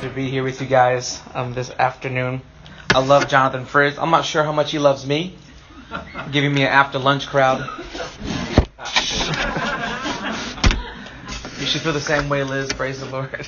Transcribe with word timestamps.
to 0.00 0.08
be 0.08 0.30
here 0.30 0.42
with 0.42 0.62
you 0.62 0.66
guys 0.66 1.20
um, 1.34 1.52
this 1.52 1.70
afternoon. 1.70 2.40
I 2.88 3.00
love 3.00 3.28
Jonathan 3.28 3.66
Friz. 3.66 3.98
I'm 3.98 4.10
not 4.10 4.24
sure 4.24 4.42
how 4.42 4.52
much 4.52 4.70
he 4.70 4.78
loves 4.78 5.06
me, 5.06 5.36
giving 6.32 6.54
me 6.54 6.62
an 6.62 6.68
after 6.68 6.98
lunch 6.98 7.26
crowd. 7.26 7.58
you 11.58 11.66
should 11.66 11.82
feel 11.82 11.92
the 11.92 12.00
same 12.00 12.30
way, 12.30 12.44
Liz. 12.44 12.72
Praise 12.72 13.00
the 13.00 13.06
Lord. 13.10 13.46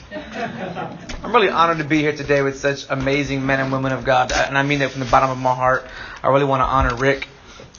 I'm 1.25 1.33
really 1.35 1.49
honored 1.49 1.79
to 1.79 1.85
be 1.85 2.01
here 2.01 2.15
today 2.15 2.43
with 2.43 2.59
such 2.59 2.84
amazing 2.91 3.47
men 3.47 3.59
and 3.61 3.73
women 3.73 3.93
of 3.93 4.05
God, 4.05 4.31
and 4.33 4.59
I 4.59 4.62
mean 4.62 4.81
that 4.81 4.91
from 4.91 5.01
the 5.01 5.11
bottom 5.11 5.31
of 5.31 5.39
my 5.39 5.55
heart. 5.55 5.87
I 6.23 6.29
really 6.29 6.45
want 6.45 6.61
to 6.61 6.67
honor 6.67 6.95
Rick 6.97 7.29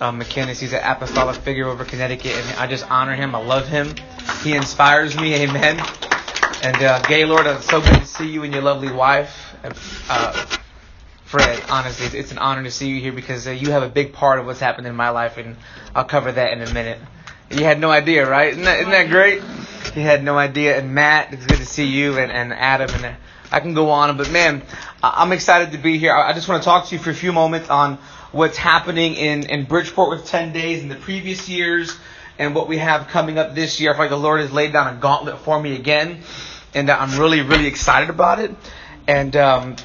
um, 0.01 0.19
McKinnis. 0.19 0.59
He's 0.59 0.73
an 0.73 0.81
apostolic 0.83 1.35
figure 1.35 1.67
over 1.67 1.85
Connecticut, 1.85 2.31
and 2.31 2.59
I 2.59 2.65
just 2.65 2.89
honor 2.89 3.13
him. 3.13 3.35
I 3.35 3.39
love 3.39 3.67
him. 3.67 3.93
He 4.41 4.55
inspires 4.55 5.15
me. 5.15 5.35
Amen. 5.35 5.77
And 6.63 6.77
uh, 6.77 7.01
Gaylord, 7.01 7.45
it's 7.45 7.65
so 7.65 7.81
good 7.81 7.99
to 7.99 8.05
see 8.05 8.29
you 8.29 8.43
and 8.43 8.53
your 8.53 8.63
lovely 8.63 8.89
wife. 8.89 9.53
Uh, 10.09 10.31
Fred, 11.25 11.61
honestly, 11.69 12.17
it's 12.17 12.31
an 12.31 12.37
honor 12.37 12.63
to 12.63 12.71
see 12.71 12.87
you 12.87 13.01
here 13.01 13.11
because 13.11 13.45
uh, 13.45 13.51
you 13.51 13.71
have 13.71 13.83
a 13.83 13.89
big 13.89 14.13
part 14.13 14.39
of 14.39 14.45
what's 14.45 14.61
happened 14.61 14.87
in 14.87 14.95
my 14.95 15.09
life, 15.09 15.37
and 15.37 15.57
I'll 15.93 16.05
cover 16.05 16.31
that 16.31 16.53
in 16.53 16.61
a 16.61 16.73
minute. 16.73 16.99
You 17.51 17.65
had 17.65 17.81
no 17.81 17.91
idea, 17.91 18.25
right? 18.25 18.53
Isn't 18.53 18.63
that, 18.63 18.79
isn't 18.79 18.91
that 18.91 19.09
great? 19.09 19.41
You 19.93 20.03
had 20.03 20.23
no 20.23 20.37
idea. 20.37 20.77
And 20.77 20.95
Matt, 20.95 21.33
it's 21.33 21.45
good 21.45 21.57
to 21.57 21.65
see 21.65 21.83
you, 21.83 22.17
and, 22.17 22.31
and 22.31 22.53
Adam, 22.53 22.89
and 22.95 23.05
uh, 23.07 23.13
I 23.51 23.59
can 23.59 23.73
go 23.73 23.89
on. 23.89 24.15
But 24.15 24.31
man, 24.31 24.63
I'm 25.03 25.33
excited 25.33 25.73
to 25.73 25.77
be 25.77 25.97
here. 25.97 26.15
I 26.15 26.31
just 26.31 26.47
want 26.47 26.63
to 26.63 26.65
talk 26.65 26.87
to 26.87 26.95
you 26.95 27.01
for 27.01 27.09
a 27.09 27.13
few 27.13 27.33
moments 27.33 27.69
on 27.69 27.97
what's 28.31 28.55
happening 28.55 29.15
in, 29.15 29.49
in 29.49 29.65
Bridgeport 29.65 30.11
with 30.11 30.27
10 30.27 30.53
days 30.53 30.81
in 30.81 30.87
the 30.87 30.95
previous 30.95 31.49
years 31.49 31.93
and 32.39 32.55
what 32.55 32.67
we 32.67 32.77
have 32.77 33.07
coming 33.07 33.37
up 33.37 33.55
this 33.55 33.79
year. 33.79 33.91
I 33.91 33.93
feel 33.93 34.01
like 34.03 34.09
the 34.09 34.17
Lord 34.17 34.41
has 34.41 34.51
laid 34.51 34.73
down 34.73 34.95
a 34.95 34.99
gauntlet 34.99 35.39
for 35.39 35.59
me 35.59 35.75
again 35.75 36.23
and 36.73 36.89
I'm 36.89 37.19
really, 37.19 37.41
really 37.41 37.67
excited 37.67 38.09
about 38.09 38.39
it. 38.39 38.51
And 39.07 39.35
um, 39.35 39.75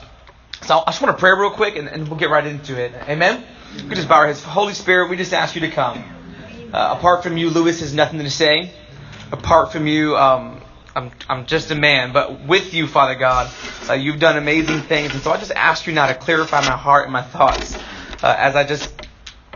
so 0.63 0.79
I 0.79 0.91
just 0.91 1.03
want 1.03 1.17
to 1.17 1.21
pray 1.21 1.31
real 1.33 1.51
quick, 1.51 1.77
and, 1.77 1.89
and 1.89 2.09
we'll 2.09 2.19
get 2.19 2.31
right 2.31 2.47
into 2.47 2.81
it. 2.81 2.93
Amen. 3.09 3.45
We 3.89 3.95
just 3.95 4.09
bow 4.09 4.17
our 4.17 4.27
heads. 4.27 4.43
Holy 4.43 4.75
Spirit, 4.75 5.11
we 5.11 5.17
just 5.17 5.33
ask 5.33 5.55
you 5.55 5.61
to 5.63 5.71
come. 5.71 6.03
Uh, 6.73 6.95
apart 6.99 7.23
from 7.23 7.37
you, 7.37 7.51
Lewis 7.51 7.81
has 7.81 7.95
nothing 7.95 8.19
to 8.21 8.31
say. 8.31 8.73
Apart 9.31 9.73
from 9.73 9.87
you, 9.87 10.17
um, 10.17 10.61
I'm, 10.95 11.11
I'm 11.29 11.47
just 11.47 11.71
a 11.71 11.75
man. 11.75 12.13
But 12.13 12.47
with 12.47 12.75
you, 12.75 12.87
Father 12.87 13.15
God, 13.15 13.51
uh, 13.89 13.95
you've 13.95 14.21
done 14.21 14.37
amazing 14.37 14.81
things. 14.83 15.13
And 15.13 15.23
so 15.23 15.31
I 15.31 15.37
just 15.39 15.53
ask 15.53 15.87
you 15.87 15.93
now 15.93 16.07
to 16.07 16.15
clarify 16.15 16.61
my 16.61 16.77
heart 16.77 17.05
and 17.05 17.13
my 17.13 17.23
thoughts 17.23 17.77
uh, 18.23 18.35
as 18.39 18.57
I 18.57 18.65
just 18.65 18.91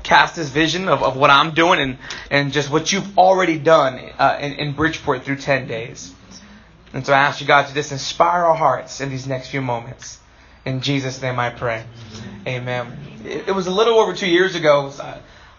cast 0.03 0.36
this 0.36 0.48
vision 0.48 0.89
of, 0.89 1.03
of 1.03 1.17
what 1.17 1.31
I'm 1.31 1.55
doing 1.55 1.81
and, 1.81 1.98
and 2.31 2.53
just 2.53 2.70
what 2.70 2.92
you've 2.92 3.19
already 3.19 3.58
done 3.58 3.98
uh, 4.19 4.39
in, 4.41 4.53
in 4.55 4.72
Bridgeport 4.72 5.25
through 5.25 5.36
10 5.36 5.69
days. 5.69 6.14
And 6.92 7.06
so 7.06 7.12
I 7.12 7.19
ask 7.19 7.41
you, 7.41 7.47
God, 7.47 7.69
to 7.69 7.75
just 7.75 7.92
inspire 7.92 8.45
our 8.45 8.55
hearts 8.55 9.00
in 9.00 9.08
these 9.11 9.27
next 9.27 9.48
few 9.48 9.62
moments. 9.62 10.19
In 10.64 10.80
Jesus' 10.80 11.20
name 11.23 11.39
I 11.39 11.50
pray. 11.50 11.84
Amen. 12.47 12.97
It, 13.25 13.55
was 13.55 13.67
a 13.67 13.70
little 13.70 13.98
over 13.98 14.14
two 14.14 14.28
years 14.28 14.55
ago. 14.55 14.92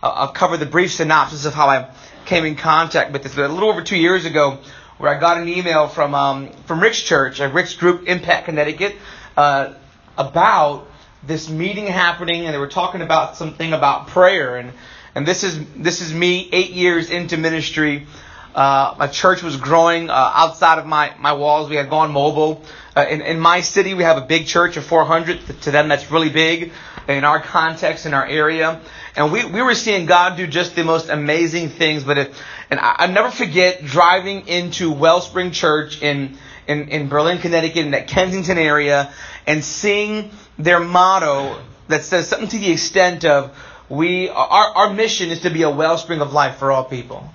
I'll 0.01 0.31
cover 0.31 0.57
the 0.57 0.65
brief 0.65 0.93
synopsis 0.93 1.45
of 1.45 1.53
how 1.53 1.67
I 1.67 1.89
came 2.25 2.45
in 2.45 2.55
contact 2.55 3.11
with 3.11 3.23
this. 3.23 3.35
But 3.35 3.49
a 3.49 3.53
little 3.53 3.69
over 3.69 3.81
two 3.81 3.97
years 3.97 4.25
ago, 4.25 4.59
where 4.97 5.13
I 5.13 5.19
got 5.19 5.37
an 5.37 5.49
email 5.49 5.87
from 5.87 6.13
um, 6.13 6.49
from 6.67 6.79
Rick's 6.79 7.01
church, 7.01 7.39
a 7.39 7.49
Rick's 7.49 7.75
group, 7.75 8.07
Impact 8.07 8.45
Connecticut, 8.45 8.95
uh, 9.35 9.73
about 10.17 10.87
this 11.25 11.49
meeting 11.49 11.87
happening, 11.87 12.45
and 12.45 12.53
they 12.53 12.57
were 12.59 12.67
talking 12.67 13.01
about 13.01 13.37
something 13.37 13.73
about 13.73 14.07
prayer. 14.07 14.57
And 14.57 14.73
and 15.15 15.25
this 15.27 15.43
is 15.43 15.59
this 15.75 16.01
is 16.01 16.13
me 16.13 16.49
eight 16.51 16.71
years 16.71 17.09
into 17.09 17.37
ministry. 17.37 18.07
Uh, 18.55 18.95
my 18.99 19.07
church 19.07 19.41
was 19.41 19.57
growing 19.57 20.09
uh, 20.09 20.13
outside 20.13 20.77
of 20.77 20.85
my, 20.85 21.13
my 21.19 21.33
walls. 21.33 21.69
We 21.69 21.75
had 21.75 21.89
gone 21.89 22.11
mobile. 22.11 22.61
Uh, 22.95 23.05
in, 23.09 23.21
in 23.21 23.39
my 23.39 23.61
city, 23.61 23.95
we 23.95 24.03
have 24.03 24.17
a 24.17 24.25
big 24.25 24.45
church 24.45 24.77
of 24.77 24.85
400. 24.85 25.61
To 25.63 25.71
them, 25.71 25.87
that's 25.87 26.11
really 26.11 26.29
big 26.29 26.71
in 27.07 27.23
our 27.23 27.41
context, 27.41 28.05
in 28.05 28.13
our 28.13 28.25
area. 28.25 28.79
And 29.15 29.31
we, 29.31 29.43
we 29.45 29.61
were 29.61 29.73
seeing 29.73 30.05
God 30.05 30.37
do 30.37 30.45
just 30.45 30.75
the 30.75 30.83
most 30.83 31.09
amazing 31.09 31.69
things. 31.69 32.03
But 32.03 32.17
it, 32.17 32.33
and 32.69 32.79
I, 32.79 32.95
I 32.99 33.07
never 33.07 33.31
forget 33.31 33.83
driving 33.83 34.47
into 34.47 34.91
Wellspring 34.91 35.51
Church 35.51 36.01
in, 36.01 36.37
in, 36.67 36.89
in 36.89 37.09
Berlin, 37.09 37.39
Connecticut, 37.39 37.85
in 37.85 37.91
that 37.91 38.07
Kensington 38.07 38.59
area, 38.59 39.11
and 39.47 39.63
seeing 39.63 40.29
their 40.57 40.79
motto 40.79 41.61
that 41.87 42.03
says 42.03 42.27
something 42.27 42.49
to 42.49 42.57
the 42.57 42.71
extent 42.71 43.25
of, 43.25 43.55
we, 43.89 44.29
our, 44.29 44.75
our 44.75 44.93
mission 44.93 45.29
is 45.29 45.41
to 45.41 45.49
be 45.49 45.63
a 45.63 45.69
wellspring 45.69 46.21
of 46.21 46.33
life 46.33 46.57
for 46.57 46.71
all 46.71 46.85
people. 46.85 47.29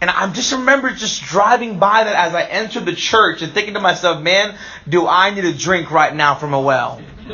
And 0.00 0.08
I 0.10 0.32
just 0.32 0.52
remember 0.52 0.90
just 0.92 1.22
driving 1.22 1.78
by 1.78 2.04
that 2.04 2.14
as 2.14 2.34
I 2.34 2.44
entered 2.44 2.84
the 2.86 2.94
church 2.94 3.42
and 3.42 3.52
thinking 3.52 3.74
to 3.74 3.80
myself, 3.80 4.22
man, 4.22 4.56
do 4.88 5.06
I 5.08 5.30
need 5.30 5.44
a 5.44 5.52
drink 5.52 5.90
right 5.90 6.14
now 6.14 6.36
from 6.36 6.54
a 6.54 6.60
well? 6.60 7.02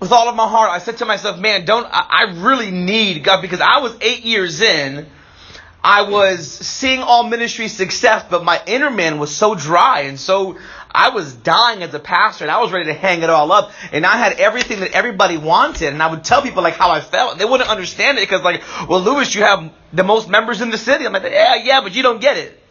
With 0.00 0.12
all 0.12 0.28
of 0.28 0.36
my 0.36 0.48
heart, 0.48 0.70
I 0.70 0.78
said 0.78 0.98
to 0.98 1.06
myself, 1.06 1.38
man, 1.38 1.64
don't, 1.64 1.86
I, 1.86 2.26
I 2.28 2.42
really 2.42 2.70
need 2.70 3.24
God 3.24 3.40
because 3.42 3.60
I 3.60 3.80
was 3.80 3.96
eight 4.00 4.24
years 4.24 4.60
in. 4.60 5.06
I 5.82 6.02
was 6.02 6.50
seeing 6.50 7.00
all 7.00 7.22
ministry 7.28 7.68
success, 7.68 8.24
but 8.28 8.42
my 8.42 8.60
inner 8.66 8.90
man 8.90 9.18
was 9.18 9.34
so 9.34 9.54
dry 9.54 10.00
and 10.02 10.18
so 10.18 10.58
I 10.96 11.10
was 11.10 11.34
dying 11.34 11.82
as 11.82 11.92
a 11.92 11.98
pastor 11.98 12.44
and 12.44 12.50
I 12.50 12.62
was 12.62 12.72
ready 12.72 12.86
to 12.86 12.94
hang 12.94 13.22
it 13.22 13.28
all 13.28 13.52
up. 13.52 13.70
And 13.92 14.06
I 14.06 14.16
had 14.16 14.40
everything 14.40 14.80
that 14.80 14.92
everybody 14.92 15.36
wanted. 15.36 15.92
And 15.92 16.02
I 16.02 16.10
would 16.10 16.24
tell 16.24 16.40
people 16.40 16.62
like 16.62 16.74
how 16.74 16.90
I 16.90 17.02
felt. 17.02 17.38
They 17.38 17.44
wouldn't 17.44 17.68
understand 17.68 18.16
it 18.16 18.22
because 18.22 18.42
like, 18.42 18.62
well, 18.88 19.02
Lewis, 19.02 19.34
you 19.34 19.42
have 19.42 19.70
the 19.92 20.04
most 20.04 20.26
members 20.30 20.62
in 20.62 20.70
the 20.70 20.78
city. 20.78 21.04
I'm 21.04 21.12
like, 21.12 21.24
yeah, 21.24 21.56
yeah, 21.56 21.82
but 21.82 21.94
you 21.94 22.02
don't 22.02 22.18
get 22.18 22.38
it. 22.38 22.62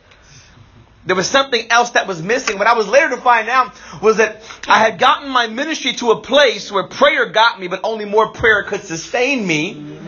There 1.06 1.16
was 1.16 1.30
something 1.30 1.70
else 1.70 1.92
that 1.92 2.08
was 2.08 2.24
missing. 2.24 2.58
What 2.58 2.66
I 2.66 2.74
was 2.74 2.88
later 2.88 3.10
to 3.10 3.18
find 3.18 3.48
out 3.48 3.80
was 4.02 4.18
that 4.18 4.42
I 4.68 4.80
had 4.80 4.98
gotten 4.98 5.30
my 5.30 5.46
ministry 5.46 5.94
to 5.94 6.10
a 6.10 6.22
place 6.22 6.72
where 6.72 6.88
prayer 6.88 7.28
got 7.28 7.60
me, 7.60 7.68
but 7.68 7.82
only 7.84 8.06
more 8.06 8.30
prayer 8.30 8.64
could 8.64 8.82
sustain 8.82 9.46
me. 9.46 10.00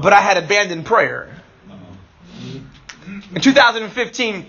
But 0.00 0.14
I 0.14 0.22
had 0.22 0.38
abandoned 0.38 0.86
prayer. 0.86 1.28
In 3.34 3.42
2015, 3.42 4.46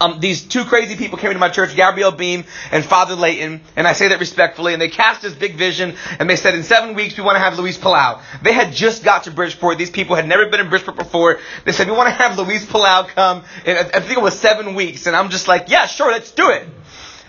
um, 0.00 0.18
these 0.18 0.42
two 0.42 0.64
crazy 0.64 0.96
people 0.96 1.18
came 1.18 1.30
into 1.30 1.40
my 1.40 1.48
church, 1.48 1.76
Gabriel 1.76 2.10
Beam 2.10 2.44
and 2.72 2.84
Father 2.84 3.14
Layton, 3.14 3.60
and 3.76 3.86
I 3.86 3.92
say 3.92 4.08
that 4.08 4.18
respectfully, 4.18 4.72
and 4.72 4.82
they 4.82 4.88
cast 4.88 5.22
this 5.22 5.34
big 5.34 5.54
vision, 5.54 5.96
and 6.18 6.28
they 6.28 6.36
said 6.36 6.54
in 6.54 6.64
seven 6.64 6.94
weeks 6.94 7.16
we 7.16 7.22
want 7.22 7.36
to 7.36 7.40
have 7.40 7.58
Luis 7.58 7.78
Palau. 7.78 8.20
They 8.42 8.52
had 8.52 8.72
just 8.72 9.04
got 9.04 9.24
to 9.24 9.30
Bridgeport. 9.30 9.78
These 9.78 9.90
people 9.90 10.16
had 10.16 10.26
never 10.26 10.46
been 10.46 10.60
in 10.60 10.68
Bridgeport 10.68 10.96
before. 10.96 11.38
They 11.64 11.72
said, 11.72 11.86
we 11.86 11.96
want 11.96 12.08
to 12.08 12.14
have 12.14 12.36
Luis 12.38 12.64
Palau 12.66 13.06
come, 13.06 13.44
and 13.64 13.78
I 13.78 14.00
think 14.00 14.18
it 14.18 14.22
was 14.22 14.38
seven 14.38 14.74
weeks, 14.74 15.06
and 15.06 15.14
I'm 15.14 15.30
just 15.30 15.46
like, 15.46 15.68
yeah, 15.68 15.86
sure, 15.86 16.10
let's 16.10 16.32
do 16.32 16.50
it. 16.50 16.68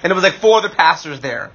And 0.05 0.11
it 0.11 0.13
was 0.13 0.23
like 0.23 0.33
four 0.35 0.59
other 0.59 0.69
pastors 0.69 1.19
there. 1.19 1.49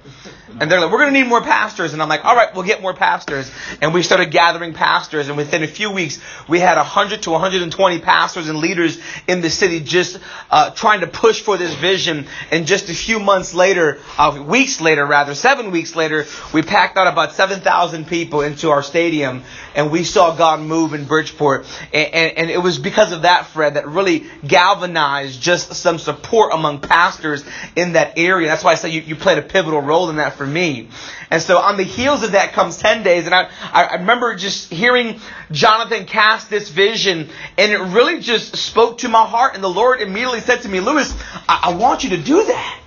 And 0.59 0.69
they're 0.69 0.81
like, 0.81 0.91
we're 0.91 0.97
going 0.99 1.13
to 1.13 1.17
need 1.19 1.29
more 1.29 1.41
pastors. 1.41 1.93
And 1.93 2.01
I'm 2.01 2.09
like, 2.09 2.25
all 2.25 2.35
right, 2.35 2.53
we'll 2.53 2.65
get 2.65 2.81
more 2.81 2.93
pastors. 2.93 3.49
And 3.81 3.93
we 3.93 4.03
started 4.03 4.31
gathering 4.31 4.73
pastors. 4.73 5.29
And 5.29 5.37
within 5.37 5.63
a 5.63 5.67
few 5.67 5.89
weeks, 5.89 6.19
we 6.49 6.59
had 6.59 6.75
100 6.75 7.21
to 7.23 7.31
120 7.31 7.99
pastors 7.99 8.49
and 8.49 8.59
leaders 8.59 8.99
in 9.25 9.39
the 9.39 9.49
city 9.49 9.79
just 9.79 10.19
uh, 10.49 10.71
trying 10.71 10.99
to 10.99 11.07
push 11.07 11.41
for 11.41 11.55
this 11.55 11.73
vision. 11.75 12.27
And 12.51 12.67
just 12.67 12.89
a 12.89 12.93
few 12.93 13.21
months 13.21 13.53
later, 13.53 13.99
uh, 14.17 14.43
weeks 14.45 14.81
later 14.81 15.05
rather, 15.05 15.33
seven 15.33 15.71
weeks 15.71 15.95
later, 15.95 16.25
we 16.53 16.61
packed 16.61 16.97
out 16.97 17.07
about 17.07 17.31
7,000 17.31 18.05
people 18.05 18.41
into 18.41 18.69
our 18.69 18.83
stadium. 18.83 19.43
And 19.75 19.89
we 19.91 20.03
saw 20.03 20.35
God 20.35 20.59
move 20.59 20.93
in 20.93 21.05
Bridgeport. 21.05 21.65
And, 21.93 22.13
and, 22.13 22.37
and 22.37 22.49
it 22.51 22.61
was 22.61 22.77
because 22.77 23.13
of 23.13 23.21
that, 23.21 23.45
Fred, 23.45 23.75
that 23.75 23.87
really 23.87 24.25
galvanized 24.45 25.41
just 25.41 25.73
some 25.75 25.97
support 25.97 26.53
among 26.53 26.81
pastors 26.81 27.45
in 27.77 27.93
that 27.93 28.17
area. 28.17 28.40
That's 28.47 28.63
why 28.63 28.71
I 28.71 28.75
say 28.75 28.89
you, 28.89 29.01
you 29.01 29.15
played 29.15 29.37
a 29.37 29.41
pivotal 29.41 29.81
role 29.81 30.09
in 30.09 30.17
that 30.17 30.33
for 30.33 30.45
me. 30.45 30.89
And 31.29 31.41
so 31.41 31.57
on 31.57 31.77
the 31.77 31.83
heels 31.83 32.23
of 32.23 32.33
that 32.33 32.53
comes 32.53 32.77
10 32.77 33.03
days. 33.03 33.25
And 33.25 33.33
I, 33.33 33.49
I 33.71 33.95
remember 33.95 34.35
just 34.35 34.71
hearing 34.71 35.19
Jonathan 35.51 36.05
cast 36.05 36.49
this 36.49 36.69
vision 36.69 37.29
and 37.57 37.71
it 37.71 37.79
really 37.79 38.19
just 38.19 38.55
spoke 38.57 38.99
to 38.99 39.09
my 39.09 39.25
heart. 39.25 39.55
And 39.55 39.63
the 39.63 39.69
Lord 39.69 40.01
immediately 40.01 40.41
said 40.41 40.61
to 40.63 40.69
me, 40.69 40.79
Lewis, 40.79 41.13
I, 41.47 41.71
I 41.71 41.73
want 41.75 42.03
you 42.03 42.11
to 42.11 42.21
do 42.21 42.45
that. 42.45 42.79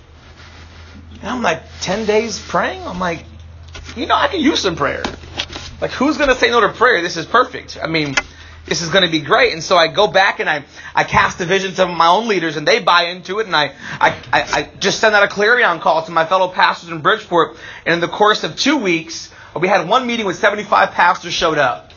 And 1.20 1.30
I'm 1.30 1.42
like, 1.42 1.62
10 1.80 2.06
days 2.06 2.38
praying? 2.38 2.82
I'm 2.82 3.00
like, 3.00 3.24
you 3.96 4.06
know, 4.06 4.14
I 4.14 4.28
can 4.28 4.40
use 4.40 4.60
some 4.60 4.76
prayer. 4.76 5.02
Like, 5.80 5.90
who's 5.92 6.16
going 6.18 6.28
to 6.28 6.36
say 6.36 6.50
no 6.50 6.60
to 6.60 6.68
prayer? 6.70 7.02
This 7.02 7.16
is 7.16 7.26
perfect. 7.26 7.78
I 7.82 7.86
mean, 7.86 8.14
this 8.66 8.82
is 8.82 8.88
going 8.88 9.04
to 9.04 9.10
be 9.10 9.20
great. 9.20 9.52
And 9.52 9.62
so 9.62 9.76
I 9.76 9.88
go 9.88 10.06
back 10.06 10.40
and 10.40 10.48
I, 10.48 10.64
I 10.94 11.04
cast 11.04 11.40
a 11.40 11.44
vision 11.44 11.74
to 11.74 11.86
my 11.86 12.08
own 12.08 12.28
leaders 12.28 12.56
and 12.56 12.66
they 12.66 12.80
buy 12.80 13.04
into 13.04 13.40
it. 13.40 13.46
And 13.46 13.54
I, 13.54 13.74
I, 14.00 14.22
I 14.32 14.70
just 14.78 15.00
send 15.00 15.14
out 15.14 15.22
a 15.22 15.28
clarion 15.28 15.80
call 15.80 16.02
to 16.04 16.12
my 16.12 16.24
fellow 16.24 16.48
pastors 16.48 16.90
in 16.90 17.00
Bridgeport. 17.00 17.56
And 17.84 17.94
in 17.94 18.00
the 18.00 18.08
course 18.08 18.44
of 18.44 18.56
two 18.56 18.78
weeks, 18.78 19.30
we 19.58 19.68
had 19.68 19.88
one 19.88 20.06
meeting 20.06 20.26
with 20.26 20.36
75 20.36 20.92
pastors 20.92 21.32
showed 21.32 21.58
up. 21.58 21.90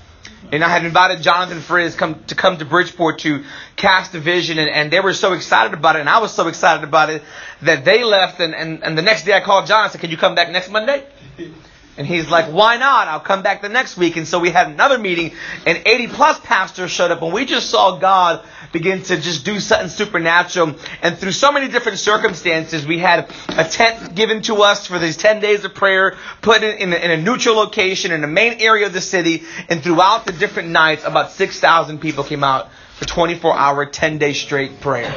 And 0.51 0.63
I 0.63 0.69
had 0.69 0.85
invited 0.85 1.21
Jonathan 1.21 1.59
Friz 1.59 1.95
come, 1.95 2.23
to 2.25 2.35
come 2.35 2.57
to 2.57 2.65
Bridgeport 2.65 3.19
to 3.19 3.43
cast 3.75 4.15
a 4.15 4.19
vision, 4.19 4.59
and, 4.59 4.69
and, 4.69 4.91
they 4.91 5.01
were 5.01 5.13
so 5.13 5.33
excited 5.33 5.73
about 5.73 5.97
it, 5.97 5.99
and 5.99 6.09
I 6.09 6.19
was 6.19 6.33
so 6.33 6.47
excited 6.47 6.85
about 6.85 7.09
it 7.09 7.21
that 7.63 7.83
they 7.83 8.03
left. 8.05 8.39
And, 8.39 8.55
and, 8.55 8.81
and 8.81 8.97
the 8.97 9.01
next 9.01 9.25
day 9.25 9.33
I 9.33 9.41
called 9.41 9.65
John 9.65 9.83
and 9.83 9.91
said, 9.91 9.99
Can 9.99 10.09
you 10.09 10.15
come 10.15 10.35
back 10.35 10.49
next 10.49 10.69
Monday? 10.69 11.05
And 11.97 12.05
he's 12.05 12.29
like, 12.29 12.45
why 12.51 12.77
not? 12.77 13.07
I'll 13.07 13.19
come 13.19 13.41
back 13.41 13.61
the 13.61 13.69
next 13.69 13.97
week. 13.97 14.17
And 14.17 14.27
so 14.27 14.39
we 14.39 14.51
had 14.51 14.67
another 14.67 14.99
meeting 14.99 15.33
and 15.65 15.81
80 15.85 16.07
plus 16.09 16.39
pastors 16.41 16.91
showed 16.91 17.11
up 17.11 17.21
and 17.23 17.33
we 17.33 17.45
just 17.45 17.69
saw 17.69 17.97
God 17.97 18.45
begin 18.71 19.01
to 19.01 19.17
just 19.17 19.43
do 19.43 19.59
something 19.59 19.89
supernatural. 19.89 20.75
And 21.01 21.17
through 21.17 21.31
so 21.31 21.51
many 21.51 21.67
different 21.67 21.97
circumstances, 21.97 22.85
we 22.85 22.99
had 22.99 23.31
a 23.49 23.63
tent 23.63 24.13
given 24.13 24.41
to 24.43 24.55
us 24.61 24.85
for 24.87 24.99
these 24.99 25.17
10 25.17 25.39
days 25.39 25.65
of 25.65 25.73
prayer, 25.73 26.17
put 26.41 26.63
in, 26.63 26.77
in, 26.77 26.93
a, 26.93 26.95
in 26.97 27.11
a 27.11 27.17
neutral 27.17 27.55
location 27.55 28.11
in 28.11 28.21
the 28.21 28.27
main 28.27 28.61
area 28.61 28.85
of 28.85 28.93
the 28.93 29.01
city. 29.01 29.43
And 29.69 29.81
throughout 29.81 30.25
the 30.25 30.33
different 30.33 30.69
nights, 30.69 31.03
about 31.03 31.31
6,000 31.31 31.99
people 31.99 32.23
came 32.23 32.43
out 32.43 32.69
for 32.99 33.05
24 33.05 33.57
hour, 33.57 33.85
10 33.85 34.17
day 34.17 34.33
straight 34.33 34.81
prayer. 34.81 35.13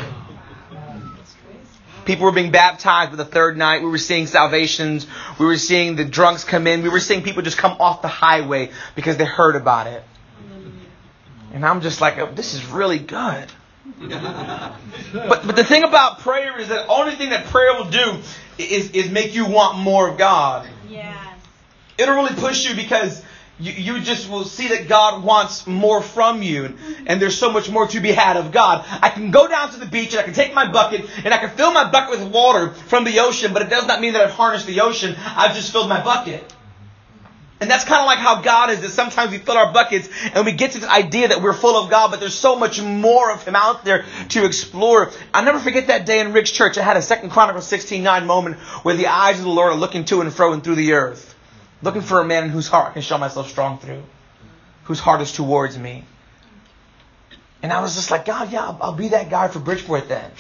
People 2.05 2.25
were 2.27 2.33
being 2.33 2.51
baptized 2.51 3.11
for 3.11 3.17
the 3.17 3.25
third 3.25 3.57
night. 3.57 3.83
We 3.83 3.89
were 3.89 3.99
seeing 3.99 4.27
salvations. 4.27 5.07
We 5.39 5.47
were 5.47 5.57
seeing 5.57 5.97
the 5.97 6.05
drunks 6.05 6.45
come 6.45 6.67
in. 6.67 6.83
We 6.83 6.89
were 6.89 7.01
seeing 7.01 7.23
people 7.23 7.43
just 7.43 7.59
come 7.59 7.77
off 7.81 8.03
the 8.03 8.09
highway 8.09 8.71
because 8.95 9.17
they 9.17 9.25
heard 9.25 9.57
about 9.57 9.87
it. 9.87 10.03
And 11.53 11.65
I'm 11.65 11.81
just 11.81 12.01
like, 12.01 12.19
oh, 12.19 12.31
this 12.33 12.55
is 12.55 12.65
really 12.67 12.99
good. 12.99 13.51
but 14.01 14.77
but 15.13 15.57
the 15.57 15.65
thing 15.65 15.83
about 15.83 16.21
prayer 16.21 16.59
is 16.59 16.69
that 16.69 16.87
the 16.87 16.93
only 16.93 17.17
thing 17.17 17.31
that 17.31 17.47
prayer 17.47 17.75
will 17.75 17.91
do 17.91 18.19
is, 18.59 18.91
is 18.93 19.11
make 19.11 19.35
you 19.35 19.47
want 19.47 19.79
more 19.79 20.09
of 20.09 20.17
God. 20.17 20.69
Yes. 20.89 21.17
It'll 21.99 22.15
really 22.15 22.35
push 22.35 22.69
you 22.69 22.77
because 22.77 23.23
you, 23.61 23.73
you 23.73 24.01
just 24.01 24.31
will 24.31 24.45
see 24.45 24.69
that 24.69 24.89
God 24.89 25.23
wants 25.23 25.67
more 25.67 26.01
from 26.03 26.43
you, 26.43 26.77
and 27.07 27.21
there's 27.21 27.39
so 27.39 27.53
much 27.53 27.71
more 27.71 27.87
to 27.89 28.01
be 28.01 28.13
had 28.13 28.37
of 28.37 28.53
God. 28.53 28.85
I 29.03 29.11
can 29.11 29.31
go 29.31 29.47
down 29.47 29.71
to 29.73 29.79
the 29.79 29.87
beach 29.87 30.13
and 30.13 30.21
I 30.21 30.23
can 30.23 30.35
take 30.35 30.55
my 30.55 30.71
bucket 30.71 31.09
and 31.25 31.35
I 31.35 31.39
can 31.39 31.51
fill 31.51 31.73
my 31.73 31.91
bucket 31.91 32.19
with 32.19 32.33
water 32.33 32.71
from 32.71 33.05
the 33.05 33.21
ocean, 33.21 33.53
but 33.53 33.63
it 33.63 33.69
does 33.71 33.87
not 33.87 34.01
mean 34.01 34.15
that 34.15 34.23
I've 34.23 34.33
harnessed 34.33 34.67
the 34.67 34.81
ocean. 34.81 35.15
I've 35.19 35.55
just 35.55 35.73
filled 35.73 35.89
my 35.89 36.03
bucket. 36.03 36.53
And 37.61 37.71
that's 37.71 37.85
kind 37.85 38.01
of 38.01 38.07
like 38.07 38.19
how 38.19 38.41
God 38.41 38.71
is, 38.71 38.81
that 38.81 38.89
sometimes 38.89 39.31
we 39.31 39.37
fill 39.37 39.59
our 39.59 39.71
buckets 39.71 40.09
and 40.33 40.47
we 40.47 40.53
get 40.53 40.73
to 40.73 40.79
this 40.79 40.89
idea 40.89 41.29
that 41.29 41.43
we're 41.43 41.53
full 41.53 41.77
of 41.77 41.91
God, 41.91 42.11
but 42.11 42.19
there's 42.19 42.35
so 42.35 42.57
much 42.57 42.81
more 42.81 43.31
of 43.31 43.47
Him 43.47 43.55
out 43.55 43.85
there 43.85 44.07
to 44.31 44.47
explore. 44.47 45.13
I'll 45.35 45.45
never 45.45 45.59
forget 45.59 45.89
that 45.89 46.07
day 46.07 46.21
in 46.21 46.33
Rick's 46.33 46.51
church. 46.51 46.79
I 46.79 46.83
had 46.83 46.97
a 46.97 47.03
Second 47.03 47.31
Chronicles 47.31 47.71
16.9 47.71 48.25
moment 48.25 48.57
where 48.83 48.97
the 48.97 49.09
eyes 49.09 49.39
of 49.39 49.45
the 49.45 49.51
Lord 49.51 49.75
are 49.75 49.79
looking 49.79 50.07
to 50.07 50.23
and 50.23 50.33
fro 50.33 50.55
and 50.55 50.65
through 50.65 50.77
the 50.77 50.95
earth. 50.95 51.30
Looking 51.83 52.03
for 52.03 52.21
a 52.21 52.25
man 52.25 52.45
in 52.45 52.51
whose 52.51 52.69
heart 52.69 52.91
I 52.91 52.93
can 52.93 53.03
show 53.03 53.19
myself 53.19 53.51
strong 53.51 53.79
through, 53.79 54.03
whose 54.85 55.01
heart 55.01 55.21
is 55.23 55.33
towards 55.33 55.79
me. 55.79 56.05
And 57.63 57.73
I 57.73 57.81
was 57.81 57.95
just 57.95 58.11
like, 58.11 58.25
God, 58.25 58.53
yeah, 58.53 58.65
I'll, 58.65 58.79
I'll 58.81 58.95
be 58.95 59.09
that 59.09 59.31
guy 59.31 59.49
for 59.49 59.59
Bridgeport 59.59 60.09
then. 60.09 60.31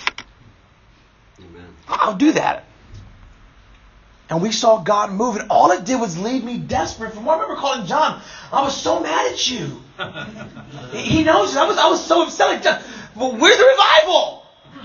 Amen. 1.39 1.67
I'll 1.89 2.17
do 2.17 2.33
that. 2.33 2.65
And 4.29 4.41
we 4.41 4.53
saw 4.53 4.79
God 4.79 5.11
move, 5.11 5.37
and 5.37 5.51
all 5.51 5.73
it 5.73 5.85
did 5.85 6.01
was 6.01 6.17
leave 6.17 6.45
me 6.45 6.57
desperate. 6.57 7.15
From 7.15 7.25
what 7.25 7.39
I 7.39 7.43
remember 7.43 7.61
calling 7.61 7.87
John, 7.87 8.23
I 8.53 8.63
was 8.63 8.81
so 8.81 9.01
mad 9.01 9.33
at 9.33 9.51
you. 9.51 9.83
he 10.93 11.25
knows. 11.25 11.57
I 11.57 11.67
was, 11.67 11.79
I 11.79 11.89
was 11.89 12.05
so 12.05 12.23
upset. 12.23 12.49
Like, 12.49 12.63
John, 12.63 12.81
well, 13.17 13.37
where's 13.37 13.59
the 13.59 13.65
revival? 13.65 14.40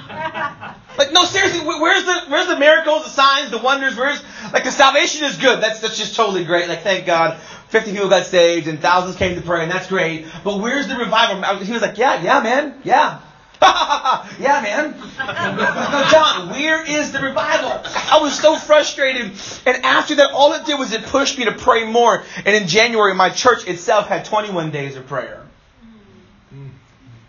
like, 0.98 1.12
no, 1.12 1.24
seriously, 1.24 1.62
where's 1.66 2.06
the 2.06 2.22
where's 2.28 2.48
the 2.48 2.58
miracles, 2.58 3.04
the 3.04 3.10
signs, 3.10 3.52
the 3.52 3.58
wonders? 3.58 3.96
Where's 3.96 4.22
like 4.54 4.64
the 4.64 4.72
salvation 4.72 5.24
is 5.24 5.38
good. 5.38 5.62
That's 5.62 5.80
that's 5.80 5.98
just 5.98 6.16
totally 6.16 6.44
great. 6.44 6.68
Like, 6.68 6.82
thank 6.82 7.06
God, 7.06 7.40
fifty 7.70 7.92
people 7.92 8.10
got 8.10 8.26
saved 8.26 8.68
and 8.68 8.80
thousands 8.80 9.16
came 9.16 9.36
to 9.36 9.42
pray, 9.42 9.64
and 9.64 9.72
that's 9.72 9.88
great. 9.88 10.26
But 10.44 10.60
where's 10.60 10.88
the 10.88 10.96
revival? 10.96 11.44
He 11.64 11.72
was 11.72 11.82
like, 11.82 11.98
yeah, 11.98 12.22
yeah, 12.22 12.42
man, 12.42 12.80
yeah. 12.84 13.22
yeah, 13.62 14.62
man. 14.62 14.92
no, 14.92 16.08
John, 16.12 16.50
where 16.50 16.84
is 16.84 17.12
the 17.12 17.20
revival? 17.20 17.70
I 17.72 18.20
was 18.22 18.38
so 18.38 18.58
frustrated. 18.58 19.32
And 19.66 19.84
after 19.86 20.16
that, 20.16 20.32
all 20.32 20.54
it 20.54 20.66
did 20.66 20.78
was 20.78 20.92
it 20.92 21.04
pushed 21.04 21.38
me 21.38 21.46
to 21.46 21.54
pray 21.54 21.90
more. 21.90 22.24
And 22.46 22.56
in 22.56 22.68
January, 22.68 23.16
my 23.16 23.30
church 23.30 23.66
itself 23.68 24.08
had 24.08 24.26
21 24.26 24.72
days 24.72 24.98
of 24.98 25.08
prayer. 25.08 25.42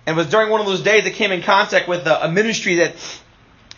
And 0.06 0.16
was 0.16 0.28
during 0.28 0.50
one 0.50 0.60
of 0.60 0.66
those 0.66 0.82
days 0.82 1.04
that 1.04 1.14
came 1.14 1.32
in 1.32 1.42
contact 1.42 1.88
with 1.88 2.06
a, 2.06 2.26
a 2.26 2.30
ministry 2.30 2.76
that 2.76 2.94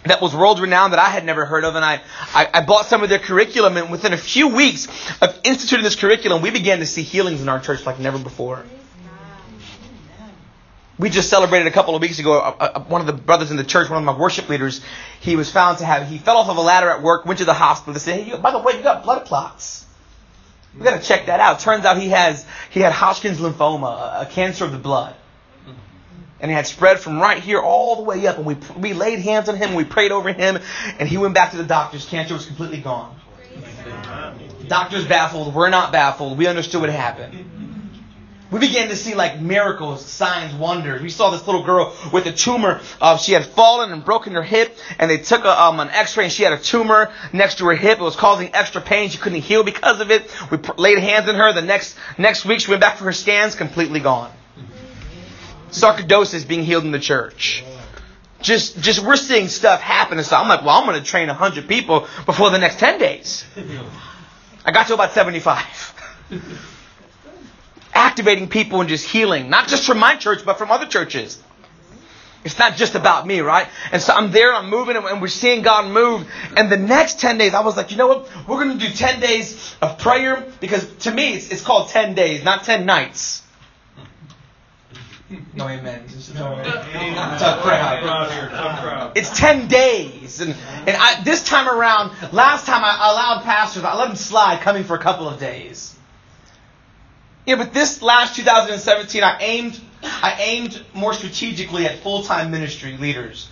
that 0.05 0.21
was 0.23 0.35
world 0.35 0.61
renowned 0.61 0.93
that 0.93 1.01
I 1.01 1.09
had 1.09 1.25
never 1.25 1.45
heard 1.45 1.65
of, 1.65 1.75
and 1.75 1.85
I, 1.85 2.01
I, 2.33 2.49
I, 2.55 2.65
bought 2.65 2.87
some 2.87 3.03
of 3.03 3.09
their 3.09 3.19
curriculum, 3.19 3.77
and 3.77 3.91
within 3.91 4.13
a 4.13 4.17
few 4.17 4.49
weeks 4.49 4.87
of 5.21 5.39
instituting 5.43 5.83
this 5.83 5.97
curriculum, 5.97 6.41
we 6.41 6.51
began 6.51 6.79
to 6.79 6.87
see 6.87 7.03
healings 7.03 7.43
in 7.43 7.49
our 7.49 7.59
church 7.59 7.85
like 7.85 7.99
never 7.99 8.19
before. 8.19 8.65
We 10.99 11.11
just 11.11 11.31
celebrated 11.31 11.67
a 11.67 11.71
couple 11.71 11.95
of 11.95 12.03
weeks 12.03 12.19
ago. 12.19 12.39
Uh, 12.39 12.57
uh, 12.59 12.81
one 12.85 13.01
of 13.01 13.07
the 13.07 13.13
brothers 13.13 13.51
in 13.51 13.57
the 13.57 13.65
church, 13.65 13.89
one 13.89 13.99
of 13.99 14.05
my 14.05 14.17
worship 14.17 14.49
leaders, 14.49 14.81
he 15.21 15.37
was 15.37 15.51
found 15.51 15.79
to 15.79 15.85
have, 15.85 16.09
he 16.09 16.19
fell 16.19 16.37
off 16.37 16.49
of 16.49 16.57
a 16.57 16.61
ladder 16.61 16.91
at 16.91 17.03
work, 17.03 17.25
went 17.25 17.39
to 17.39 17.45
the 17.45 17.55
hospital. 17.55 17.93
They 17.93 18.01
said, 18.01 18.23
hey, 18.23 18.37
by 18.37 18.51
the 18.51 18.59
way, 18.59 18.77
you 18.77 18.83
got 18.83 19.05
blood 19.05 19.27
clots. 19.27 19.85
We 20.77 20.85
got 20.85 21.01
to 21.01 21.07
check 21.07 21.27
that 21.27 21.41
out. 21.41 21.61
Turns 21.61 21.85
out 21.85 21.99
he 21.99 22.09
has, 22.11 22.47
he 22.71 22.81
had 22.81 22.93
Hodgkin's 22.93 23.39
lymphoma, 23.39 24.23
a 24.23 24.27
cancer 24.27 24.65
of 24.65 24.73
the 24.73 24.79
blood 24.79 25.15
and 26.41 26.51
it 26.51 26.55
had 26.55 26.67
spread 26.67 27.01
from 27.01 27.21
right 27.21 27.43
here 27.43 27.61
all 27.61 27.97
the 27.97 28.03
way 28.03 28.27
up. 28.27 28.37
And 28.37 28.47
we, 28.47 28.57
we 28.77 28.93
laid 28.93 29.21
hands 29.21 29.49
on 29.49 29.57
him, 29.57 29.69
and 29.69 29.77
we 29.77 29.85
prayed 29.85 30.13
over 30.13 30.33
him, 30.33 30.59
and 30.99 31.09
he 31.09 31.19
went 31.19 31.35
back 31.35 31.53
to 31.53 31.57
the 31.57 31.65
doctors. 31.65 32.07
Cancer 32.07 32.35
was 32.35 32.47
completely 32.47 32.81
gone. 32.81 33.17
Doctors 34.67 35.07
baffled. 35.07 35.55
We're 35.55 35.71
not 35.71 35.93
baffled. 35.93 36.39
We 36.39 36.47
understood 36.47 36.83
what 36.83 36.91
happened. 36.91 37.59
We 38.51 38.61
began 38.61 38.89
to 38.89 38.97
see 38.97 39.15
like 39.15 39.41
miracles, 39.41 40.03
signs, 40.05 40.55
wonders. 40.55 41.03
We 41.03 41.11
saw 41.11 41.31
this 41.31 41.47
little 41.47 41.65
girl 41.65 41.95
with 42.15 42.25
a 42.27 42.33
tumor. 42.33 42.81
Uh, 42.99 43.19
she 43.19 43.33
had 43.33 43.45
fallen 43.45 43.93
and 43.93 44.03
broken 44.03 44.33
her 44.33 44.43
hip, 44.43 44.75
and 44.99 45.11
they 45.11 45.19
took 45.19 45.45
a, 45.45 45.63
um, 45.63 45.81
an 45.81 45.91
X-ray, 45.91 46.25
and 46.25 46.33
she 46.33 46.45
had 46.45 46.55
a 46.55 46.59
tumor 46.59 47.13
next 47.35 47.59
to 47.59 47.67
her 47.67 47.75
hip. 47.75 47.99
It 47.99 48.03
was 48.03 48.17
causing 48.17 48.55
extra 48.55 48.81
pain. 48.81 49.11
She 49.11 49.19
couldn't 49.19 49.43
heal 49.43 49.65
because 49.65 50.01
of 50.01 50.11
it. 50.11 50.35
We 50.51 50.57
pr- 50.57 50.73
laid 50.79 50.99
hands 50.99 51.29
on 51.29 51.35
her. 51.35 51.53
The 51.53 51.61
next 51.61 51.95
next 52.17 52.47
week, 52.47 52.61
she 52.61 52.71
went 52.71 52.81
back 52.81 52.97
for 52.97 53.05
her 53.05 53.13
scans, 53.13 53.55
completely 53.55 54.01
gone 54.01 54.33
sarcoidosis 55.71 56.47
being 56.47 56.65
healed 56.65 56.85
in 56.85 56.91
the 56.91 56.99
church. 56.99 57.65
Just, 58.41 58.81
just 58.81 59.01
we're 59.01 59.17
seeing 59.17 59.49
stuff 59.49 59.81
happen. 59.81 60.23
So 60.23 60.37
I'm 60.37 60.49
like, 60.49 60.63
well, 60.63 60.79
I'm 60.79 60.87
going 60.87 61.01
to 61.01 61.05
train 61.05 61.29
100 61.29 61.69
people 61.69 62.07
before 62.25 62.51
the 62.51 62.59
next 62.59 62.79
10 62.79 62.99
days. 62.99 63.45
I 64.65 64.71
got 64.71 64.87
to 64.89 64.95
about 64.95 65.13
75. 65.13 65.95
Activating 67.95 68.49
people 68.49 68.81
and 68.81 68.89
just 68.89 69.09
healing, 69.09 69.51
not 69.51 69.67
just 69.67 69.85
from 69.85 69.99
my 69.99 70.15
church, 70.17 70.45
but 70.45 70.57
from 70.59 70.71
other 70.71 70.87
churches. 70.87 71.43
It's 72.45 72.59
not 72.59 72.77
just 72.77 72.95
about 72.95 73.27
me, 73.27 73.41
right? 73.41 73.67
And 73.91 74.01
so 74.01 74.15
I'm 74.15 74.31
there, 74.31 74.55
I'm 74.55 74.71
moving, 74.71 74.97
and 74.97 75.21
we're 75.21 75.27
seeing 75.29 75.63
God 75.63 75.91
move. 75.91 76.31
And 76.57 76.71
the 76.71 76.77
next 76.77 77.19
10 77.19 77.37
days, 77.39 77.53
I 77.53 77.61
was 77.61 77.77
like, 77.77 77.91
you 77.91 77.97
know 77.97 78.07
what? 78.07 78.29
We're 78.47 78.63
going 78.63 78.79
to 78.79 78.87
do 78.87 78.93
10 78.93 79.19
days 79.21 79.75
of 79.83 79.99
prayer 79.99 80.47
because 80.61 80.89
to 80.99 81.11
me, 81.11 81.35
it's, 81.35 81.51
it's 81.51 81.63
called 81.63 81.89
10 81.89 82.15
days, 82.15 82.45
not 82.45 82.63
10 82.63 82.87
nights. 82.87 83.43
No 85.55 85.69
amen. 85.69 86.05
It's 89.15 89.39
ten 89.39 89.69
days, 89.69 90.41
and 90.41 90.55
and 90.87 90.97
I, 90.97 91.23
this 91.23 91.45
time 91.45 91.69
around, 91.69 92.33
last 92.33 92.65
time 92.65 92.83
I 92.83 92.95
allowed 92.95 93.43
pastors, 93.45 93.85
I 93.85 93.95
let 93.97 94.09
them 94.09 94.17
slide, 94.17 94.63
coming 94.63 94.85
for 94.85 94.97
a 94.97 94.99
couple 94.99 95.29
of 95.29 95.39
days. 95.39 95.95
Yeah, 97.45 97.57
but 97.57 97.75
this 97.75 98.01
last 98.03 98.37
2017, 98.37 99.23
I 99.23 99.39
aimed, 99.41 99.81
I 100.03 100.37
aimed 100.39 100.83
more 100.95 101.13
strategically 101.15 101.87
at 101.87 101.99
full-time 102.01 102.51
ministry 102.51 102.97
leaders. 102.97 103.49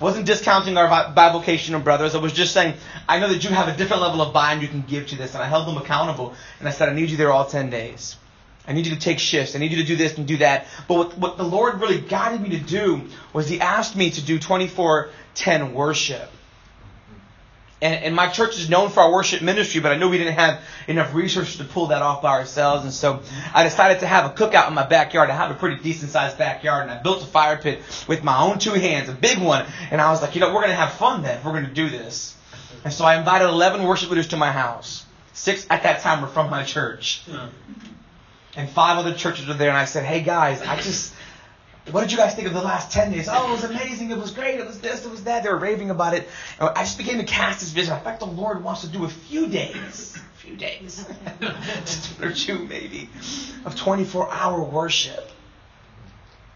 Wasn't 0.00 0.26
discounting 0.26 0.76
our 0.76 0.88
bivocational 1.12 1.82
brothers. 1.82 2.14
I 2.14 2.18
was 2.18 2.32
just 2.32 2.52
saying, 2.52 2.74
I 3.08 3.18
know 3.18 3.28
that 3.28 3.42
you 3.42 3.50
have 3.50 3.66
a 3.66 3.76
different 3.76 4.02
level 4.02 4.22
of 4.22 4.32
buy-in 4.32 4.60
you 4.60 4.68
can 4.68 4.82
give 4.82 5.08
to 5.08 5.16
this, 5.16 5.34
and 5.34 5.42
I 5.42 5.48
held 5.48 5.66
them 5.66 5.76
accountable. 5.76 6.34
And 6.60 6.68
I 6.68 6.70
said, 6.70 6.88
I 6.88 6.92
need 6.92 7.10
you 7.10 7.16
there 7.16 7.32
all 7.32 7.44
ten 7.44 7.70
days. 7.70 8.16
I 8.68 8.74
need 8.74 8.86
you 8.86 8.94
to 8.94 9.00
take 9.00 9.18
shifts. 9.18 9.56
I 9.56 9.58
need 9.58 9.72
you 9.72 9.78
to 9.78 9.84
do 9.84 9.96
this 9.96 10.18
and 10.18 10.28
do 10.28 10.36
that. 10.36 10.66
But 10.86 10.94
what, 10.94 11.18
what 11.18 11.36
the 11.38 11.42
Lord 11.42 11.80
really 11.80 12.00
guided 12.00 12.42
me 12.42 12.50
to 12.50 12.58
do 12.58 13.02
was 13.32 13.48
He 13.48 13.60
asked 13.60 13.96
me 13.96 14.10
to 14.10 14.22
do 14.22 14.38
24 14.38 15.08
10 15.34 15.72
worship. 15.72 16.30
And, 17.80 18.04
and 18.04 18.14
my 18.14 18.26
church 18.28 18.58
is 18.58 18.68
known 18.68 18.90
for 18.90 19.00
our 19.00 19.12
worship 19.12 19.40
ministry, 19.40 19.80
but 19.80 19.92
I 19.92 19.96
knew 19.96 20.10
we 20.10 20.18
didn't 20.18 20.34
have 20.34 20.60
enough 20.88 21.14
resources 21.14 21.58
to 21.58 21.64
pull 21.64 21.86
that 21.88 22.02
off 22.02 22.22
by 22.22 22.30
ourselves. 22.30 22.84
And 22.84 22.92
so 22.92 23.22
I 23.54 23.62
decided 23.62 24.00
to 24.00 24.06
have 24.06 24.30
a 24.30 24.34
cookout 24.34 24.66
in 24.68 24.74
my 24.74 24.84
backyard. 24.84 25.30
I 25.30 25.36
have 25.36 25.52
a 25.52 25.54
pretty 25.54 25.80
decent 25.80 26.10
sized 26.10 26.36
backyard, 26.38 26.82
and 26.82 26.90
I 26.90 27.00
built 27.00 27.22
a 27.22 27.26
fire 27.26 27.56
pit 27.56 27.80
with 28.08 28.24
my 28.24 28.36
own 28.36 28.58
two 28.58 28.72
hands, 28.72 29.08
a 29.08 29.12
big 29.12 29.38
one. 29.38 29.64
And 29.92 30.00
I 30.00 30.10
was 30.10 30.20
like, 30.20 30.34
you 30.34 30.40
know, 30.40 30.48
we're 30.48 30.60
going 30.60 30.70
to 30.70 30.74
have 30.74 30.92
fun 30.94 31.22
then 31.22 31.38
if 31.38 31.44
we're 31.44 31.52
going 31.52 31.66
to 31.66 31.72
do 31.72 31.88
this. 31.88 32.36
And 32.84 32.92
so 32.92 33.04
I 33.04 33.16
invited 33.16 33.48
11 33.48 33.84
worship 33.84 34.10
leaders 34.10 34.28
to 34.28 34.36
my 34.36 34.50
house. 34.50 35.06
Six 35.32 35.64
at 35.70 35.84
that 35.84 36.00
time 36.00 36.20
were 36.20 36.28
from 36.28 36.50
my 36.50 36.64
church 36.64 37.22
and 38.56 38.68
five 38.68 38.98
other 38.98 39.14
churches 39.14 39.46
were 39.46 39.54
there, 39.54 39.68
and 39.68 39.78
I 39.78 39.84
said, 39.84 40.04
"Hey 40.04 40.22
guys, 40.22 40.62
I 40.62 40.76
just." 40.76 41.14
What 41.90 42.02
did 42.02 42.12
you 42.12 42.18
guys 42.18 42.34
think 42.34 42.46
of 42.46 42.52
the 42.52 42.60
last 42.60 42.92
10 42.92 43.12
days? 43.12 43.30
Oh, 43.32 43.48
it 43.48 43.50
was 43.50 43.64
amazing. 43.64 44.10
It 44.10 44.18
was 44.18 44.30
great. 44.30 44.60
It 44.60 44.66
was 44.66 44.78
this. 44.78 45.06
It 45.06 45.10
was 45.10 45.24
that. 45.24 45.42
They 45.42 45.48
were 45.48 45.56
raving 45.56 45.88
about 45.88 46.12
it. 46.12 46.28
And 46.60 46.68
I 46.68 46.82
just 46.82 46.98
began 46.98 47.16
to 47.16 47.24
cast 47.24 47.60
this 47.60 47.70
vision. 47.70 47.94
I 47.94 47.98
fact, 47.98 48.20
the 48.20 48.26
Lord 48.26 48.62
wants 48.62 48.82
to 48.82 48.88
do 48.88 49.06
a 49.06 49.08
few 49.08 49.46
days, 49.46 50.14
a 50.16 50.18
few 50.38 50.54
days, 50.54 51.06
just 51.40 52.20
one 52.20 52.28
or 52.28 52.34
two 52.34 52.58
maybe, 52.66 53.08
of 53.64 53.74
24 53.74 54.30
hour 54.30 54.62
worship. 54.62 55.30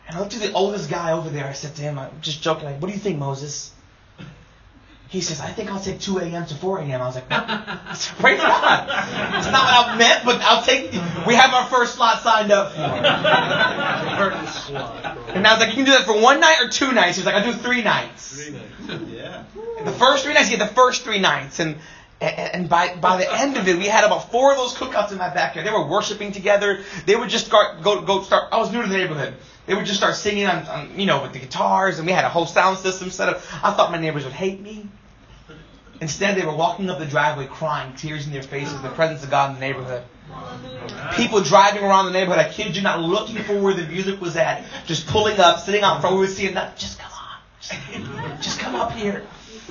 And 0.06 0.18
I 0.18 0.20
looked 0.20 0.34
at 0.34 0.40
the 0.40 0.52
oldest 0.52 0.90
guy 0.90 1.12
over 1.12 1.30
there. 1.30 1.46
I 1.46 1.54
said 1.54 1.75
to 1.76 1.82
him, 1.82 1.99
I'm 1.99 2.11
just 2.20 2.42
joking, 2.42 2.66
like, 2.66 2.82
what 2.82 2.88
do 2.88 2.92
you 2.92 3.00
think, 3.00 3.18
Moses? 3.18 3.72
He 5.12 5.21
says, 5.21 5.42
I 5.42 5.50
think 5.50 5.71
I'll 5.71 5.78
take 5.78 6.00
2 6.00 6.21
a.m. 6.21 6.47
to 6.47 6.54
4 6.54 6.78
a.m. 6.78 7.02
I 7.02 7.04
was 7.04 7.16
like, 7.16 7.28
praise 7.28 8.40
God. 8.40 8.88
That's 8.88 9.52
not 9.52 9.62
what 9.62 9.88
I 9.88 9.97
meant, 9.99 10.25
but 10.25 10.40
I'll 10.40 10.62
take, 10.62 10.90
we 11.26 11.35
have 11.35 11.52
our 11.52 11.66
first 11.66 11.97
slot 11.97 12.23
signed 12.23 12.50
up 12.50 12.73
for. 12.73 12.81
And 15.35 15.47
I 15.47 15.52
was 15.52 15.61
like, 15.61 15.69
you 15.69 15.75
can 15.75 15.85
do 15.85 15.90
that 15.90 16.07
for 16.07 16.19
one 16.19 16.40
night 16.40 16.62
or 16.62 16.71
two 16.71 16.92
nights. 16.92 17.19
He 17.19 17.21
was 17.21 17.26
like, 17.26 17.35
I'll 17.35 17.52
do 17.52 17.59
three 17.59 17.83
nights. 17.83 18.42
Three 18.42 18.54
nights. 18.54 19.11
Yeah. 19.12 19.45
The 19.85 19.92
first 19.92 20.25
three 20.25 20.33
nights, 20.33 20.50
you 20.50 20.57
get 20.57 20.66
the 20.66 20.75
first 20.75 21.02
three 21.02 21.19
nights. 21.19 21.61
And, 21.61 21.76
and 22.23 22.71
by, 22.71 22.97
by 22.97 23.19
the 23.19 23.31
end 23.31 23.59
of 23.59 23.69
it, 23.69 23.76
we 23.76 23.88
had 23.88 24.04
about 24.04 24.31
four 24.33 24.52
of 24.52 24.57
those 24.57 24.73
cookouts 24.73 25.12
in 25.12 25.19
my 25.19 25.28
backyard. 25.28 25.66
They 25.66 25.73
were 25.73 25.87
worshiping 25.87 26.33
together. 26.33 26.85
They 27.04 27.16
would 27.16 27.28
just 27.28 27.45
start, 27.45 27.83
go, 27.83 28.00
go 28.00 28.23
start, 28.23 28.49
I 28.50 28.57
was 28.57 28.73
new 28.73 28.81
to 28.81 28.88
the 28.88 28.97
neighborhood. 28.97 29.35
They 29.66 29.75
would 29.75 29.85
just 29.85 29.99
start 29.99 30.14
singing 30.14 30.47
on, 30.47 30.66
on, 30.66 30.99
you 30.99 31.04
know, 31.04 31.21
with 31.23 31.35
the 31.35 31.38
guitars, 31.38 31.99
and 31.99 32.07
we 32.07 32.12
had 32.12 32.25
a 32.25 32.31
whole 32.31 32.47
sound 32.47 32.78
system 32.78 33.11
set 33.11 33.28
up. 33.28 33.42
I 33.62 33.73
thought 33.73 33.92
my 33.92 33.99
neighbors 33.99 34.25
would 34.25 34.33
hate 34.33 34.59
me. 34.61 34.88
Instead, 36.02 36.37
they 36.37 36.44
were 36.44 36.56
walking 36.56 36.90
up 36.90 36.99
the 36.99 37.06
driveway 37.06 37.47
crying, 37.47 37.94
tears 37.94 38.26
in 38.26 38.32
their 38.32 38.42
faces, 38.42 38.82
the 38.82 38.88
presence 38.88 39.23
of 39.23 39.30
God 39.30 39.50
in 39.50 39.54
the 39.54 39.61
neighborhood. 39.61 40.02
People 41.14 41.40
driving 41.42 41.85
around 41.85 42.06
the 42.06 42.11
neighborhood, 42.11 42.44
I 42.44 42.50
kid 42.50 42.75
you 42.75 42.82
not, 42.82 43.00
looking 43.00 43.40
for 43.44 43.61
where 43.61 43.73
the 43.73 43.85
music 43.87 44.21
was 44.21 44.37
at, 44.37 44.64
just 44.85 45.06
pulling 45.06 45.38
up, 45.38 45.61
sitting 45.61 45.82
out 45.82 46.00
front. 46.00 46.16
We 46.16 46.23
would 46.23 46.30
see 46.30 46.47
it, 46.47 46.54
just 46.76 46.99
come 46.99 47.12
on, 47.12 47.38
just, 47.61 48.42
just 48.42 48.59
come 48.59 48.75
up 48.75 48.90
here. 48.90 49.25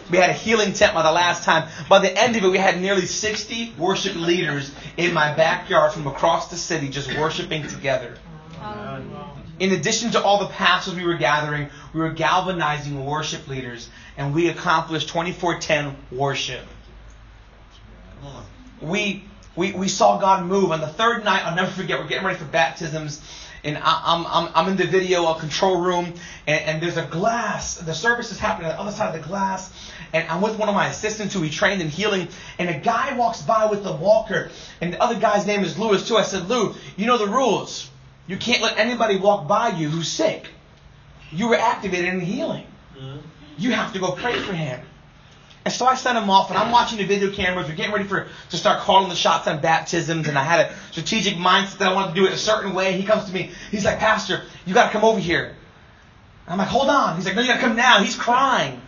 We 0.09 0.19
had 0.19 0.29
a 0.29 0.33
healing 0.33 0.71
tent 0.71 0.93
by 0.93 1.03
the 1.03 1.11
last 1.11 1.43
time. 1.43 1.69
By 1.89 1.99
the 1.99 2.17
end 2.17 2.37
of 2.37 2.45
it, 2.45 2.49
we 2.49 2.57
had 2.57 2.79
nearly 2.79 3.07
60 3.07 3.73
worship 3.77 4.15
leaders 4.15 4.73
in 4.95 5.13
my 5.13 5.33
backyard 5.33 5.91
from 5.91 6.07
across 6.07 6.49
the 6.49 6.55
city 6.55 6.87
just 6.87 7.13
worshiping 7.17 7.67
together. 7.67 8.17
In 9.61 9.73
addition 9.73 10.09
to 10.13 10.23
all 10.23 10.39
the 10.39 10.47
pastors 10.47 10.95
we 10.95 11.05
were 11.05 11.13
gathering, 11.13 11.69
we 11.93 11.99
were 11.99 12.09
galvanizing 12.09 13.05
worship 13.05 13.47
leaders 13.47 13.87
and 14.17 14.33
we 14.33 14.49
accomplished 14.49 15.09
2410 15.09 15.95
worship. 16.11 16.65
We, 18.81 19.23
we, 19.55 19.71
we 19.73 19.87
saw 19.87 20.17
God 20.17 20.47
move. 20.47 20.71
On 20.71 20.81
the 20.81 20.87
third 20.87 21.23
night, 21.23 21.45
I'll 21.45 21.55
never 21.55 21.69
forget, 21.69 21.99
we're 21.99 22.07
getting 22.07 22.25
ready 22.25 22.39
for 22.39 22.45
baptisms. 22.45 23.21
And 23.63 23.77
I, 23.77 24.15
am 24.15 24.25
I'm, 24.25 24.51
I'm 24.55 24.67
in 24.69 24.77
the 24.77 24.87
video 24.87 25.27
a 25.27 25.39
control 25.39 25.79
room, 25.79 26.05
and, 26.47 26.61
and 26.63 26.81
there's 26.81 26.97
a 26.97 27.05
glass. 27.05 27.75
The 27.75 27.93
service 27.93 28.31
is 28.31 28.39
happening 28.39 28.71
on 28.71 28.75
the 28.75 28.81
other 28.81 28.91
side 28.91 29.15
of 29.15 29.21
the 29.21 29.27
glass, 29.27 29.71
and 30.11 30.27
I'm 30.27 30.41
with 30.41 30.57
one 30.57 30.69
of 30.69 30.73
my 30.73 30.87
assistants 30.87 31.35
who 31.35 31.43
he 31.43 31.51
trained 31.51 31.83
in 31.83 31.89
healing, 31.89 32.29
and 32.57 32.67
a 32.67 32.79
guy 32.79 33.15
walks 33.15 33.43
by 33.43 33.67
with 33.67 33.83
the 33.83 33.93
walker, 33.93 34.49
and 34.81 34.91
the 34.91 34.99
other 34.99 35.19
guy's 35.19 35.45
name 35.45 35.63
is 35.63 35.77
Lewis 35.77 36.07
too. 36.07 36.17
I 36.17 36.23
said, 36.23 36.49
Lou, 36.49 36.73
you 36.97 37.05
know 37.05 37.19
the 37.19 37.27
rules. 37.27 37.90
You 38.31 38.37
can't 38.37 38.61
let 38.61 38.77
anybody 38.77 39.17
walk 39.17 39.45
by 39.45 39.71
you 39.71 39.89
who's 39.89 40.09
sick. 40.09 40.47
You 41.33 41.49
were 41.49 41.57
activated 41.57 42.13
in 42.13 42.21
healing. 42.21 42.65
Mm-hmm. 42.97 43.17
You 43.57 43.71
have 43.73 43.91
to 43.91 43.99
go 43.99 44.13
pray 44.13 44.39
for 44.39 44.53
him. 44.53 44.79
And 45.65 45.73
so 45.73 45.85
I 45.85 45.95
sent 45.95 46.17
him 46.17 46.29
off, 46.29 46.49
and 46.49 46.57
I'm 46.57 46.71
watching 46.71 46.97
the 46.97 47.03
video 47.03 47.29
cameras. 47.29 47.67
We're 47.67 47.75
getting 47.75 47.91
ready 47.91 48.05
for 48.05 48.29
to 48.51 48.57
start 48.57 48.83
calling 48.83 49.09
the 49.09 49.15
shots 49.15 49.49
on 49.49 49.59
baptisms, 49.59 50.29
and 50.29 50.37
I 50.37 50.43
had 50.43 50.61
a 50.61 50.75
strategic 50.91 51.33
mindset 51.33 51.79
that 51.79 51.89
I 51.89 51.93
wanted 51.93 52.15
to 52.15 52.21
do 52.21 52.25
it 52.25 52.31
a 52.31 52.37
certain 52.37 52.73
way. 52.73 52.93
He 52.93 53.03
comes 53.03 53.25
to 53.25 53.33
me. 53.33 53.51
He's 53.69 53.83
like, 53.83 53.99
Pastor, 53.99 54.43
you 54.65 54.73
got 54.73 54.85
to 54.85 54.91
come 54.93 55.03
over 55.03 55.19
here. 55.19 55.57
I'm 56.47 56.57
like, 56.57 56.69
hold 56.69 56.87
on. 56.87 57.17
He's 57.17 57.25
like, 57.25 57.35
no, 57.35 57.41
you 57.41 57.49
got 57.49 57.55
to 57.55 57.61
come 57.61 57.75
now. 57.75 58.01
He's 58.01 58.15
crying. 58.15 58.81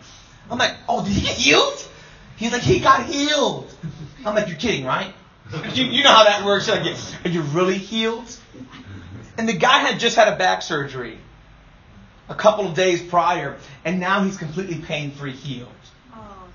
I'm 0.50 0.56
like, 0.56 0.74
oh, 0.88 1.04
did 1.04 1.12
he 1.12 1.20
get 1.20 1.36
healed? 1.36 1.86
He's 2.36 2.50
like, 2.50 2.62
he 2.62 2.80
got 2.80 3.04
healed. 3.04 3.70
I'm 4.24 4.34
like, 4.34 4.48
you're 4.48 4.56
kidding, 4.56 4.86
right? 4.86 5.12
You, 5.74 5.84
you 5.84 6.02
know 6.02 6.10
how 6.10 6.24
that 6.24 6.46
works. 6.46 6.66
You're 6.66 6.78
like, 6.78 6.96
are 7.26 7.28
you 7.28 7.42
really 7.42 7.76
healed? 7.76 8.34
And 9.36 9.48
the 9.48 9.54
guy 9.54 9.78
had 9.80 9.98
just 9.98 10.16
had 10.16 10.28
a 10.28 10.36
back 10.36 10.62
surgery 10.62 11.18
a 12.28 12.34
couple 12.34 12.66
of 12.66 12.74
days 12.74 13.02
prior, 13.02 13.56
and 13.84 14.00
now 14.00 14.22
he's 14.22 14.36
completely 14.36 14.78
pain 14.78 15.10
free 15.10 15.32
healed. 15.32 15.68
Oh, 16.12 16.48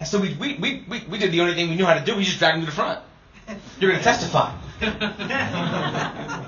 and 0.00 0.08
so 0.08 0.18
we, 0.18 0.34
we, 0.34 0.56
we, 0.56 0.84
we, 0.88 1.04
we 1.08 1.18
did 1.18 1.32
the 1.32 1.40
only 1.40 1.54
thing 1.54 1.68
we 1.68 1.76
knew 1.76 1.84
how 1.84 1.94
to 1.94 2.04
do. 2.04 2.16
We 2.16 2.24
just 2.24 2.38
dragged 2.38 2.56
him 2.56 2.62
to 2.62 2.66
the 2.66 2.72
front. 2.72 3.00
You're 3.78 3.90
going 3.90 3.98
to 3.98 4.04
testify. 4.04 4.56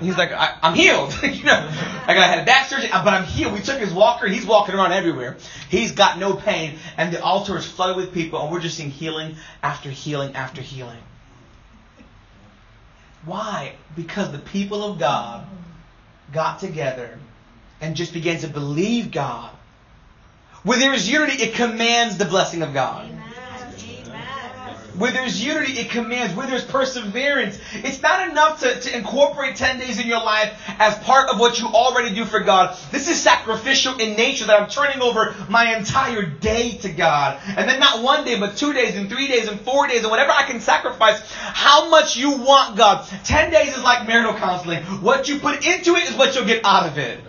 he's 0.01 0.17
like, 0.17 0.31
I, 0.31 0.57
am 0.63 0.73
healed. 0.73 1.13
you 1.23 1.43
know, 1.43 1.69
like 2.07 2.17
I 2.17 2.27
had 2.27 2.39
a 2.39 2.45
back 2.45 2.67
surgery, 2.67 2.89
but 2.91 3.07
I'm 3.07 3.25
healed. 3.25 3.53
We 3.53 3.61
took 3.61 3.79
his 3.79 3.93
walker. 3.93 4.27
He's 4.27 4.45
walking 4.45 4.73
around 4.75 4.91
everywhere. 4.91 5.37
He's 5.69 5.91
got 5.91 6.17
no 6.17 6.33
pain, 6.33 6.79
and 6.97 7.13
the 7.13 7.21
altar 7.21 7.57
is 7.57 7.65
flooded 7.65 7.95
with 7.95 8.13
people, 8.13 8.41
and 8.41 8.51
we're 8.51 8.59
just 8.59 8.75
seeing 8.75 8.89
healing 8.89 9.35
after 9.61 9.89
healing 9.89 10.35
after 10.35 10.61
healing. 10.61 10.99
Why? 13.25 13.73
Because 13.95 14.31
the 14.31 14.39
people 14.39 14.83
of 14.83 14.99
God 14.99 15.45
got 16.33 16.59
together 16.59 17.17
and 17.79 17.95
just 17.95 18.13
began 18.13 18.39
to 18.39 18.47
believe 18.47 19.11
God. 19.11 19.51
Where 20.63 20.79
there 20.79 20.93
is 20.93 21.09
unity, 21.09 21.43
it 21.43 21.55
commands 21.55 22.17
the 22.17 22.25
blessing 22.25 22.61
of 22.61 22.73
God. 22.73 23.05
Amen. 23.09 23.22
Where 24.97 25.11
there's 25.11 25.43
unity, 25.43 25.73
it 25.73 25.89
commands. 25.89 26.35
Where 26.35 26.47
there's 26.47 26.63
perseverance, 26.63 27.57
it's 27.73 28.01
not 28.01 28.29
enough 28.29 28.59
to, 28.59 28.79
to 28.79 28.95
incorporate 28.95 29.55
10 29.55 29.79
days 29.79 29.99
in 29.99 30.07
your 30.07 30.23
life 30.23 30.53
as 30.79 30.97
part 30.99 31.29
of 31.29 31.39
what 31.39 31.59
you 31.59 31.67
already 31.67 32.13
do 32.13 32.25
for 32.25 32.39
God. 32.39 32.77
This 32.91 33.07
is 33.07 33.19
sacrificial 33.19 33.99
in 33.99 34.15
nature 34.15 34.45
that 34.45 34.61
I'm 34.61 34.69
turning 34.69 35.01
over 35.01 35.35
my 35.49 35.75
entire 35.75 36.23
day 36.23 36.77
to 36.79 36.89
God. 36.89 37.39
And 37.47 37.67
then 37.67 37.79
not 37.79 38.03
one 38.03 38.23
day, 38.23 38.39
but 38.39 38.55
two 38.55 38.73
days 38.73 38.95
and 38.95 39.09
three 39.09 39.27
days 39.27 39.47
and 39.47 39.59
four 39.61 39.87
days 39.87 40.01
and 40.01 40.11
whatever 40.11 40.31
I 40.31 40.43
can 40.43 40.59
sacrifice, 40.59 41.21
how 41.31 41.89
much 41.89 42.15
you 42.15 42.37
want 42.37 42.77
God. 42.77 43.07
10 43.23 43.51
days 43.51 43.75
is 43.75 43.83
like 43.83 44.07
marital 44.07 44.33
counseling. 44.35 44.83
What 45.01 45.27
you 45.27 45.39
put 45.39 45.65
into 45.65 45.95
it 45.95 46.09
is 46.09 46.15
what 46.15 46.35
you'll 46.35 46.45
get 46.45 46.63
out 46.65 46.87
of 46.87 46.97
it. 46.97 47.19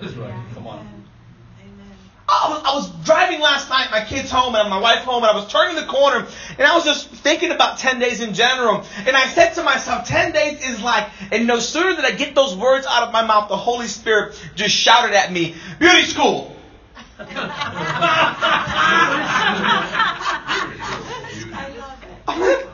I 2.27 2.49
was, 2.49 2.63
I 2.65 2.75
was 2.75 3.05
driving 3.05 3.41
last 3.41 3.69
night, 3.69 3.89
my 3.91 4.03
kids 4.03 4.31
home 4.31 4.55
and 4.55 4.71
my 4.71 4.79
wife 4.79 5.01
home, 5.01 5.23
and 5.25 5.31
I 5.31 5.35
was 5.35 5.47
turning 5.53 5.77
the 5.77 5.85
corner, 5.85 6.27
and 6.59 6.67
I 6.67 6.75
was 6.75 6.85
just 6.85 7.09
thinking 7.09 7.51
about 7.51 7.79
10 7.79 7.99
days 7.99 8.21
in 8.23 8.33
general. 8.33 8.85
And 8.97 9.15
I 9.15 9.27
said 9.29 9.55
to 9.55 9.63
myself, 9.63 10.09
10 10.09 10.33
days 10.33 10.67
is 10.67 10.81
like, 10.81 11.09
and 11.31 11.47
no 11.47 11.59
sooner 11.59 11.95
did 11.95 12.05
I 12.05 12.13
get 12.13 12.35
those 12.35 12.57
words 12.57 12.87
out 12.89 13.03
of 13.03 13.13
my 13.13 13.25
mouth, 13.25 13.49
the 13.49 13.57
Holy 13.57 13.89
Spirit 13.89 14.41
just 14.55 14.75
shouted 14.75 15.15
at 15.15 15.31
me, 15.33 15.55
beauty 15.79 16.05
school. 16.05 16.57
I'm 22.27 22.41
like, 22.41 22.67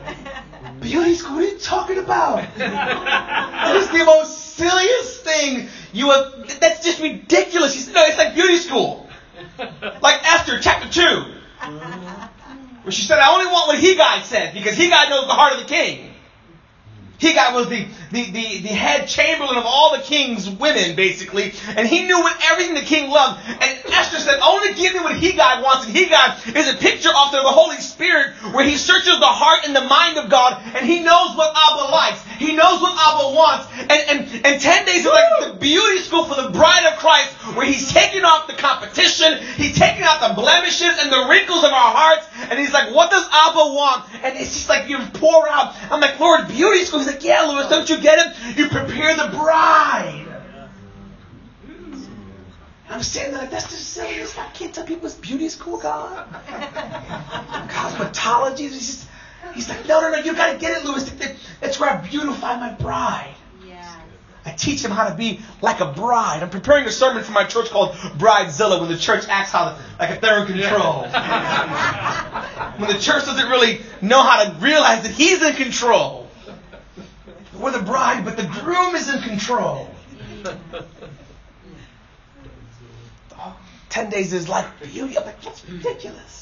beauty 0.81 1.15
school, 1.17 1.35
what 1.35 1.45
are 1.45 1.49
you 1.49 1.59
talking 1.59 1.99
about? 1.99 2.57
That 2.57 3.75
is 3.77 3.89
the 3.89 4.05
most 4.05 4.55
silliest 4.55 5.25
thing 5.25 5.69
you 5.93 6.11
have, 6.11 6.61
that's 6.61 6.85
just 6.85 7.03
ridiculous. 7.03 7.75
He 7.75 7.81
said, 7.81 7.95
no, 7.95 8.05
it's 8.05 8.17
like 8.17 8.35
beauty 8.35 8.57
school. 8.57 9.09
like 10.03 10.21
Esther 10.25 10.59
chapter 10.61 10.89
2. 10.89 11.01
Mm-hmm. 11.01 12.85
Where 12.85 12.93
she 12.93 13.03
said, 13.03 13.19
I 13.19 13.33
only 13.33 13.47
want 13.47 13.69
what 13.69 13.79
He 13.79 13.95
Hegai 13.95 14.23
said 14.23 14.55
because 14.55 14.77
He 14.77 14.89
Hegai 14.89 15.11
knows 15.11 15.27
the 15.27 15.35
heart 15.35 15.55
of 15.55 15.61
the 15.61 15.67
king. 15.67 16.10
Hegai 17.21 17.55
was 17.55 17.69
the, 17.69 17.87
the, 18.13 18.31
the, 18.31 18.59
the, 18.65 18.73
head 18.73 19.07
chamberlain 19.07 19.59
of 19.59 19.65
all 19.67 19.95
the 19.95 20.03
king's 20.03 20.49
women, 20.49 20.97
basically, 20.97 21.53
and 21.77 21.87
he 21.87 22.07
knew 22.07 22.19
what 22.19 22.35
everything 22.51 22.75
the 22.75 22.81
king 22.81 23.11
loved. 23.11 23.41
And 23.47 23.79
Esther 23.93 24.19
said, 24.19 24.41
only 24.41 24.73
give 24.73 24.95
me 24.95 25.01
what 25.01 25.17
Hegai 25.17 25.63
wants. 25.63 25.87
And 25.87 25.95
Hegai 25.95 26.57
is 26.57 26.69
a 26.73 26.79
picture 26.79 27.11
of 27.11 27.31
the 27.31 27.43
Holy 27.45 27.77
Spirit 27.77 28.33
where 28.55 28.65
he 28.65 28.77
searches 28.77 29.21
the 29.21 29.27
heart 29.29 29.67
and 29.67 29.77
the 29.77 29.85
mind 29.85 30.17
of 30.17 30.31
God, 30.31 30.63
and 30.75 30.87
he 30.87 31.01
knows 31.01 31.37
what 31.37 31.53
Abba 31.55 31.93
likes. 31.93 32.25
He 32.41 32.57
knows 32.57 32.81
what 32.81 32.97
Abba 32.97 33.37
wants. 33.37 33.69
And, 33.81 34.01
and, 34.09 34.47
and 34.47 34.61
10 34.61 34.87
days 34.87 35.05
are 35.05 35.13
like 35.13 35.53
the 35.53 35.59
beauty 35.61 35.99
school 36.01 36.25
for 36.25 36.41
the 36.41 36.49
bride 36.49 36.89
of 36.91 36.99
Christ, 36.99 37.33
where 37.55 37.67
he's 37.67 37.93
taking 37.93 38.25
off 38.25 38.47
the 38.47 38.55
competition, 38.55 39.45
he's 39.57 39.77
taking 39.77 40.05
out 40.05 40.27
the 40.27 40.41
blemishes 40.41 40.97
and 41.01 41.13
the 41.13 41.29
wrinkles 41.29 41.65
of 41.65 41.71
our 41.71 41.93
hearts, 41.93 42.27
and 42.51 42.59
he's 42.59 42.73
like, 42.73 42.93
what 42.93 43.11
does 43.11 43.25
Abba 43.33 43.59
want? 43.59 44.13
And 44.25 44.37
it's 44.37 44.53
just 44.53 44.69
like 44.69 44.89
you 44.89 44.99
pour 45.15 45.49
out. 45.49 45.77
I'm 45.89 46.01
like, 46.01 46.19
Lord, 46.19 46.49
beauty 46.49 46.85
school. 46.85 46.99
He's 46.99 47.07
like, 47.07 47.23
yeah, 47.23 47.43
Lewis, 47.43 47.69
don't 47.69 47.89
you 47.89 48.01
get 48.01 48.19
it? 48.19 48.59
You 48.59 48.67
prepare 48.69 49.15
the 49.15 49.29
bride. 49.37 50.27
I'm 52.89 53.05
saying 53.05 53.33
that 53.35 53.43
like, 53.43 53.51
that's 53.53 53.69
the 53.69 53.77
silliest. 53.77 54.37
I 54.37 54.49
can't 54.49 54.75
tell 54.75 54.85
people 54.85 55.07
it's 55.07 55.15
beauty 55.15 55.49
school, 55.49 55.79
God. 55.79 56.27
Cosmetology. 57.69 58.59
He's, 58.59 58.87
just, 58.87 59.09
he's 59.55 59.69
like, 59.69 59.87
no, 59.87 60.01
no, 60.01 60.11
no, 60.11 60.19
you 60.19 60.35
got 60.35 60.53
to 60.53 60.59
get 60.59 60.77
it, 60.77 60.85
Lewis. 60.85 61.09
That's 61.61 61.79
where 61.79 61.89
I 61.89 62.05
beautify 62.05 62.59
my 62.59 62.73
bride. 62.73 63.37
I 64.45 64.53
teach 64.53 64.83
them 64.83 64.91
how 64.91 65.09
to 65.09 65.15
be 65.15 65.41
like 65.61 65.81
a 65.81 65.93
bride. 65.93 66.43
I'm 66.43 66.51
preparing 66.51 66.87
a 66.87 66.91
sermon 66.91 67.23
for 67.23 67.33
my 67.33 67.45
church 67.45 67.69
called 67.71 67.93
Bridezilla 67.93 68.81
when 68.81 68.91
the 68.91 68.97
church 68.97 69.25
acts 69.29 69.51
how 69.51 69.67
to, 69.67 69.79
like 69.99 70.11
if 70.11 70.21
they're 70.21 70.41
in 70.41 70.47
control. 70.47 71.03
when 72.79 72.91
the 72.91 72.99
church 72.99 73.27
doesn't 73.27 73.51
really 73.51 73.81
know 74.01 74.23
how 74.23 74.45
to 74.45 74.51
realize 74.61 75.03
that 75.03 75.13
he's 75.13 75.43
in 75.43 75.55
control. 75.55 76.29
We're 77.59 77.73
the 77.73 77.83
bride, 77.83 78.25
but 78.25 78.39
the 78.39 78.45
groom 78.45 78.95
is 78.95 79.13
in 79.13 79.21
control. 79.23 79.91
Oh, 83.43 83.57
Ten 83.89 84.11
days 84.11 84.35
is 84.35 84.51
like 84.51 84.67
beauty. 84.83 85.17
I'm 85.17 85.25
like, 85.25 85.41
that's 85.41 85.67
ridiculous. 85.67 86.40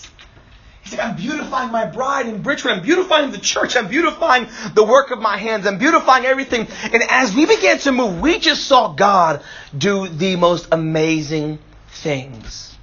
I'm 0.97 1.17
beautifying 1.17 1.73
my 1.73 1.87
bride 1.87 2.27
in 2.27 2.43
Bridgewood. 2.43 2.73
I'm 2.73 2.83
beautifying 2.83 3.31
the 3.31 3.39
church. 3.39 3.77
I'm 3.77 3.89
beautifying 3.89 4.49
the 4.75 4.85
work 4.85 5.11
of 5.11 5.19
my 5.19 5.37
hands. 5.37 5.67
I'm 5.67 5.79
beautifying 5.79 6.25
everything. 6.25 6.67
And 6.83 7.03
as 7.09 7.35
we 7.35 7.47
began 7.47 7.79
to 7.81 7.93
move, 7.93 8.21
we 8.21 8.39
just 8.39 8.67
saw 8.67 8.93
God 8.93 9.43
do 9.77 10.09
the 10.09 10.37
most 10.37 10.69
amazing 10.73 11.59
things 11.89 12.77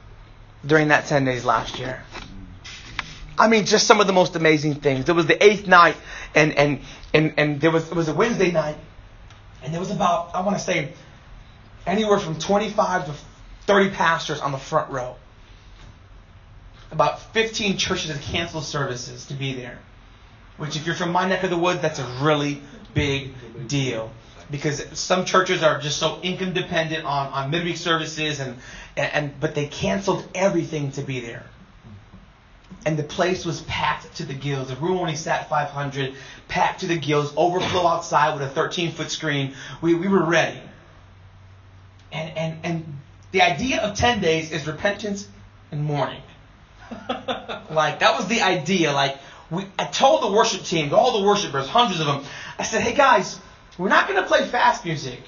during 0.66 0.90
that 0.90 1.06
10 1.06 1.26
days 1.26 1.46
last 1.46 1.80
year. 1.80 2.04
I 3.38 3.48
mean, 3.48 3.66
just 3.66 3.88
some 3.88 4.00
of 4.00 4.08
the 4.08 4.14
most 4.14 4.36
amazing 4.36 4.76
things. 4.76 5.10
It 5.10 5.16
was 5.16 5.26
the 5.26 5.44
eighth 5.44 5.68
night, 5.68 5.98
and 6.34 6.54
and 6.54 6.80
and 7.14 7.34
and 7.38 7.60
there 7.60 7.72
was 7.72 7.90
it 7.90 7.94
was 7.94 8.08
a 8.08 8.14
Wednesday 8.14 8.52
night, 8.52 8.78
and 9.62 9.74
there 9.74 9.80
was 9.82 9.92
about 9.92 10.34
I 10.34 10.42
want 10.42 10.58
to 10.58 10.64
say 10.64 10.94
anywhere 11.86 12.20
from 12.20 12.40
25 12.40 13.08
to 13.08 13.14
30 13.68 13.90
pastors 13.90 14.40
on 14.40 14.52
the 14.52 14.58
front 14.58 14.90
row. 14.92 15.16
About 16.92 17.20
15 17.34 17.77
churches 17.77 18.12
had 18.12 18.22
canceled 18.22 18.63
services 18.63 19.25
to 19.27 19.34
be 19.34 19.54
there. 19.54 19.80
Which, 20.58 20.77
if 20.77 20.86
you're 20.86 20.96
from 20.96 21.12
my 21.12 21.27
neck 21.27 21.44
of 21.44 21.50
the 21.50 21.58
woods, 21.58 21.82
that's 21.82 22.00
a 22.00 22.06
really 22.22 22.62
big 22.94 23.34
deal. 23.68 24.12
Because 24.50 24.86
some 24.98 25.25
churches 25.25 25.63
are 25.63 25.80
just 25.80 25.98
so 25.98 26.20
income 26.22 26.54
dependent 26.54 27.04
on, 27.04 27.27
on 27.34 27.50
midweek 27.50 27.77
services 27.77 28.39
and, 28.39 28.58
and, 28.96 29.13
and 29.13 29.39
but 29.39 29.56
they 29.56 29.68
canceled 29.68 30.25
everything 30.36 30.92
to 30.92 31.01
be 31.01 31.20
there. 31.20 31.44
And 32.86 32.98
the 32.98 33.04
place 33.04 33.44
was 33.44 33.62
packed 33.62 34.15
to 34.18 34.25
the 34.25 34.36
gills. 34.36 34.70
The 34.70 34.75
room 34.75 34.98
only 34.98 35.15
sat 35.15 35.50
500 35.50 36.13
packed 36.48 36.82
to 36.82 36.88
the 36.88 36.98
gills 36.98 37.34
overflow 37.36 37.88
outside 37.88 38.39
with 38.39 38.48
a 38.48 38.51
13 38.51 38.92
foot 38.92 39.10
screen. 39.10 39.56
We, 39.82 39.96
we 39.96 40.08
were 40.08 40.24
ready. 40.24 40.62
And, 42.12 42.38
and 42.38 42.60
and 42.63 43.00
the 43.32 43.42
idea 43.42 43.82
of 43.82 43.98
10 43.98 44.22
days 44.22 44.51
is 44.51 44.68
repentance 44.68 45.27
and 45.72 45.84
mourning 45.84 46.22
like 47.70 48.00
that 48.00 48.15
was 48.18 48.27
the 48.27 48.42
idea 48.42 48.92
like 48.92 49.18
we, 49.50 49.65
I 49.77 49.86
told 49.86 50.24
the 50.24 50.32
worship 50.32 50.63
team, 50.63 50.94
all 50.94 51.20
the 51.20 51.25
worshipers, 51.25 51.68
hundreds 51.68 52.00
of 52.00 52.08
them, 52.08 52.24
I 52.58 52.63
said, 52.63 52.82
hey 52.82 52.94
guys, 52.94 53.39
we're 53.77 53.89
not 53.89 54.08
going 54.08 54.22
to 54.22 54.27
play 54.27 54.46
fast 54.46 54.86
music. 54.86 55.20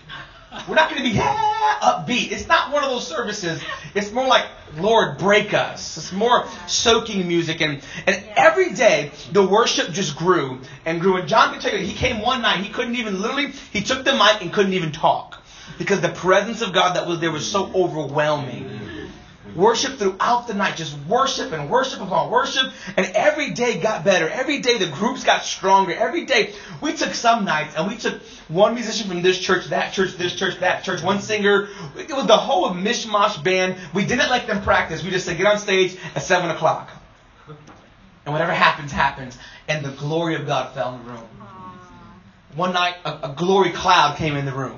We're 0.67 0.75
not 0.75 0.89
going 0.89 1.03
to 1.03 1.09
be 1.09 1.15
yeah, 1.15 1.79
upbeat. 1.81 2.31
It's 2.31 2.47
not 2.47 2.71
one 2.71 2.83
of 2.83 2.89
those 2.89 3.05
services. 3.05 3.61
It's 3.93 4.11
more 4.11 4.25
like, 4.27 4.45
Lord, 4.77 5.17
break 5.17 5.53
us. 5.53 5.97
It's 5.97 6.11
more 6.13 6.47
soaking 6.67 7.27
music. 7.27 7.61
And, 7.61 7.81
and 8.07 8.23
every 8.35 8.73
day, 8.73 9.11
the 9.33 9.45
worship 9.45 9.91
just 9.91 10.15
grew 10.15 10.61
and 10.85 11.01
grew. 11.01 11.17
And 11.17 11.27
John 11.27 11.51
can 11.51 11.61
tell 11.61 11.77
you, 11.77 11.85
he 11.85 11.93
came 11.93 12.21
one 12.21 12.41
night, 12.41 12.63
he 12.63 12.71
couldn't 12.71 12.95
even, 12.95 13.21
literally, 13.21 13.51
he 13.73 13.81
took 13.81 14.05
the 14.05 14.13
mic 14.13 14.41
and 14.41 14.51
couldn't 14.51 14.73
even 14.73 14.93
talk. 14.93 15.43
Because 15.77 15.99
the 15.99 16.09
presence 16.09 16.61
of 16.61 16.73
God 16.73 16.95
that 16.95 17.07
was 17.07 17.19
there 17.19 17.31
was 17.31 17.49
so 17.49 17.69
overwhelming. 17.75 18.79
Worship 19.57 19.97
throughout 19.97 20.47
the 20.47 20.53
night, 20.53 20.75
just 20.75 20.95
worship 21.07 21.51
and 21.51 21.67
worship 21.67 21.99
upon 21.99 22.29
worship. 22.29 22.71
And 22.95 23.07
every 23.15 23.49
day 23.49 23.79
got 23.79 24.05
better. 24.05 24.29
Every 24.29 24.59
day 24.59 24.77
the 24.77 24.85
groups 24.85 25.23
got 25.23 25.43
stronger. 25.43 25.95
Every 25.95 26.25
day 26.25 26.53
we 26.79 26.93
took 26.93 27.15
some 27.15 27.43
nights 27.43 27.75
and 27.75 27.87
we 27.87 27.97
took 27.97 28.21
one 28.49 28.75
musician 28.75 29.09
from 29.09 29.23
this 29.23 29.39
church, 29.39 29.65
that 29.69 29.93
church, 29.93 30.15
this 30.15 30.35
church, 30.35 30.59
that 30.59 30.83
church, 30.83 31.01
one 31.01 31.21
singer. 31.21 31.69
It 31.97 32.15
was 32.15 32.27
the 32.27 32.37
whole 32.37 32.69
mishmash 32.69 33.43
band. 33.43 33.77
We 33.95 34.05
didn't 34.05 34.29
let 34.29 34.45
them 34.45 34.61
practice. 34.61 35.03
We 35.03 35.09
just 35.09 35.25
said, 35.25 35.37
get 35.37 35.47
on 35.47 35.57
stage 35.57 35.97
at 36.13 36.21
7 36.21 36.51
o'clock. 36.51 36.91
And 38.25 38.33
whatever 38.33 38.53
happens, 38.53 38.91
happens. 38.91 39.39
And 39.67 39.83
the 39.83 39.91
glory 39.91 40.35
of 40.35 40.45
God 40.45 40.75
fell 40.75 40.93
in 40.93 41.03
the 41.03 41.11
room. 41.13 41.27
One 42.53 42.73
night, 42.73 42.97
a, 43.05 43.29
a 43.29 43.33
glory 43.35 43.71
cloud 43.71 44.17
came 44.17 44.35
in 44.35 44.45
the 44.45 44.53
room. 44.53 44.77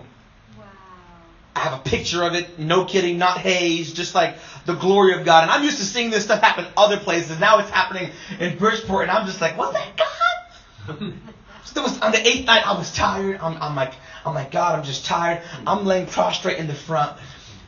I 1.60 1.64
have 1.64 1.74
a 1.74 1.82
picture 1.82 2.24
of 2.24 2.36
it, 2.36 2.58
no 2.58 2.86
kidding, 2.86 3.18
not 3.18 3.38
haze, 3.38 3.92
just 3.92 4.16
like 4.16 4.38
the 4.66 4.76
glory 4.76 5.14
of 5.14 5.26
God. 5.26 5.44
And 5.44 5.52
I'm 5.52 5.62
used 5.62 5.78
to 5.80 5.84
seeing 5.84 6.10
this 6.10 6.24
stuff 6.24 6.42
happen 6.42 6.66
other 6.78 6.98
places. 6.98 7.38
Now 7.38 7.60
it's 7.60 7.70
happening 7.70 8.12
in 8.40 8.58
Bridgeport, 8.58 9.04
and 9.04 9.12
I'm 9.12 9.26
just 9.26 9.42
like, 9.42 9.58
was 9.58 9.74
that 9.74 9.98
God? 9.98 11.14
so 11.66 11.82
was, 11.82 12.00
on 12.00 12.14
the 12.14 12.26
eighth 12.26 12.48
night, 12.48 12.66
I 12.66 12.78
was 12.78 12.94
tired. 12.94 13.40
I'm, 13.42 13.62
I'm 13.62 13.76
like, 13.76 13.92
I'm 14.26 14.34
like, 14.34 14.52
God, 14.52 14.80
I'm 14.80 14.86
just 14.86 15.06
tired. 15.06 15.42
I'm 15.68 15.86
laying 15.86 16.06
prostrate 16.06 16.60
in 16.60 16.68
the 16.68 16.74
front, 16.74 17.18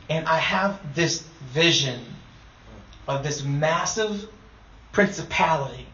and 0.08 0.26
I 0.26 0.38
have 0.38 0.94
this 0.94 1.20
vision 1.52 2.02
of 3.06 3.22
this 3.22 3.44
massive 3.44 4.26
principality 4.92 5.86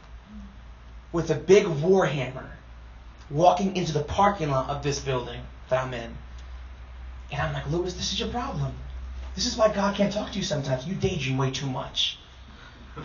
with 1.10 1.30
a 1.30 1.34
big 1.34 1.64
warhammer 1.64 2.46
walking 3.28 3.74
into 3.74 3.92
the 3.92 4.02
parking 4.02 4.50
lot 4.50 4.70
of 4.70 4.84
this 4.84 5.00
building 5.00 5.40
that 5.68 5.84
I'm 5.84 5.92
in. 5.94 6.16
And 7.30 7.40
I'm 7.40 7.52
like, 7.52 7.68
Lewis, 7.70 7.94
this 7.94 8.12
is 8.12 8.20
your 8.20 8.30
problem. 8.30 8.72
This 9.34 9.46
is 9.46 9.56
why 9.56 9.72
God 9.72 9.94
can't 9.94 10.12
talk 10.12 10.32
to 10.32 10.38
you 10.38 10.44
sometimes. 10.44 10.86
You 10.86 10.94
daydream 10.94 11.36
way 11.36 11.50
too 11.50 11.66
much. 11.66 12.18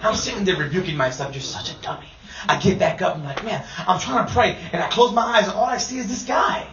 I'm 0.02 0.16
sitting 0.16 0.46
there 0.46 0.58
rebuking 0.58 0.98
myself. 0.98 1.36
You're 1.36 1.42
such 1.42 1.72
a 1.72 1.76
dummy. 1.82 2.08
I 2.48 2.60
get 2.60 2.80
back 2.80 3.02
up 3.02 3.16
and 3.16 3.24
I'm 3.24 3.30
like, 3.30 3.46
man, 3.46 3.66
I'm 3.78 4.00
trying 4.00 4.26
to 4.26 4.34
pray. 4.34 4.58
And 4.72 4.82
I 4.82 4.88
close 4.90 5.14
my 5.14 5.22
eyes 5.22 5.48
and 5.48 5.54
all 5.54 5.66
I 5.66 5.78
see 5.78 6.00
is 6.00 6.08
this 6.08 6.24
guy. 6.24 6.68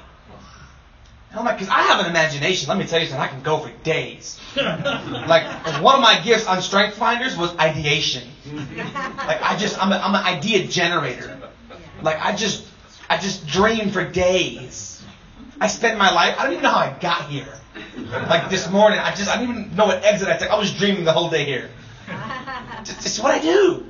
And 1.30 1.38
I'm 1.38 1.44
like, 1.44 1.58
because 1.58 1.68
I 1.68 1.82
have 1.82 2.00
an 2.00 2.06
imagination. 2.06 2.68
Let 2.68 2.78
me 2.78 2.86
tell 2.86 3.00
you 3.00 3.06
something. 3.06 3.22
I 3.22 3.28
can 3.28 3.42
go 3.42 3.58
for 3.58 3.70
days. 3.84 4.40
like, 4.56 5.44
one 5.80 5.94
of 5.94 6.00
my 6.00 6.20
gifts 6.24 6.46
on 6.46 6.60
Strength 6.60 6.96
Finders 6.96 7.36
was 7.36 7.56
ideation. 7.58 8.28
Like, 8.46 9.40
I 9.42 9.56
just, 9.56 9.80
I'm, 9.80 9.92
a, 9.92 9.96
I'm 9.96 10.14
an 10.14 10.24
idea 10.24 10.66
generator. 10.66 11.38
Like, 12.02 12.20
I 12.20 12.34
just, 12.34 12.66
I 13.08 13.16
just 13.16 13.46
dream 13.46 13.90
for 13.90 14.04
days. 14.04 14.89
I 15.60 15.66
spent 15.66 15.98
my 15.98 16.10
life, 16.10 16.36
I 16.38 16.44
don't 16.44 16.52
even 16.52 16.62
know 16.62 16.70
how 16.70 16.78
I 16.78 16.96
got 16.98 17.28
here. 17.28 17.52
Like 18.06 18.48
this 18.50 18.68
morning, 18.70 18.98
I 18.98 19.14
just, 19.14 19.28
I 19.28 19.36
don't 19.36 19.50
even 19.50 19.76
know 19.76 19.86
what 19.86 20.02
exit 20.02 20.28
I 20.28 20.36
took. 20.36 20.50
I 20.50 20.58
was 20.58 20.72
dreaming 20.72 21.04
the 21.04 21.12
whole 21.12 21.30
day 21.30 21.44
here. 21.44 21.70
This 22.84 23.18
is 23.18 23.22
what 23.22 23.30
I 23.30 23.38
do. 23.38 23.84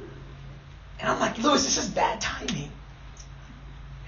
And 0.99 1.09
I'm 1.09 1.21
like, 1.21 1.39
Lewis, 1.39 1.65
this 1.65 1.79
is 1.79 1.89
bad 1.89 2.21
timing. 2.21 2.73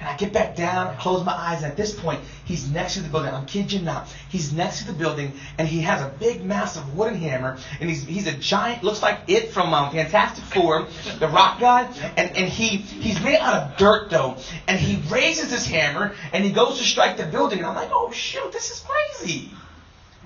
And 0.02 0.10
I 0.10 0.16
get 0.16 0.32
back 0.32 0.56
down, 0.56 0.96
close 0.96 1.24
my 1.24 1.32
eyes, 1.32 1.62
and 1.62 1.70
at 1.70 1.76
this 1.76 1.94
point, 1.94 2.18
he's 2.44 2.68
next 2.68 2.94
to 2.94 3.02
the 3.02 3.08
building. 3.08 3.32
I'm 3.32 3.46
kidding 3.46 3.78
you 3.78 3.84
not. 3.84 4.08
He's 4.30 4.52
next 4.52 4.80
to 4.80 4.88
the 4.88 4.92
building, 4.92 5.32
and 5.58 5.68
he 5.68 5.82
has 5.82 6.02
a 6.02 6.08
big, 6.08 6.44
massive 6.44 6.96
wooden 6.96 7.20
hammer, 7.20 7.56
and 7.78 7.88
he's 7.88 8.02
he's 8.02 8.26
a 8.26 8.32
giant, 8.32 8.82
looks 8.82 9.00
like 9.00 9.20
it 9.28 9.50
from 9.50 9.72
um, 9.72 9.92
Fantastic 9.92 10.42
Four, 10.42 10.88
the 11.20 11.28
rock 11.28 11.60
guy, 11.60 11.84
and, 12.16 12.36
and 12.36 12.48
he 12.48 12.78
he's 12.78 13.22
made 13.22 13.36
out 13.36 13.54
of 13.54 13.76
dirt 13.76 14.10
though, 14.10 14.38
and 14.66 14.76
he 14.76 15.08
raises 15.08 15.52
his 15.52 15.66
hammer, 15.66 16.16
and 16.32 16.44
he 16.44 16.50
goes 16.50 16.78
to 16.78 16.84
strike 16.84 17.16
the 17.16 17.26
building, 17.26 17.58
and 17.58 17.68
I'm 17.68 17.76
like, 17.76 17.90
oh 17.92 18.10
shoot, 18.10 18.50
this 18.50 18.72
is 18.72 18.84
crazy. 18.84 19.52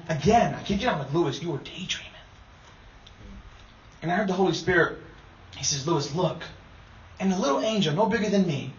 Again, 0.08 0.54
I 0.54 0.62
kid 0.62 0.80
you 0.80 0.86
not, 0.86 0.94
I'm 0.94 0.98
like, 1.00 1.12
Lewis, 1.12 1.42
you 1.42 1.50
were 1.50 1.58
daydreaming. 1.58 2.12
And 4.00 4.10
I 4.10 4.14
heard 4.14 4.28
the 4.28 4.32
Holy 4.32 4.54
Spirit, 4.54 5.00
he 5.54 5.64
says, 5.64 5.86
Lewis, 5.86 6.14
look. 6.14 6.42
And 7.20 7.30
the 7.30 7.38
little 7.38 7.60
angel, 7.60 7.94
no 7.94 8.06
bigger 8.06 8.30
than 8.30 8.46
me, 8.46 8.72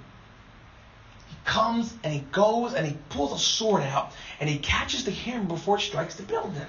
comes 1.47 1.91
and 2.03 2.13
he 2.13 2.19
goes 2.31 2.73
and 2.73 2.85
he 2.85 2.95
pulls 3.09 3.33
a 3.33 3.43
sword 3.43 3.81
out 3.81 4.11
and 4.39 4.47
he 4.47 4.59
catches 4.59 5.05
the 5.05 5.11
hammer 5.11 5.45
before 5.45 5.77
it 5.77 5.81
strikes 5.81 6.15
the 6.15 6.23
building. 6.23 6.61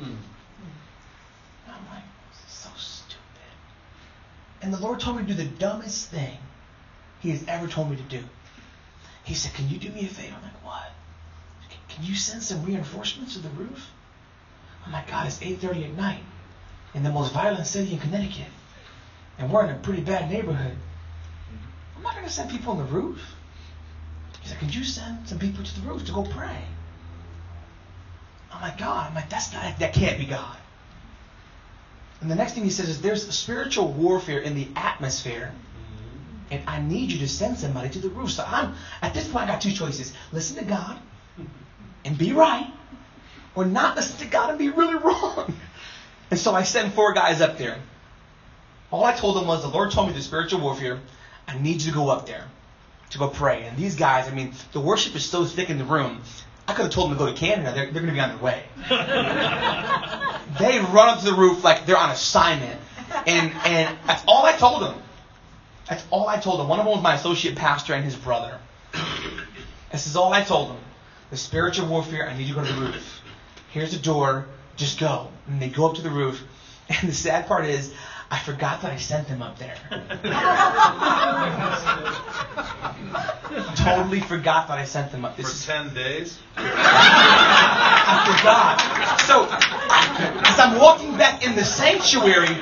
Mm. 0.00 0.16
I'm 1.68 1.86
like, 1.88 2.02
this 2.32 2.48
is 2.48 2.52
so 2.52 2.70
stupid. 2.76 3.52
And 4.62 4.74
the 4.74 4.80
Lord 4.80 4.98
told 4.98 5.18
me 5.18 5.22
to 5.22 5.28
do 5.28 5.34
the 5.34 5.44
dumbest 5.44 6.10
thing 6.10 6.38
he 7.20 7.30
has 7.30 7.44
ever 7.46 7.68
told 7.68 7.90
me 7.90 7.96
to 7.96 8.02
do. 8.02 8.24
He 9.22 9.34
said, 9.34 9.54
Can 9.54 9.68
you 9.68 9.76
do 9.76 9.90
me 9.90 10.06
a 10.06 10.08
favor? 10.08 10.34
I'm 10.34 10.42
like, 10.42 10.64
what? 10.64 10.90
Can 11.88 12.04
you 12.04 12.14
send 12.14 12.42
some 12.42 12.64
reinforcements 12.64 13.34
to 13.34 13.40
the 13.40 13.50
roof? 13.50 13.90
I'm 14.84 14.92
like, 14.92 15.08
God, 15.08 15.26
it's 15.26 15.38
8.30 15.38 15.90
at 15.90 15.96
night 15.96 16.22
in 16.94 17.02
the 17.02 17.10
most 17.10 17.32
violent 17.32 17.66
city 17.66 17.92
in 17.92 18.00
Connecticut. 18.00 18.48
And 19.38 19.52
we're 19.52 19.64
in 19.64 19.70
a 19.70 19.78
pretty 19.78 20.02
bad 20.02 20.30
neighborhood. 20.30 20.76
I'm 21.96 22.02
not 22.02 22.14
going 22.14 22.26
to 22.26 22.32
send 22.32 22.50
people 22.50 22.72
on 22.72 22.78
the 22.78 22.84
roof. 22.84 23.20
He 24.42 24.48
said, 24.48 24.58
could 24.58 24.74
you 24.74 24.84
send 24.84 25.28
some 25.28 25.38
people 25.38 25.64
to 25.64 25.80
the 25.80 25.86
roof 25.86 26.04
to 26.06 26.12
go 26.12 26.24
pray? 26.24 26.64
Oh 28.52 28.58
my 28.60 28.74
God. 28.76 29.08
I'm 29.08 29.14
like, 29.14 29.30
that's 29.30 29.52
not, 29.52 29.78
that 29.78 29.94
can't 29.94 30.18
be 30.18 30.26
God. 30.26 30.56
And 32.20 32.30
the 32.30 32.34
next 32.34 32.52
thing 32.52 32.64
he 32.64 32.70
says 32.70 32.88
is 32.88 33.00
there's 33.00 33.28
spiritual 33.34 33.88
warfare 33.88 34.40
in 34.40 34.54
the 34.54 34.68
atmosphere. 34.76 35.52
And 36.50 36.62
I 36.68 36.80
need 36.80 37.10
you 37.10 37.18
to 37.20 37.28
send 37.28 37.56
somebody 37.56 37.88
to 37.90 37.98
the 37.98 38.10
roof. 38.10 38.32
So 38.32 38.44
I'm 38.46 38.74
at 39.00 39.14
this 39.14 39.28
point 39.28 39.44
I 39.44 39.52
got 39.52 39.60
two 39.60 39.72
choices. 39.72 40.12
Listen 40.32 40.56
to 40.56 40.64
God 40.64 40.98
and 42.04 42.18
be 42.18 42.32
right 42.32 42.70
or 43.54 43.64
not 43.64 43.96
listen 43.96 44.18
to 44.18 44.26
God 44.26 44.50
and 44.50 44.58
be 44.58 44.68
really 44.68 44.94
wrong. 44.94 45.54
And 46.30 46.38
so 46.38 46.54
I 46.54 46.62
sent 46.62 46.94
four 46.94 47.12
guys 47.14 47.40
up 47.40 47.58
there. 47.58 47.78
All 48.90 49.04
I 49.04 49.12
told 49.12 49.36
them 49.36 49.46
was 49.46 49.62
the 49.62 49.68
Lord 49.68 49.90
told 49.92 50.08
me 50.08 50.14
the 50.14 50.22
spiritual 50.22 50.60
warfare. 50.60 51.00
I 51.48 51.58
need 51.58 51.82
you 51.82 51.92
to 51.92 51.96
go 51.96 52.10
up 52.10 52.26
there 52.26 52.44
to 53.12 53.18
go 53.18 53.28
pray. 53.28 53.64
And 53.64 53.76
these 53.76 53.94
guys, 53.94 54.28
I 54.28 54.32
mean, 54.32 54.54
the 54.72 54.80
worship 54.80 55.14
is 55.14 55.24
so 55.24 55.44
thick 55.44 55.70
in 55.70 55.78
the 55.78 55.84
room. 55.84 56.20
I 56.66 56.74
could 56.74 56.84
have 56.84 56.92
told 56.92 57.10
them 57.10 57.18
to 57.18 57.24
go 57.24 57.30
to 57.30 57.38
Canada. 57.38 57.72
They're, 57.74 57.90
they're 57.90 58.02
going 58.02 58.06
to 58.06 58.12
be 58.12 58.20
on 58.20 58.30
their 58.30 58.38
way. 58.38 58.62
they 60.58 60.78
run 60.80 61.08
up 61.08 61.18
to 61.20 61.24
the 61.24 61.34
roof 61.34 61.64
like 61.64 61.86
they're 61.86 61.96
on 61.96 62.10
assignment. 62.10 62.80
And, 63.26 63.52
and 63.64 63.98
that's 64.06 64.22
all 64.26 64.44
I 64.44 64.52
told 64.52 64.82
them. 64.82 64.94
That's 65.88 66.04
all 66.10 66.28
I 66.28 66.38
told 66.38 66.60
them. 66.60 66.68
One 66.68 66.78
of 66.78 66.86
them 66.86 66.94
was 66.94 67.02
my 67.02 67.14
associate 67.14 67.56
pastor 67.56 67.94
and 67.94 68.04
his 68.04 68.16
brother. 68.16 68.58
This 69.90 70.06
is 70.06 70.16
all 70.16 70.32
I 70.32 70.42
told 70.42 70.70
them. 70.70 70.78
The 71.30 71.36
spiritual 71.36 71.88
warfare, 71.88 72.28
I 72.28 72.36
need 72.36 72.44
you 72.44 72.54
to 72.54 72.60
go 72.60 72.66
to 72.66 72.72
the 72.72 72.80
roof. 72.80 73.20
Here's 73.70 73.92
the 73.92 73.98
door. 73.98 74.46
Just 74.76 74.98
go. 74.98 75.28
And 75.48 75.60
they 75.60 75.68
go 75.68 75.88
up 75.88 75.96
to 75.96 76.02
the 76.02 76.10
roof. 76.10 76.42
And 76.88 77.08
the 77.08 77.14
sad 77.14 77.46
part 77.46 77.66
is, 77.66 77.92
I 78.32 78.38
forgot 78.38 78.80
that 78.80 78.90
I 78.90 78.96
sent 78.96 79.28
them 79.28 79.42
up 79.42 79.58
there. 79.58 79.76
totally 83.76 84.20
forgot 84.20 84.68
that 84.68 84.78
I 84.78 84.86
sent 84.86 85.12
them 85.12 85.26
up. 85.26 85.36
This 85.36 85.66
For 85.66 85.72
10 85.72 85.92
days? 85.92 86.38
I 86.56 88.38
forgot. 88.38 88.80
So, 89.20 89.46
as 90.48 90.58
I'm 90.58 90.80
walking 90.80 91.18
back 91.18 91.44
in 91.44 91.54
the 91.54 91.62
sanctuary, 91.62 92.56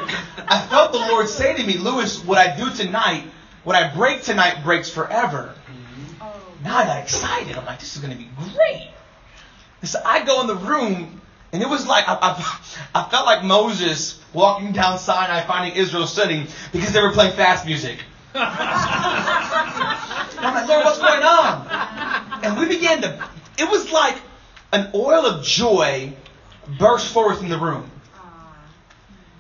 I 0.49 0.67
felt 0.69 0.91
the 0.91 0.99
Lord 0.99 1.29
say 1.29 1.57
to 1.57 1.65
me, 1.65 1.79
Lewis, 1.79 2.19
what 2.25 2.39
I 2.39 2.57
do 2.57 2.75
tonight, 2.75 3.31
what 3.63 3.77
I 3.77 3.95
break 3.95 4.23
tonight 4.23 4.65
breaks 4.65 4.91
forever. 4.91 5.55
Mm-hmm. 5.71 6.65
Now 6.65 6.79
I 6.79 6.85
got 6.85 7.01
excited. 7.01 7.57
I'm 7.57 7.65
like, 7.65 7.79
this 7.79 7.95
is 7.95 8.03
going 8.03 8.13
to 8.13 8.19
be 8.19 8.29
great. 8.57 8.91
So 9.85 10.01
I 10.05 10.25
go 10.25 10.41
in 10.41 10.49
the 10.49 10.57
room, 10.57 11.20
and 11.53 11.63
it 11.63 11.69
was 11.69 11.87
like, 11.87 12.09
I, 12.09 12.15
I, 12.15 12.61
I 12.95 13.09
felt 13.11 13.27
like 13.27 13.45
Moses 13.45 14.21
walking 14.33 14.73
down 14.73 14.99
Sinai 14.99 15.43
finding 15.43 15.75
Israel 15.77 16.07
sitting 16.07 16.47
because 16.73 16.93
they 16.93 17.03
were 17.03 17.13
playing 17.13 17.33
fast 17.33 17.67
music. 17.67 17.99
I'm 18.35 18.45
like, 20.55 20.69
Lord, 20.69 20.85
what's 20.85 20.99
going 20.99 21.23
on? 21.23 21.67
And 22.45 22.59
we 22.59 22.69
began 22.69 23.03
to, 23.03 23.29
it 23.59 23.69
was 23.69 23.91
like 23.91 24.17
an 24.73 24.91
oil 24.95 25.27
of 25.27 25.45
joy 25.45 26.13
burst 26.79 27.13
forth 27.13 27.43
in 27.43 27.49
the 27.49 27.59
room. 27.59 27.90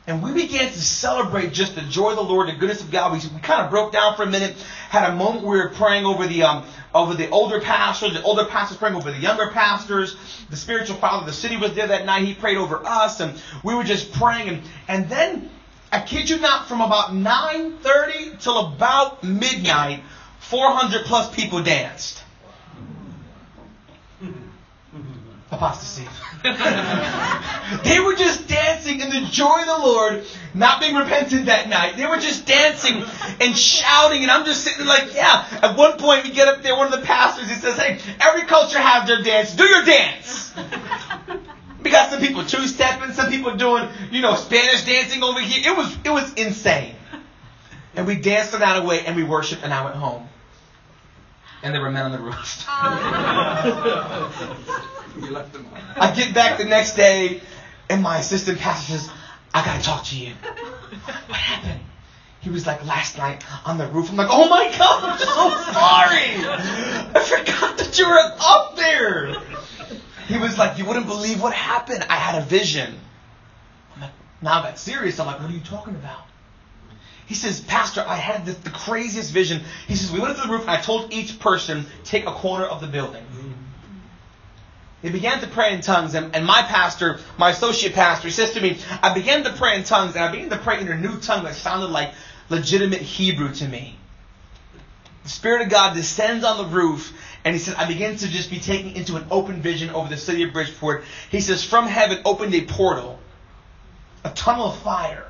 And 0.06 0.22
we 0.22 0.32
began 0.32 0.72
to 0.72 0.78
celebrate 0.78 1.52
just 1.52 1.74
the 1.74 1.82
joy 1.82 2.10
of 2.10 2.16
the 2.16 2.22
Lord, 2.22 2.48
the 2.48 2.52
goodness 2.52 2.80
of 2.82 2.90
God. 2.90 3.12
We, 3.12 3.18
we 3.34 3.40
kind 3.40 3.62
of 3.62 3.70
broke 3.70 3.92
down 3.92 4.16
for 4.16 4.22
a 4.22 4.26
minute, 4.26 4.56
had 4.88 5.08
a 5.08 5.14
moment 5.14 5.44
where 5.44 5.58
we 5.58 5.64
were 5.64 5.74
praying 5.74 6.06
over 6.06 6.26
the 6.26 6.42
um, 6.42 6.64
over 6.94 7.14
the 7.14 7.28
older 7.30 7.60
pastors, 7.60 8.14
the 8.14 8.22
older 8.22 8.44
pastors 8.46 8.78
praying 8.78 8.96
over 8.96 9.12
the 9.12 9.18
younger 9.18 9.50
pastors. 9.52 10.16
The 10.48 10.56
spiritual 10.56 10.96
father 10.96 11.20
of 11.20 11.26
the 11.26 11.32
city 11.32 11.56
was 11.56 11.74
there 11.74 11.86
that 11.86 12.06
night. 12.06 12.24
He 12.24 12.34
prayed 12.34 12.56
over 12.56 12.84
us, 12.84 13.20
and 13.20 13.40
we 13.62 13.74
were 13.74 13.84
just 13.84 14.12
praying. 14.12 14.48
And, 14.48 14.62
and 14.88 15.08
then, 15.08 15.50
I 15.92 16.00
kid 16.00 16.28
you 16.28 16.38
not, 16.38 16.66
from 16.66 16.80
about 16.80 17.10
9.30 17.10 18.40
till 18.40 18.58
about 18.58 19.22
midnight, 19.22 20.02
400 20.40 21.04
plus 21.04 21.32
people 21.34 21.62
danced. 21.62 22.22
Apostasy. 25.52 26.06
they 27.84 28.00
were 28.00 28.14
just 28.14 28.48
dancing 28.48 29.00
in 29.00 29.10
the 29.10 29.28
joy 29.30 29.60
of 29.60 29.66
the 29.66 29.78
Lord, 29.86 30.24
not 30.54 30.80
being 30.80 30.94
repentant 30.94 31.46
that 31.46 31.68
night. 31.68 31.96
They 31.96 32.06
were 32.06 32.16
just 32.16 32.46
dancing 32.46 33.04
and 33.40 33.56
shouting, 33.56 34.22
and 34.22 34.30
I'm 34.30 34.46
just 34.46 34.64
sitting 34.64 34.86
like, 34.86 35.14
yeah. 35.14 35.46
At 35.62 35.76
one 35.76 35.98
point, 35.98 36.24
we 36.24 36.30
get 36.30 36.48
up 36.48 36.62
there, 36.62 36.74
one 36.74 36.92
of 36.92 36.98
the 36.98 37.04
pastors, 37.04 37.48
he 37.48 37.56
says, 37.56 37.76
hey, 37.78 37.98
every 38.20 38.46
culture 38.46 38.78
has 38.78 39.06
their 39.06 39.22
dance. 39.22 39.54
Do 39.54 39.64
your 39.64 39.84
dance. 39.84 40.54
We 41.82 41.90
got 41.90 42.10
some 42.10 42.20
people 42.20 42.44
two-stepping, 42.44 43.12
some 43.14 43.30
people 43.30 43.56
doing, 43.56 43.88
you 44.10 44.20
know, 44.20 44.34
Spanish 44.34 44.84
dancing 44.84 45.22
over 45.22 45.40
here. 45.40 45.72
It 45.72 45.76
was, 45.76 45.96
it 46.04 46.10
was 46.10 46.30
insane. 46.34 46.94
And 47.96 48.06
we 48.06 48.16
danced 48.16 48.52
the 48.52 48.58
night 48.58 48.76
away, 48.76 49.06
and 49.06 49.16
we 49.16 49.24
worshiped, 49.24 49.62
and 49.64 49.72
I 49.72 49.82
went 49.84 49.96
home. 49.96 50.28
And 51.62 51.74
there 51.74 51.80
were 51.80 51.90
men 51.90 52.04
on 52.04 52.12
the 52.12 52.18
roof. 52.18 52.66
I 55.96 56.12
get 56.14 56.34
back 56.34 56.58
the 56.58 56.64
next 56.64 56.96
day, 56.96 57.40
and 57.88 58.02
my 58.02 58.18
assistant 58.18 58.58
pastor 58.58 58.92
says, 58.92 59.10
I 59.52 59.64
gotta 59.64 59.82
talk 59.82 60.04
to 60.06 60.16
you. 60.16 60.34
What 61.26 61.38
happened? 61.38 61.80
He 62.40 62.48
was 62.48 62.66
like, 62.66 62.86
last 62.86 63.18
night 63.18 63.44
on 63.66 63.76
the 63.76 63.86
roof. 63.86 64.10
I'm 64.10 64.16
like, 64.16 64.28
oh 64.30 64.48
my 64.48 64.74
God, 64.76 65.04
I'm 65.04 65.18
so 65.18 65.72
sorry. 65.72 66.36
I 67.14 67.20
forgot 67.20 67.78
that 67.78 67.98
you 67.98 68.06
were 68.06 68.32
up 68.40 68.76
there. 68.76 69.36
He 70.26 70.38
was 70.38 70.56
like, 70.56 70.78
you 70.78 70.86
wouldn't 70.86 71.06
believe 71.06 71.42
what 71.42 71.52
happened. 71.52 72.06
I 72.08 72.16
had 72.16 72.40
a 72.40 72.44
vision. 72.44 72.98
I'm 73.94 74.02
like, 74.02 74.10
now 74.40 74.60
I 74.60 74.62
got 74.62 74.78
serious. 74.78 75.20
I'm 75.20 75.26
like, 75.26 75.40
what 75.40 75.50
are 75.50 75.52
you 75.52 75.60
talking 75.60 75.94
about? 75.94 76.22
He 77.26 77.34
says, 77.34 77.60
Pastor, 77.60 78.02
I 78.06 78.16
had 78.16 78.46
the, 78.46 78.52
the 78.52 78.70
craziest 78.70 79.32
vision. 79.32 79.62
He 79.86 79.94
says, 79.94 80.10
we 80.10 80.18
went 80.18 80.32
up 80.32 80.40
to 80.40 80.48
the 80.48 80.52
roof 80.52 80.62
and 80.62 80.70
I 80.70 80.80
told 80.80 81.12
each 81.12 81.38
person, 81.38 81.86
take 82.04 82.26
a 82.26 82.32
corner 82.32 82.64
of 82.64 82.80
the 82.80 82.86
building. 82.86 83.22
They 85.02 85.08
began 85.08 85.40
to 85.40 85.46
pray 85.46 85.72
in 85.72 85.80
tongues, 85.80 86.14
and, 86.14 86.34
and 86.36 86.44
my 86.44 86.62
pastor, 86.62 87.20
my 87.38 87.50
associate 87.50 87.94
pastor, 87.94 88.28
he 88.28 88.32
says 88.32 88.52
to 88.52 88.60
me, 88.60 88.78
I 89.02 89.14
began 89.14 89.44
to 89.44 89.52
pray 89.52 89.76
in 89.76 89.84
tongues, 89.84 90.14
and 90.14 90.22
I 90.22 90.30
began 90.30 90.50
to 90.50 90.58
pray 90.58 90.80
in 90.80 90.88
a 90.88 90.98
new 90.98 91.18
tongue 91.18 91.44
that 91.44 91.54
sounded 91.54 91.90
like 91.90 92.12
legitimate 92.50 93.00
Hebrew 93.00 93.54
to 93.54 93.68
me. 93.68 93.96
The 95.22 95.30
Spirit 95.30 95.62
of 95.62 95.70
God 95.70 95.94
descends 95.94 96.44
on 96.44 96.58
the 96.58 96.66
roof, 96.66 97.14
and 97.44 97.54
he 97.54 97.58
says, 97.58 97.74
I 97.76 97.86
begin 97.86 98.16
to 98.16 98.28
just 98.28 98.50
be 98.50 98.58
taken 98.58 98.92
into 98.92 99.16
an 99.16 99.26
open 99.30 99.62
vision 99.62 99.90
over 99.90 100.08
the 100.08 100.18
city 100.18 100.42
of 100.42 100.52
Bridgeport. 100.52 101.04
He 101.30 101.40
says, 101.40 101.64
From 101.64 101.86
heaven 101.86 102.18
opened 102.26 102.54
a 102.54 102.62
portal, 102.62 103.18
a 104.22 104.30
tunnel 104.30 104.66
of 104.66 104.78
fire. 104.80 105.26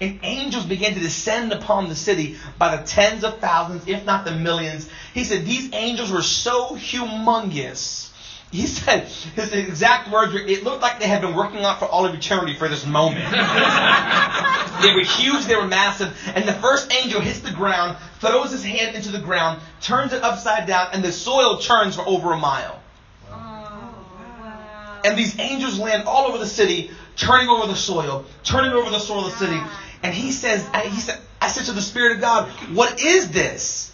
And 0.00 0.20
angels 0.22 0.66
began 0.66 0.94
to 0.94 1.00
descend 1.00 1.52
upon 1.52 1.88
the 1.88 1.94
city 1.94 2.36
by 2.58 2.76
the 2.76 2.82
tens 2.84 3.24
of 3.24 3.38
thousands, 3.38 3.86
if 3.86 4.04
not 4.04 4.24
the 4.24 4.32
millions. 4.32 4.88
He 5.12 5.24
said, 5.24 5.44
These 5.44 5.72
angels 5.72 6.12
were 6.12 6.22
so 6.22 6.70
humongous 6.70 8.10
he 8.54 8.68
said 8.68 9.08
his 9.34 9.52
exact 9.52 10.08
words 10.12 10.32
were, 10.32 10.38
it 10.38 10.62
looked 10.62 10.80
like 10.80 11.00
they 11.00 11.08
had 11.08 11.20
been 11.20 11.34
working 11.34 11.64
on 11.64 11.76
for 11.76 11.86
all 11.86 12.06
of 12.06 12.14
eternity 12.14 12.54
for 12.54 12.68
this 12.68 12.86
moment. 12.86 13.24
they 14.80 14.94
were 14.94 15.02
huge, 15.02 15.46
they 15.46 15.56
were 15.56 15.66
massive, 15.66 16.16
and 16.36 16.46
the 16.46 16.52
first 16.52 16.92
angel 16.92 17.20
hits 17.20 17.40
the 17.40 17.50
ground, 17.50 17.96
throws 18.20 18.52
his 18.52 18.62
hand 18.62 18.94
into 18.94 19.10
the 19.10 19.18
ground, 19.18 19.60
turns 19.80 20.12
it 20.12 20.22
upside 20.22 20.68
down, 20.68 20.90
and 20.92 21.02
the 21.02 21.10
soil 21.10 21.58
churns 21.58 21.96
for 21.96 22.06
over 22.06 22.32
a 22.32 22.38
mile. 22.38 22.80
Oh, 23.28 25.02
and 25.04 25.18
these 25.18 25.36
angels 25.40 25.76
land 25.76 26.04
all 26.06 26.28
over 26.28 26.38
the 26.38 26.46
city, 26.46 26.92
turning 27.16 27.48
over 27.48 27.66
the 27.66 27.74
soil, 27.74 28.24
turning 28.44 28.70
over 28.70 28.88
the 28.88 29.00
soil 29.00 29.26
of 29.26 29.32
the 29.32 29.38
city. 29.38 29.60
And 30.04 30.14
he 30.14 30.30
says, 30.30 30.64
he 30.84 31.00
said, 31.00 31.18
I 31.40 31.48
said 31.48 31.64
to 31.64 31.72
the 31.72 31.82
Spirit 31.82 32.12
of 32.12 32.20
God, 32.20 32.48
what 32.72 33.02
is 33.02 33.32
this? 33.32 33.92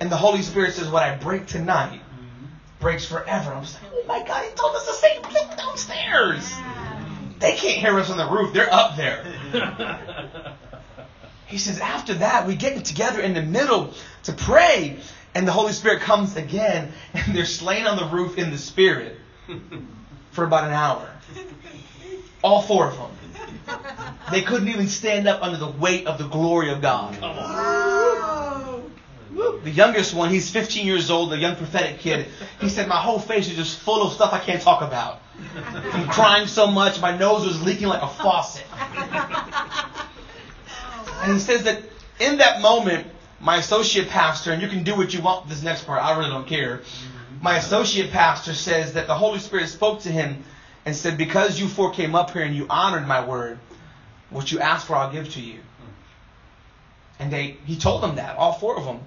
And 0.00 0.10
the 0.10 0.16
Holy 0.16 0.40
Spirit 0.40 0.72
says, 0.72 0.88
what 0.88 1.02
I 1.02 1.16
break 1.16 1.46
tonight 1.46 2.00
breaks 2.80 3.04
forever. 3.04 3.52
I'm 3.52 3.62
just 3.62 3.82
like, 3.82 3.92
oh 3.92 4.04
my 4.06 4.26
God, 4.26 4.44
he 4.44 4.50
told 4.54 4.74
us 4.76 4.86
the 4.86 4.92
same 4.92 5.22
thing 5.22 5.48
downstairs. 5.56 6.52
They 7.38 7.52
can't 7.52 7.78
hear 7.78 7.98
us 7.98 8.10
on 8.10 8.16
the 8.18 8.28
roof. 8.28 8.52
They're 8.52 8.72
up 8.72 8.96
there. 8.96 9.24
he 11.46 11.58
says, 11.58 11.80
after 11.80 12.14
that, 12.14 12.46
we 12.46 12.56
get 12.56 12.84
together 12.84 13.20
in 13.20 13.34
the 13.34 13.42
middle 13.42 13.94
to 14.24 14.32
pray. 14.32 14.98
And 15.34 15.46
the 15.46 15.52
Holy 15.52 15.72
Spirit 15.72 16.00
comes 16.00 16.36
again, 16.36 16.92
and 17.14 17.36
they're 17.36 17.44
slain 17.44 17.86
on 17.86 17.96
the 17.96 18.06
roof 18.06 18.38
in 18.38 18.50
the 18.50 18.58
Spirit 18.58 19.16
for 20.32 20.44
about 20.44 20.64
an 20.64 20.72
hour. 20.72 21.08
All 22.42 22.62
four 22.62 22.88
of 22.88 22.96
them. 22.96 23.10
They 24.30 24.42
couldn't 24.42 24.68
even 24.68 24.88
stand 24.88 25.28
up 25.28 25.42
under 25.42 25.58
the 25.58 25.68
weight 25.68 26.06
of 26.06 26.18
the 26.18 26.26
glory 26.26 26.70
of 26.70 26.82
God. 26.82 27.16
The 29.64 29.70
youngest 29.70 30.14
one, 30.14 30.30
he's 30.30 30.50
15 30.50 30.86
years 30.86 31.10
old, 31.10 31.32
a 31.32 31.36
young 31.36 31.56
prophetic 31.56 32.00
kid. 32.00 32.28
He 32.60 32.68
said, 32.68 32.88
My 32.88 33.00
whole 33.00 33.18
face 33.18 33.48
is 33.48 33.56
just 33.56 33.78
full 33.78 34.06
of 34.06 34.12
stuff 34.12 34.32
I 34.32 34.38
can't 34.38 34.62
talk 34.62 34.82
about. 34.82 35.20
I'm 35.92 36.08
crying 36.08 36.46
so 36.46 36.66
much, 36.66 37.00
my 37.00 37.16
nose 37.16 37.46
was 37.46 37.62
leaking 37.62 37.88
like 37.88 38.02
a 38.02 38.08
faucet. 38.08 38.64
And 41.22 41.32
he 41.32 41.38
says 41.38 41.64
that 41.64 41.82
in 42.20 42.38
that 42.38 42.60
moment, 42.62 43.06
my 43.40 43.56
associate 43.56 44.08
pastor, 44.08 44.52
and 44.52 44.62
you 44.62 44.68
can 44.68 44.82
do 44.82 44.96
what 44.96 45.12
you 45.12 45.20
want 45.20 45.44
with 45.44 45.54
this 45.54 45.62
next 45.62 45.84
part, 45.84 46.02
I 46.02 46.16
really 46.16 46.30
don't 46.30 46.46
care. 46.46 46.82
My 47.40 47.56
associate 47.56 48.10
pastor 48.10 48.54
says 48.54 48.94
that 48.94 49.06
the 49.06 49.14
Holy 49.14 49.38
Spirit 49.38 49.68
spoke 49.68 50.00
to 50.00 50.08
him 50.10 50.44
and 50.84 50.94
said, 50.96 51.18
Because 51.18 51.60
you 51.60 51.68
four 51.68 51.92
came 51.92 52.14
up 52.14 52.30
here 52.30 52.42
and 52.42 52.54
you 52.54 52.66
honored 52.68 53.06
my 53.06 53.24
word, 53.24 53.58
what 54.30 54.50
you 54.50 54.60
asked 54.60 54.86
for, 54.86 54.96
I'll 54.96 55.12
give 55.12 55.28
to 55.34 55.40
you. 55.40 55.60
And 57.18 57.32
they, 57.32 57.56
he 57.64 57.76
told 57.76 58.02
them 58.02 58.16
that, 58.16 58.36
all 58.36 58.52
four 58.52 58.76
of 58.76 58.84
them. 58.84 59.00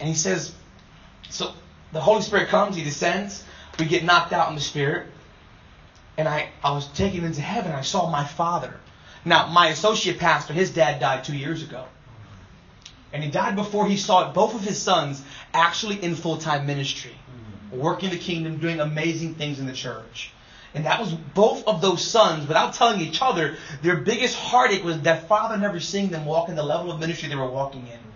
And 0.00 0.08
he 0.08 0.14
says, 0.14 0.54
so 1.28 1.52
the 1.92 2.00
Holy 2.00 2.22
Spirit 2.22 2.48
comes, 2.48 2.74
he 2.74 2.82
descends, 2.82 3.44
we 3.78 3.84
get 3.84 4.02
knocked 4.02 4.32
out 4.32 4.48
in 4.48 4.54
the 4.54 4.60
Spirit. 4.60 5.06
And 6.16 6.26
I, 6.26 6.48
I 6.64 6.72
was 6.72 6.88
taken 6.88 7.24
into 7.24 7.42
heaven, 7.42 7.72
I 7.72 7.82
saw 7.82 8.10
my 8.10 8.24
father. 8.24 8.74
Now, 9.24 9.48
my 9.48 9.68
associate 9.68 10.18
pastor, 10.18 10.54
his 10.54 10.70
dad 10.70 11.00
died 11.00 11.24
two 11.24 11.36
years 11.36 11.62
ago. 11.62 11.84
And 13.12 13.22
he 13.22 13.30
died 13.30 13.56
before 13.56 13.86
he 13.86 13.96
saw 13.96 14.32
both 14.32 14.54
of 14.54 14.62
his 14.62 14.80
sons 14.80 15.22
actually 15.52 16.02
in 16.02 16.14
full 16.14 16.38
time 16.38 16.66
ministry, 16.66 17.14
working 17.70 18.10
the 18.10 18.16
kingdom, 18.16 18.58
doing 18.58 18.80
amazing 18.80 19.34
things 19.34 19.58
in 19.58 19.66
the 19.66 19.72
church. 19.72 20.32
And 20.72 20.86
that 20.86 21.00
was 21.00 21.12
both 21.12 21.66
of 21.66 21.80
those 21.80 22.02
sons, 22.06 22.46
without 22.46 22.74
telling 22.74 23.00
each 23.00 23.20
other, 23.20 23.56
their 23.82 23.96
biggest 23.96 24.36
heartache 24.36 24.84
was 24.84 25.00
that 25.02 25.28
father 25.28 25.58
never 25.58 25.80
seeing 25.80 26.10
them 26.10 26.24
walk 26.24 26.48
in 26.48 26.54
the 26.54 26.62
level 26.62 26.92
of 26.92 27.00
ministry 27.00 27.28
they 27.28 27.34
were 27.34 27.50
walking 27.50 27.86
in 27.88 28.09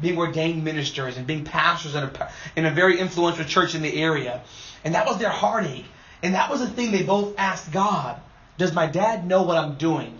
being 0.00 0.18
ordained 0.18 0.64
ministers 0.64 1.16
and 1.16 1.26
being 1.26 1.44
pastors 1.44 1.94
in 1.94 2.04
a, 2.04 2.30
in 2.56 2.66
a 2.66 2.70
very 2.70 2.98
influential 2.98 3.44
church 3.44 3.74
in 3.74 3.82
the 3.82 4.02
area. 4.02 4.42
And 4.84 4.94
that 4.94 5.06
was 5.06 5.18
their 5.18 5.30
heartache. 5.30 5.86
And 6.22 6.34
that 6.34 6.50
was 6.50 6.60
the 6.60 6.68
thing 6.68 6.92
they 6.92 7.02
both 7.02 7.34
asked 7.38 7.72
God 7.72 8.20
Does 8.58 8.72
my 8.72 8.86
dad 8.86 9.26
know 9.26 9.42
what 9.42 9.56
I'm 9.56 9.76
doing? 9.76 10.18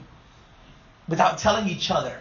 Without 1.09 1.39
telling 1.39 1.69
each 1.69 1.91
other. 1.91 2.19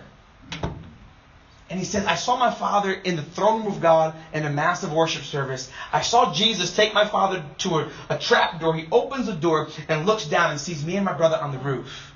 And 1.70 1.80
he 1.80 1.86
says, 1.86 2.06
I 2.06 2.16
saw 2.16 2.38
my 2.38 2.52
father 2.52 2.94
in 2.94 3.16
the 3.16 3.24
throne 3.24 3.64
room 3.64 3.74
of 3.74 3.82
God 3.82 4.14
in 4.34 4.46
a 4.46 4.52
massive 4.52 4.94
worship 4.94 5.24
service. 5.24 5.70
I 5.92 6.02
saw 6.02 6.32
Jesus 6.32 6.76
take 6.76 6.94
my 6.94 7.08
father 7.08 7.44
to 7.60 7.80
a, 7.80 7.90
a 8.10 8.18
trap 8.20 8.60
door. 8.60 8.76
He 8.76 8.88
opens 8.92 9.26
the 9.26 9.34
door 9.34 9.70
and 9.90 10.06
looks 10.06 10.26
down 10.26 10.52
and 10.52 10.60
sees 10.60 10.86
me 10.86 10.96
and 10.96 11.06
my 11.06 11.14
brother 11.14 11.38
on 11.38 11.52
the 11.52 11.58
roof. 11.58 12.14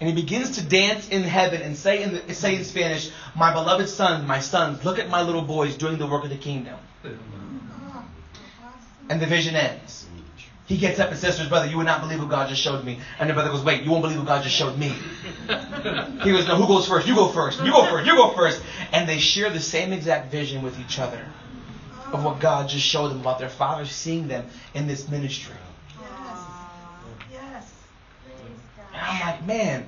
And 0.00 0.08
he 0.08 0.14
begins 0.14 0.56
to 0.56 0.64
dance 0.64 1.08
in 1.08 1.22
heaven 1.22 1.60
and 1.60 1.76
say 1.76 2.02
in, 2.02 2.14
the, 2.14 2.34
say 2.34 2.56
in 2.56 2.64
Spanish, 2.64 3.10
My 3.36 3.52
beloved 3.52 3.88
sons, 3.88 4.26
my 4.26 4.40
sons, 4.40 4.82
look 4.84 4.98
at 4.98 5.10
my 5.10 5.22
little 5.22 5.42
boys 5.42 5.76
doing 5.76 5.98
the 5.98 6.06
work 6.06 6.24
of 6.24 6.30
the 6.30 6.38
kingdom. 6.38 6.78
And 9.10 9.20
the 9.20 9.26
vision 9.26 9.54
ends. 9.56 10.06
He 10.70 10.78
gets 10.78 11.00
up 11.00 11.10
and 11.10 11.18
says 11.18 11.34
to 11.34 11.40
his 11.40 11.48
brother, 11.48 11.66
You 11.66 11.78
would 11.78 11.86
not 11.86 12.00
believe 12.00 12.20
what 12.20 12.30
God 12.30 12.48
just 12.48 12.62
showed 12.62 12.84
me. 12.84 13.00
And 13.18 13.28
the 13.28 13.34
brother 13.34 13.50
goes, 13.50 13.64
Wait, 13.64 13.82
you 13.82 13.90
won't 13.90 14.02
believe 14.02 14.18
what 14.18 14.28
God 14.28 14.44
just 14.44 14.54
showed 14.54 14.78
me. 14.78 14.88
he 16.22 16.30
goes, 16.30 16.46
No, 16.46 16.54
who 16.54 16.68
goes 16.68 16.86
first? 16.86 17.08
You 17.08 17.16
go 17.16 17.26
first. 17.26 17.60
You 17.60 17.72
go 17.72 17.84
first. 17.90 18.06
You 18.06 18.14
go 18.14 18.30
first. 18.34 18.62
And 18.92 19.08
they 19.08 19.18
share 19.18 19.50
the 19.50 19.58
same 19.58 19.92
exact 19.92 20.30
vision 20.30 20.62
with 20.62 20.78
each 20.78 21.00
other 21.00 21.26
of 22.12 22.24
what 22.24 22.38
God 22.38 22.68
just 22.68 22.86
showed 22.86 23.08
them 23.08 23.20
about 23.20 23.40
their 23.40 23.48
father 23.48 23.84
seeing 23.84 24.28
them 24.28 24.46
in 24.72 24.86
this 24.86 25.08
ministry. 25.08 25.56
Yes. 26.00 26.38
Yes. 27.32 27.72
And 28.92 28.99
I'm 29.10 29.26
like, 29.26 29.46
man, 29.46 29.86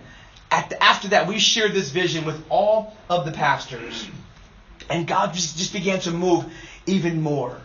the, 0.51 0.83
after 0.83 1.09
that, 1.09 1.27
we 1.27 1.39
shared 1.39 1.73
this 1.73 1.91
vision 1.91 2.25
with 2.25 2.43
all 2.49 2.97
of 3.09 3.25
the 3.25 3.33
pastors. 3.33 4.09
And 4.91 5.07
God 5.07 5.33
just, 5.33 5.57
just 5.57 5.73
began 5.73 6.01
to 6.01 6.11
move 6.11 6.45
even 6.87 7.23
more 7.23 7.59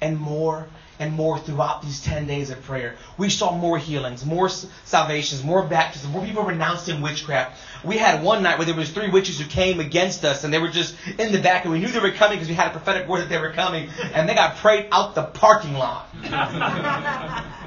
and 0.00 0.18
more 0.18 0.68
and 1.00 1.12
more 1.12 1.38
throughout 1.38 1.82
these 1.82 2.02
10 2.04 2.26
days 2.26 2.50
of 2.50 2.62
prayer. 2.62 2.96
We 3.18 3.28
saw 3.28 3.56
more 3.56 3.78
healings, 3.78 4.24
more 4.24 4.48
salvations, 4.48 5.42
more 5.42 5.64
baptisms, 5.64 6.12
more 6.12 6.24
people 6.24 6.44
renouncing 6.44 7.00
witchcraft. 7.00 7.60
We 7.84 7.96
had 7.96 8.22
one 8.22 8.42
night 8.42 8.58
where 8.58 8.66
there 8.66 8.76
was 8.76 8.90
three 8.90 9.10
witches 9.10 9.40
who 9.40 9.46
came 9.46 9.80
against 9.80 10.24
us 10.24 10.44
and 10.44 10.54
they 10.54 10.58
were 10.58 10.68
just 10.68 10.94
in 11.18 11.32
the 11.32 11.40
back 11.40 11.64
and 11.64 11.72
we 11.72 11.80
knew 11.80 11.88
they 11.88 11.98
were 11.98 12.12
coming 12.12 12.36
because 12.36 12.48
we 12.48 12.54
had 12.54 12.68
a 12.68 12.70
prophetic 12.70 13.08
word 13.08 13.22
that 13.22 13.28
they 13.28 13.38
were 13.38 13.52
coming 13.52 13.88
and 14.12 14.28
they 14.28 14.34
got 14.34 14.56
prayed 14.56 14.86
out 14.92 15.14
the 15.14 15.24
parking 15.24 15.74
lot. 15.74 16.08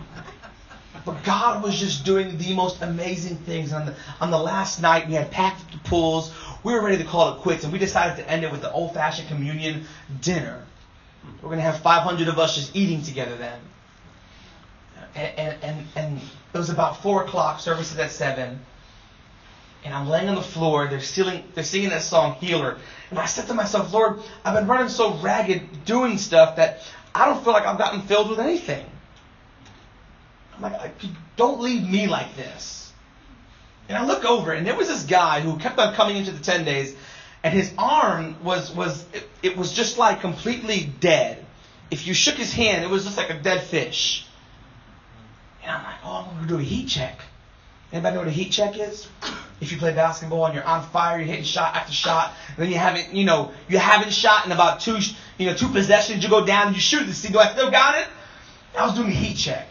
God 1.28 1.62
was 1.62 1.78
just 1.78 2.06
doing 2.06 2.38
the 2.38 2.54
most 2.54 2.82
amazing 2.82 3.36
things. 3.36 3.74
On 3.74 3.86
the, 3.86 3.94
on 4.22 4.32
the 4.32 4.38
last 4.38 4.82
night, 4.82 5.10
we 5.10 5.14
had 5.14 5.30
packed 5.30 5.62
up 5.62 5.72
the 5.74 5.90
pools. 5.90 6.34
We 6.64 6.74
were 6.74 6.82
ready 6.82 6.98
to 7.00 7.04
call 7.04 7.34
it 7.34 7.42
quits 7.42 7.66
and 7.66 7.74
we 7.74 7.80
decided 7.80 8.16
to 8.24 8.32
end 8.32 8.46
it 8.46 8.52
with 8.52 8.62
the 8.62 8.72
old-fashioned 8.72 9.28
communion 9.28 9.84
dinner. 10.22 10.64
We're 11.42 11.50
going 11.50 11.58
to 11.58 11.64
have 11.64 11.82
500 11.82 12.30
of 12.30 12.40
us 12.40 12.56
just 12.56 12.74
eating 12.78 13.02
together 13.02 13.36
then. 13.36 13.60
And, 15.16 15.38
and, 15.38 15.64
and, 15.64 15.88
and 15.98 16.22
it 16.54 16.58
was 16.58 16.70
about 16.70 17.04
4 17.04 17.26
o'clock, 17.26 17.60
service 17.60 17.92
is 17.92 18.00
at 18.00 18.12
7. 18.12 18.58
And 19.84 19.94
I'm 19.94 20.08
laying 20.08 20.30
on 20.30 20.36
the 20.36 20.42
floor. 20.42 20.88
They're, 20.88 21.02
singing, 21.02 21.44
they're 21.56 21.66
singing 21.66 21.90
that 21.90 22.04
song, 22.04 22.36
Healer. 22.36 22.78
And 23.10 23.20
I 23.20 23.26
said 23.26 23.48
to 23.48 23.54
myself, 23.54 23.92
Lord, 23.92 24.22
I've 24.46 24.56
been 24.56 24.68
running 24.68 24.88
so 24.88 25.18
ragged 25.18 25.84
doing 25.84 26.20
stuff 26.20 26.56
that 26.56 26.84
I 27.14 27.26
don't 27.26 27.44
feel 27.44 27.52
like 27.52 27.66
I've 27.66 27.78
gotten 27.78 28.04
filled 28.04 28.30
with 28.30 28.40
anything. 28.40 28.86
I'm 30.58 30.72
like, 30.72 30.94
don't 31.36 31.62
leave 31.62 31.88
me 31.88 32.08
like 32.08 32.36
this. 32.36 32.92
And 33.90 33.98
I 33.98 34.06
look 34.06 34.26
over, 34.26 34.52
and 34.52 34.68
there 34.68 34.76
was 34.76 34.90
this 34.90 35.04
guy 35.04 35.40
who 35.40 35.58
kept 35.58 35.80
on 35.80 35.94
coming 35.94 36.18
into 36.18 36.32
the 36.32 36.44
10 36.44 36.66
days 36.66 36.96
and 37.44 37.54
his 37.54 37.74
arm 37.78 38.36
was 38.44 38.74
was 38.74 39.06
it, 39.14 39.30
it, 39.42 39.58
was 39.58 39.72
just 39.72 39.98
like 39.98 40.22
completely 40.22 40.92
dead. 41.00 41.46
If 41.90 42.06
you 42.08 42.14
shook 42.14 42.36
his 42.36 42.52
hand, 42.52 42.84
it 42.84 42.90
was 42.90 43.06
just 43.06 43.18
like 43.18 43.30
a 43.30 43.40
dead 43.40 43.64
fish. 43.64 44.28
And 45.64 45.72
I'm 45.72 45.84
like, 45.84 45.96
oh, 46.04 46.28
I'm 46.30 46.36
gonna 46.36 46.48
do 46.48 46.58
a 46.60 46.64
heat 46.64 46.88
check. 46.88 47.20
Anybody 47.92 48.16
know 48.16 48.22
what 48.22 48.28
a 48.28 48.32
heat 48.32 48.50
check 48.52 48.78
is? 48.78 49.08
If 49.60 49.72
you 49.72 49.80
play 49.80 49.92
basketball 49.92 50.46
and 50.46 50.54
you're 50.54 50.64
on 50.64 50.84
fire, 50.84 51.18
you're 51.18 51.26
hitting 51.26 51.44
shot 51.44 51.76
after 51.76 51.92
shot, 51.92 52.32
and 52.50 52.58
then 52.58 52.70
you 52.70 52.78
haven't, 52.78 53.16
you 53.16 53.26
know, 53.26 53.52
you 53.68 53.80
haven't 53.80 54.14
shot 54.14 54.46
in 54.46 54.52
about 54.52 54.82
two, 54.82 55.00
you 55.40 55.48
know, 55.48 55.56
two 55.56 55.70
possessions. 55.70 56.24
You 56.24 56.30
go 56.30 56.46
down 56.46 56.68
and 56.68 56.76
you 56.76 56.80
shoot 56.80 57.08
to 57.08 57.14
see, 57.16 57.30
do 57.30 57.40
I 57.40 57.48
still 57.54 57.72
got 57.72 57.98
it? 57.98 58.08
I 58.78 58.86
was 58.86 58.94
doing 58.94 59.08
a 59.08 59.16
heat 59.16 59.34
check. 59.34 59.68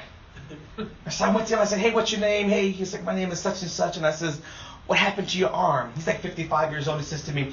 So 1.11 1.25
I 1.25 1.31
went 1.31 1.47
to 1.49 1.55
him. 1.55 1.61
I 1.61 1.65
said, 1.65 1.79
"Hey, 1.79 1.91
what's 1.91 2.13
your 2.13 2.21
name?" 2.21 2.49
Hey, 2.49 2.71
he's 2.71 2.93
like, 2.93 3.05
"My 3.05 3.15
name 3.15 3.31
is 3.31 3.41
such 3.41 3.63
and 3.63 3.71
such." 3.71 3.97
And 3.97 4.07
I 4.07 4.11
says, 4.11 4.41
what 4.87 4.99
happened 4.99 5.29
to 5.31 5.39
your 5.39 5.51
arm? 5.51 5.93
He's 5.95 6.07
like 6.07 6.21
55 6.21 6.71
years 6.71 6.89
old. 6.89 6.99
He 6.99 7.05
says 7.05 7.25
to 7.25 7.33
me, 7.33 7.53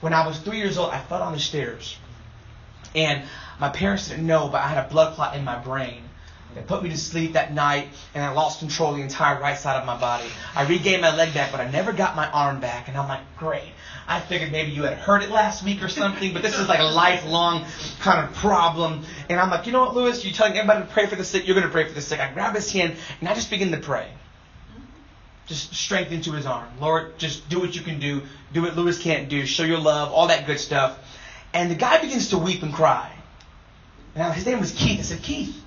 When 0.00 0.12
I 0.12 0.26
was 0.26 0.38
three 0.38 0.58
years 0.58 0.76
old, 0.76 0.90
I 0.90 0.98
fell 0.98 1.22
on 1.22 1.32
the 1.32 1.40
stairs. 1.40 1.96
And 2.94 3.22
my 3.58 3.70
parents 3.70 4.08
didn't 4.08 4.26
know, 4.26 4.48
but 4.48 4.60
I 4.60 4.68
had 4.68 4.84
a 4.84 4.88
blood 4.88 5.14
clot 5.14 5.34
in 5.34 5.44
my 5.44 5.56
brain. 5.56 6.02
They 6.54 6.62
put 6.62 6.82
me 6.82 6.90
to 6.90 6.96
sleep 6.96 7.32
that 7.32 7.52
night, 7.52 7.88
and 8.14 8.24
I 8.24 8.30
lost 8.30 8.60
control 8.60 8.90
of 8.90 8.96
the 8.96 9.02
entire 9.02 9.40
right 9.40 9.58
side 9.58 9.76
of 9.78 9.86
my 9.86 9.98
body. 9.98 10.28
I 10.54 10.66
regained 10.66 11.02
my 11.02 11.14
leg 11.14 11.34
back, 11.34 11.50
but 11.50 11.60
I 11.60 11.70
never 11.70 11.92
got 11.92 12.14
my 12.16 12.30
arm 12.30 12.60
back. 12.60 12.88
And 12.88 12.96
I'm 12.96 13.08
like, 13.08 13.20
great. 13.38 13.72
I 14.06 14.20
figured 14.20 14.52
maybe 14.52 14.70
you 14.72 14.82
had 14.82 14.98
heard 14.98 15.22
it 15.22 15.30
last 15.30 15.64
week 15.64 15.82
or 15.82 15.88
something, 15.88 16.32
but 16.32 16.42
this 16.42 16.58
is 16.58 16.68
like 16.68 16.80
a 16.80 16.84
lifelong 16.84 17.64
kind 18.00 18.28
of 18.28 18.34
problem. 18.36 19.04
And 19.28 19.40
I'm 19.40 19.50
like, 19.50 19.66
you 19.66 19.72
know 19.72 19.80
what, 19.80 19.94
Lewis? 19.94 20.24
You're 20.24 20.34
telling 20.34 20.56
everybody 20.56 20.86
to 20.86 20.92
pray 20.92 21.06
for 21.06 21.16
the 21.16 21.24
sick. 21.24 21.46
You're 21.46 21.56
going 21.56 21.66
to 21.66 21.72
pray 21.72 21.88
for 21.88 21.94
the 21.94 22.02
sick. 22.02 22.20
I 22.20 22.32
grab 22.32 22.54
his 22.54 22.70
hand, 22.70 22.96
and 23.20 23.28
I 23.28 23.34
just 23.34 23.50
begin 23.50 23.72
to 23.72 23.78
pray 23.78 24.08
just 25.46 25.74
strength 25.74 26.10
into 26.10 26.32
his 26.32 26.46
arm. 26.46 26.68
Lord, 26.80 27.18
just 27.18 27.48
do 27.48 27.60
what 27.60 27.74
you 27.74 27.82
can 27.82 27.98
do. 27.98 28.22
Do 28.52 28.62
what 28.62 28.76
Lewis 28.76 29.00
can't 29.00 29.28
do. 29.28 29.44
Show 29.46 29.64
your 29.64 29.78
love, 29.78 30.10
all 30.12 30.28
that 30.28 30.46
good 30.46 30.58
stuff. 30.58 30.98
And 31.52 31.70
the 31.70 31.74
guy 31.74 32.00
begins 32.00 32.30
to 32.30 32.38
weep 32.38 32.62
and 32.62 32.72
cry. 32.72 33.12
Now, 34.16 34.30
his 34.30 34.46
name 34.46 34.60
was 34.60 34.72
Keith. 34.72 35.00
I 35.00 35.02
said, 35.02 35.22
Keith, 35.22 35.63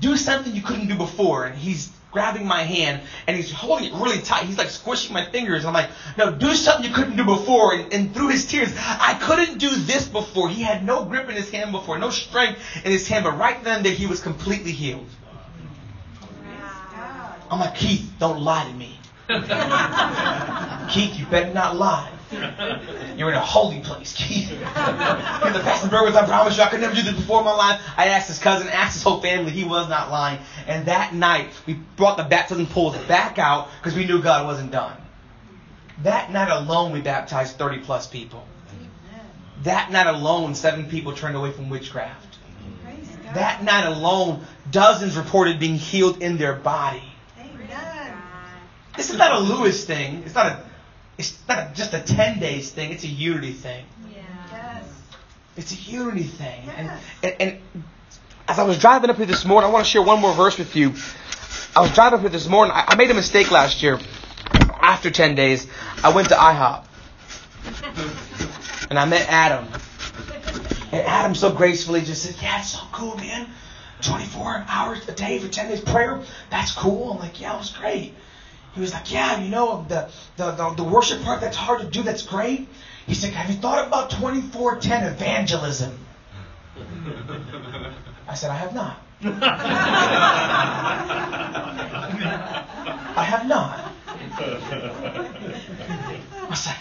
do 0.00 0.16
something 0.16 0.54
you 0.54 0.62
couldn't 0.62 0.88
do 0.88 0.96
before. 0.96 1.46
And 1.46 1.56
he's 1.56 1.90
grabbing 2.12 2.46
my 2.46 2.62
hand 2.62 3.02
and 3.26 3.36
he's 3.36 3.52
holding 3.52 3.92
it 3.92 3.92
really 3.92 4.20
tight. 4.20 4.44
He's 4.44 4.56
like 4.56 4.70
squishing 4.70 5.12
my 5.12 5.26
fingers. 5.26 5.64
I'm 5.64 5.74
like, 5.74 5.90
no, 6.16 6.32
do 6.32 6.54
something 6.54 6.88
you 6.88 6.94
couldn't 6.94 7.16
do 7.16 7.24
before. 7.24 7.74
And, 7.74 7.92
and 7.92 8.14
through 8.14 8.28
his 8.28 8.46
tears, 8.46 8.74
I 8.78 9.18
couldn't 9.20 9.58
do 9.58 9.68
this 9.68 10.08
before. 10.08 10.48
He 10.48 10.62
had 10.62 10.84
no 10.84 11.04
grip 11.04 11.28
in 11.28 11.34
his 11.34 11.50
hand 11.50 11.72
before, 11.72 11.98
no 11.98 12.10
strength 12.10 12.58
in 12.84 12.90
his 12.90 13.06
hand. 13.06 13.24
But 13.24 13.38
right 13.38 13.62
then, 13.62 13.82
there, 13.82 13.92
he 13.92 14.06
was 14.06 14.20
completely 14.20 14.72
healed. 14.72 15.06
I'm 17.50 17.60
like, 17.60 17.76
Keith, 17.76 18.10
don't 18.18 18.40
lie 18.40 18.64
to 18.64 18.72
me. 18.72 18.98
Keith, 20.92 21.18
you 21.18 21.26
better 21.26 21.52
not 21.52 21.76
lie. 21.76 22.15
You're 23.16 23.30
in 23.30 23.34
a 23.36 23.40
holy 23.40 23.80
place, 23.80 24.12
Keith. 24.16 24.48
He's 24.48 24.58
the 24.58 24.64
Pastor 24.66 25.88
Burgers, 25.88 26.16
I 26.16 26.26
promise 26.26 26.56
you, 26.56 26.62
I 26.62 26.68
could 26.68 26.80
never 26.80 26.94
do 26.94 27.02
this 27.02 27.14
before 27.14 27.40
in 27.40 27.44
my 27.44 27.54
life. 27.54 27.80
I 27.96 28.08
asked 28.08 28.28
his 28.28 28.38
cousin, 28.38 28.68
asked 28.68 28.94
his 28.94 29.02
whole 29.02 29.20
family. 29.20 29.52
He 29.52 29.64
was 29.64 29.88
not 29.88 30.10
lying. 30.10 30.40
And 30.66 30.86
that 30.86 31.14
night, 31.14 31.50
we 31.66 31.74
brought 31.74 32.16
the 32.16 32.24
baptism 32.24 32.66
pools 32.66 32.96
back 33.06 33.38
out 33.38 33.68
because 33.78 33.94
we 33.94 34.06
knew 34.06 34.22
God 34.22 34.46
wasn't 34.46 34.72
done. 34.72 34.96
That 36.02 36.32
night 36.32 36.50
alone, 36.50 36.92
we 36.92 37.00
baptized 37.00 37.56
30 37.56 37.78
plus 37.80 38.06
people. 38.06 38.46
That 39.62 39.90
night 39.90 40.06
alone, 40.06 40.54
seven 40.54 40.86
people 40.86 41.12
turned 41.12 41.36
away 41.36 41.52
from 41.52 41.70
witchcraft. 41.70 42.38
That 43.34 43.62
night 43.62 43.86
alone, 43.86 44.44
dozens 44.70 45.16
reported 45.16 45.58
being 45.58 45.76
healed 45.76 46.22
in 46.22 46.36
their 46.36 46.54
body. 46.54 47.02
This 48.96 49.10
is 49.10 49.16
not 49.16 49.32
a 49.32 49.38
Lewis 49.40 49.84
thing. 49.84 50.22
It's 50.24 50.34
not 50.34 50.46
a. 50.46 50.65
It's 51.18 51.38
not 51.48 51.74
just 51.74 51.94
a 51.94 52.00
ten 52.00 52.38
days 52.40 52.70
thing. 52.70 52.92
It's 52.92 53.04
a 53.04 53.08
unity 53.08 53.52
thing. 53.52 53.84
Yeah. 54.12 54.22
Yes. 54.52 54.84
It's 55.56 55.72
a 55.72 55.76
unity 55.90 56.24
thing. 56.24 56.62
Yes. 56.66 57.02
And, 57.22 57.32
and 57.40 57.52
and 57.74 57.84
as 58.48 58.58
I 58.58 58.64
was 58.64 58.78
driving 58.78 59.10
up 59.10 59.16
here 59.16 59.26
this 59.26 59.44
morning, 59.44 59.70
I 59.70 59.72
want 59.72 59.84
to 59.84 59.90
share 59.90 60.02
one 60.02 60.20
more 60.20 60.34
verse 60.34 60.58
with 60.58 60.76
you. 60.76 60.94
I 61.74 61.80
was 61.80 61.92
driving 61.94 62.18
up 62.18 62.20
here 62.20 62.30
this 62.30 62.48
morning. 62.48 62.72
I, 62.74 62.84
I 62.88 62.94
made 62.96 63.10
a 63.10 63.14
mistake 63.14 63.50
last 63.50 63.82
year. 63.82 63.98
After 64.80 65.10
ten 65.10 65.34
days, 65.34 65.66
I 66.02 66.14
went 66.14 66.28
to 66.28 66.34
IHOP 66.34 66.84
and 68.90 68.98
I 68.98 69.04
met 69.04 69.26
Adam. 69.28 69.66
And 70.92 71.02
Adam 71.02 71.34
so 71.34 71.52
gracefully 71.52 72.02
just 72.02 72.22
said, 72.22 72.36
"Yeah, 72.40 72.60
it's 72.60 72.70
so 72.70 72.80
cool, 72.92 73.16
man. 73.16 73.48
24 74.02 74.66
hours 74.68 75.08
a 75.08 75.12
day 75.12 75.38
for 75.38 75.48
10 75.48 75.68
days 75.68 75.80
prayer. 75.80 76.20
That's 76.50 76.72
cool." 76.72 77.12
I'm 77.12 77.18
like, 77.18 77.40
"Yeah, 77.40 77.54
it 77.54 77.58
was 77.58 77.70
great." 77.70 78.14
He 78.76 78.82
was 78.82 78.92
like, 78.92 79.10
yeah, 79.10 79.40
you 79.40 79.48
know, 79.48 79.86
the, 79.88 80.06
the, 80.36 80.50
the, 80.50 80.74
the 80.74 80.84
worship 80.84 81.22
part 81.22 81.40
that's 81.40 81.56
hard 81.56 81.80
to 81.80 81.86
do, 81.86 82.02
that's 82.02 82.22
great. 82.22 82.68
He 83.06 83.14
said, 83.14 83.32
have 83.32 83.48
you 83.48 83.56
thought 83.56 83.86
about 83.86 84.10
2410 84.10 85.14
evangelism? 85.14 85.98
I 88.28 88.34
said, 88.34 88.50
I 88.50 88.56
have 88.56 88.74
not. 88.74 89.00
I 93.16 93.24
have 93.24 93.48
not. 93.48 93.92
I 96.38 96.46
was 96.50 96.66
like, 96.66 96.76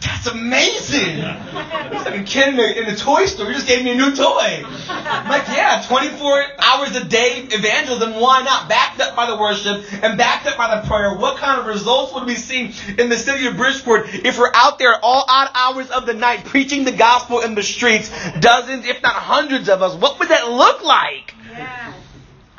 that's 0.00 0.26
amazing. 0.26 1.18
It's 1.18 2.04
like 2.04 2.20
a 2.20 2.22
kid 2.24 2.48
in 2.48 2.56
the, 2.56 2.78
in 2.78 2.86
the 2.86 2.96
toy 2.96 3.26
store. 3.26 3.46
You 3.46 3.54
just 3.54 3.66
gave 3.66 3.84
me 3.84 3.92
a 3.92 3.94
new 3.94 4.14
toy. 4.14 4.64
I'm 4.88 5.28
like, 5.28 5.48
yeah, 5.48 5.84
24 5.86 6.44
hours 6.58 6.96
a 6.96 7.04
day 7.04 7.46
evangelism. 7.50 8.14
Why 8.20 8.42
not? 8.42 8.68
Backed 8.68 9.00
up 9.00 9.16
by 9.16 9.26
the 9.30 9.36
worship 9.36 9.84
and 10.02 10.18
backed 10.18 10.46
up 10.46 10.56
by 10.56 10.80
the 10.80 10.86
prayer. 10.86 11.14
What 11.14 11.38
kind 11.38 11.60
of 11.60 11.66
results 11.66 12.14
would 12.14 12.24
we 12.24 12.34
see 12.34 12.72
in 12.98 13.08
the 13.08 13.16
city 13.16 13.46
of 13.46 13.56
Bridgeport 13.56 14.06
if 14.14 14.38
we're 14.38 14.52
out 14.54 14.78
there 14.78 14.98
all 15.02 15.24
odd 15.28 15.50
hours 15.54 15.90
of 15.90 16.06
the 16.06 16.14
night 16.14 16.44
preaching 16.44 16.84
the 16.84 16.92
gospel 16.92 17.40
in 17.40 17.54
the 17.54 17.62
streets? 17.62 18.10
Dozens, 18.40 18.86
if 18.86 19.02
not 19.02 19.14
hundreds 19.14 19.68
of 19.68 19.82
us. 19.82 19.94
What 19.94 20.18
would 20.18 20.28
that 20.28 20.50
look 20.50 20.82
like? 20.82 21.34
Yeah. 21.52 21.94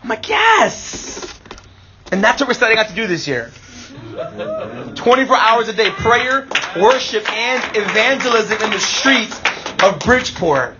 I'm 0.03 0.09
like, 0.09 0.29
yes. 0.29 1.39
And 2.11 2.23
that's 2.23 2.39
what 2.39 2.47
we're 2.47 2.53
setting 2.53 2.77
out 2.77 2.87
to 2.87 2.95
do 2.95 3.07
this 3.07 3.27
year. 3.27 3.51
24 4.17 5.37
hours 5.37 5.67
a 5.67 5.73
day, 5.73 5.91
prayer, 5.91 6.47
worship, 6.75 7.31
and 7.31 7.77
evangelism 7.77 8.61
in 8.63 8.71
the 8.71 8.79
streets 8.79 9.39
of 9.83 9.99
Bridgeport. 9.99 10.75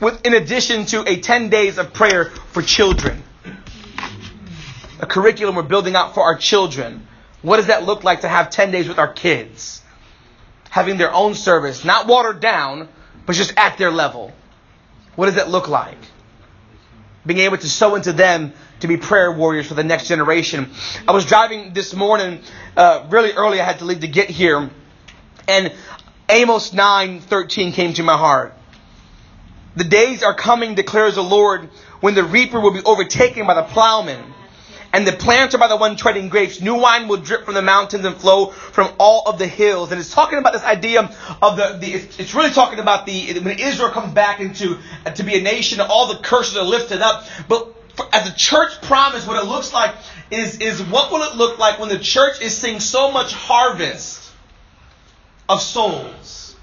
With, 0.00 0.26
in 0.26 0.34
addition 0.34 0.86
to 0.86 1.08
a 1.08 1.20
10 1.20 1.48
days 1.48 1.78
of 1.78 1.94
prayer 1.94 2.30
for 2.52 2.60
children. 2.60 3.22
A 4.98 5.06
curriculum 5.06 5.54
we're 5.54 5.62
building 5.62 5.94
out 5.94 6.14
for 6.14 6.24
our 6.24 6.36
children. 6.36 7.06
What 7.42 7.58
does 7.58 7.68
that 7.68 7.84
look 7.84 8.02
like 8.02 8.22
to 8.22 8.28
have 8.28 8.50
10 8.50 8.72
days 8.72 8.88
with 8.88 8.98
our 8.98 9.12
kids? 9.12 9.80
Having 10.70 10.98
their 10.98 11.14
own 11.14 11.34
service, 11.34 11.84
not 11.84 12.08
watered 12.08 12.40
down, 12.40 12.88
but 13.26 13.36
just 13.36 13.54
at 13.56 13.78
their 13.78 13.92
level. 13.92 14.32
What 15.14 15.26
does 15.26 15.36
that 15.36 15.48
look 15.48 15.68
like? 15.68 15.98
being 17.26 17.40
able 17.40 17.56
to 17.56 17.68
sow 17.68 17.94
into 17.94 18.12
them 18.12 18.52
to 18.84 18.88
be 18.88 18.98
prayer 18.98 19.32
warriors 19.32 19.66
for 19.66 19.72
the 19.72 19.82
next 19.82 20.08
generation. 20.08 20.70
I 21.08 21.12
was 21.12 21.24
driving 21.24 21.72
this 21.72 21.94
morning, 21.94 22.40
uh, 22.76 23.06
really 23.08 23.32
early. 23.32 23.58
I 23.58 23.64
had 23.64 23.78
to 23.78 23.86
leave 23.86 24.00
to 24.00 24.08
get 24.08 24.28
here, 24.28 24.70
and 25.48 25.72
Amos 26.28 26.74
nine 26.74 27.20
thirteen 27.20 27.72
came 27.72 27.94
to 27.94 28.02
my 28.02 28.16
heart. 28.16 28.54
The 29.76 29.84
days 29.84 30.22
are 30.22 30.34
coming, 30.34 30.74
declares 30.74 31.14
the 31.14 31.22
Lord, 31.22 31.70
when 32.00 32.14
the 32.14 32.24
reaper 32.24 32.60
will 32.60 32.74
be 32.74 32.82
overtaken 32.84 33.46
by 33.46 33.54
the 33.54 33.62
plowman 33.62 34.22
and 34.92 35.06
the 35.06 35.12
planter 35.12 35.56
by 35.56 35.68
the 35.68 35.76
one 35.76 35.96
treading 35.96 36.28
grapes. 36.28 36.60
New 36.60 36.74
wine 36.74 37.08
will 37.08 37.16
drip 37.16 37.46
from 37.46 37.54
the 37.54 37.62
mountains 37.62 38.04
and 38.04 38.14
flow 38.14 38.50
from 38.50 38.92
all 38.98 39.22
of 39.26 39.38
the 39.38 39.46
hills. 39.46 39.90
And 39.90 40.00
it's 40.00 40.12
talking 40.12 40.38
about 40.38 40.52
this 40.52 40.62
idea 40.62 41.10
of 41.42 41.56
the, 41.56 41.78
the 41.80 41.94
it's, 41.94 42.34
really 42.34 42.50
talking 42.50 42.78
about 42.78 43.06
the, 43.06 43.40
when 43.40 43.58
Israel 43.58 43.90
comes 43.90 44.12
back 44.12 44.40
into, 44.40 44.78
to 45.14 45.22
be 45.22 45.36
a 45.36 45.42
nation, 45.42 45.80
all 45.80 46.06
the 46.06 46.20
curses 46.20 46.56
are 46.56 46.64
lifted 46.64 47.00
up. 47.00 47.24
But 47.48 47.74
as 48.12 48.28
a 48.28 48.34
church 48.34 48.80
promise, 48.82 49.26
what 49.26 49.42
it 49.42 49.46
looks 49.46 49.72
like 49.72 49.94
is, 50.30 50.58
is 50.58 50.82
what 50.82 51.10
will 51.10 51.22
it 51.22 51.36
look 51.36 51.58
like 51.58 51.78
when 51.78 51.88
the 51.88 51.98
church 51.98 52.40
is 52.40 52.56
seeing 52.56 52.80
so 52.80 53.10
much 53.10 53.32
harvest 53.32 54.30
of 55.48 55.60
souls? 55.60 56.56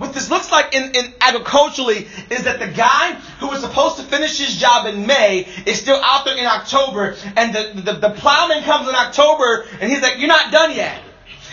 What 0.00 0.14
this 0.14 0.30
looks 0.30 0.50
like 0.50 0.74
in, 0.74 0.94
in 0.94 1.12
agriculturally 1.20 2.08
is 2.30 2.44
that 2.44 2.58
the 2.58 2.68
guy 2.68 3.12
who 3.38 3.48
was 3.48 3.60
supposed 3.60 3.98
to 3.98 4.02
finish 4.02 4.38
his 4.38 4.56
job 4.56 4.86
in 4.86 5.06
May 5.06 5.46
is 5.66 5.78
still 5.78 6.00
out 6.02 6.24
there 6.24 6.38
in 6.38 6.46
October, 6.46 7.16
and 7.36 7.54
the, 7.54 7.82
the, 7.82 7.92
the 7.92 8.10
plowman 8.10 8.62
comes 8.62 8.88
in 8.88 8.94
October, 8.94 9.66
and 9.78 9.92
he's 9.92 10.00
like, 10.00 10.18
You're 10.18 10.28
not 10.28 10.50
done 10.50 10.74
yet. 10.74 11.02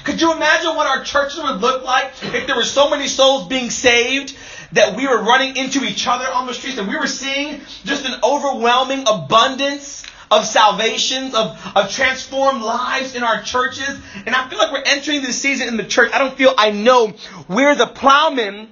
Could 0.05 0.21
you 0.21 0.31
imagine 0.31 0.77
what 0.77 0.87
our 0.87 1.03
churches 1.03 1.43
would 1.43 1.59
look 1.59 1.83
like 1.83 2.13
if 2.21 2.47
there 2.47 2.55
were 2.55 2.63
so 2.63 2.89
many 2.89 3.09
souls 3.09 3.49
being 3.49 3.69
saved 3.69 4.33
that 4.73 4.95
we 4.95 5.07
were 5.07 5.21
running 5.21 5.55
into 5.55 5.83
each 5.83 6.07
other 6.07 6.25
on 6.31 6.47
the 6.47 6.53
streets 6.53 6.77
and 6.77 6.87
we 6.87 6.97
were 6.97 7.07
seeing 7.07 7.61
just 7.85 8.05
an 8.05 8.19
overwhelming 8.23 9.05
abundance 9.07 10.03
of 10.29 10.45
salvations, 10.45 11.33
of, 11.33 11.57
of 11.75 11.91
transformed 11.91 12.61
lives 12.61 13.15
in 13.15 13.23
our 13.23 13.41
churches. 13.41 13.99
And 14.25 14.35
I 14.35 14.49
feel 14.49 14.59
like 14.59 14.71
we're 14.71 14.83
entering 14.85 15.21
this 15.21 15.41
season 15.41 15.67
in 15.67 15.77
the 15.77 15.85
church. 15.85 16.11
I 16.13 16.17
don't 16.17 16.35
feel, 16.35 16.53
I 16.57 16.71
know 16.71 17.09
where 17.47 17.75
the 17.75 17.87
plowmen 17.87 18.67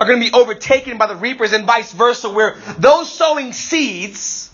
are 0.00 0.06
going 0.06 0.20
to 0.20 0.30
be 0.30 0.32
overtaken 0.32 0.98
by 0.98 1.06
the 1.06 1.16
reapers 1.16 1.52
and 1.52 1.64
vice 1.64 1.92
versa, 1.92 2.30
where 2.30 2.56
those 2.78 3.10
sowing 3.10 3.52
seeds 3.52 4.47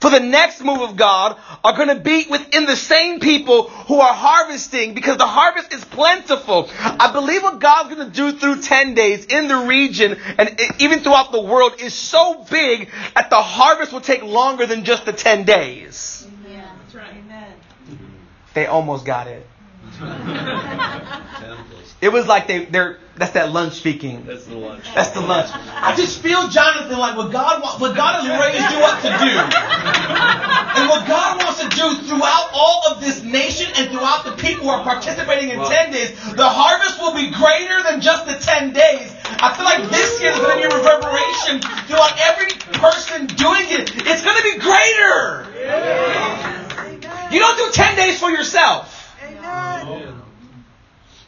for 0.00 0.10
the 0.10 0.20
next 0.20 0.62
move 0.62 0.80
of 0.80 0.96
God 0.96 1.38
are 1.64 1.76
going 1.76 1.88
to 1.88 2.00
be 2.00 2.26
within 2.28 2.66
the 2.66 2.76
same 2.76 3.20
people 3.20 3.68
who 3.68 3.98
are 4.00 4.12
harvesting 4.12 4.94
because 4.94 5.16
the 5.16 5.26
harvest 5.26 5.72
is 5.72 5.84
plentiful. 5.84 6.68
I 6.78 7.12
believe 7.12 7.42
what 7.42 7.60
God's 7.60 7.94
going 7.94 8.10
to 8.10 8.14
do 8.14 8.38
through 8.38 8.62
10 8.62 8.94
days 8.94 9.26
in 9.26 9.48
the 9.48 9.66
region 9.66 10.18
and 10.38 10.60
even 10.78 11.00
throughout 11.00 11.32
the 11.32 11.40
world 11.40 11.80
is 11.80 11.94
so 11.94 12.44
big 12.50 12.90
that 13.14 13.30
the 13.30 13.40
harvest 13.40 13.92
will 13.92 14.00
take 14.00 14.22
longer 14.22 14.66
than 14.66 14.84
just 14.84 15.04
the 15.04 15.12
10 15.12 15.44
days. 15.44 16.26
Yeah, 16.46 16.70
that's 16.78 16.94
right. 16.94 17.14
Amen. 17.14 17.54
They 18.54 18.66
almost 18.66 19.04
got 19.04 19.26
it. 19.26 19.46
It 21.98 22.12
was 22.12 22.26
like 22.26 22.46
they, 22.46 22.66
they're, 22.66 22.98
that's 23.16 23.32
that 23.32 23.52
lunch 23.52 23.72
speaking. 23.72 24.26
That's 24.26 24.44
the 24.44 24.56
lunch. 24.56 24.84
That's 24.94 25.10
the 25.10 25.22
lunch. 25.22 25.48
I 25.50 25.96
just 25.96 26.20
feel, 26.20 26.46
Jonathan, 26.48 26.98
like 26.98 27.16
what 27.16 27.32
God 27.32 27.62
wants, 27.62 27.80
what 27.80 27.96
God 27.96 28.20
has 28.20 28.28
raised 28.36 28.68
you 28.68 28.84
up 28.84 29.00
to 29.00 29.08
do, 29.16 29.32
and 29.32 30.90
what 30.92 31.08
God 31.08 31.40
wants 31.40 31.64
to 31.64 31.68
do 31.72 31.96
throughout 32.04 32.50
all 32.52 32.92
of 32.92 33.00
this 33.00 33.22
nation 33.24 33.72
and 33.80 33.88
throughout 33.88 34.26
the 34.26 34.36
people 34.36 34.64
who 34.64 34.70
are 34.70 34.84
participating 34.84 35.48
in 35.48 35.58
10 35.58 35.90
days, 35.90 36.12
the 36.36 36.44
harvest 36.44 37.00
will 37.00 37.14
be 37.16 37.32
greater 37.32 37.82
than 37.88 38.02
just 38.02 38.26
the 38.26 38.36
10 38.36 38.74
days. 38.76 39.16
I 39.40 39.56
feel 39.56 39.64
like 39.64 39.88
this 39.88 40.20
year 40.20 40.32
is 40.32 40.38
going 40.38 40.60
to 40.60 40.68
be 40.68 40.74
a 40.74 40.76
reverberation 40.76 41.64
throughout 41.88 42.12
every 42.20 42.52
person 42.76 43.24
doing 43.40 43.72
it. 43.72 44.04
It's 44.04 44.20
going 44.20 44.36
to 44.36 44.44
be 44.44 44.60
greater. 44.60 45.48
Amen. 45.64 47.32
You 47.32 47.40
don't 47.40 47.56
do 47.56 47.72
10 47.72 47.96
days 47.96 48.20
for 48.20 48.28
yourself. 48.30 48.95
Amen. 49.46 50.22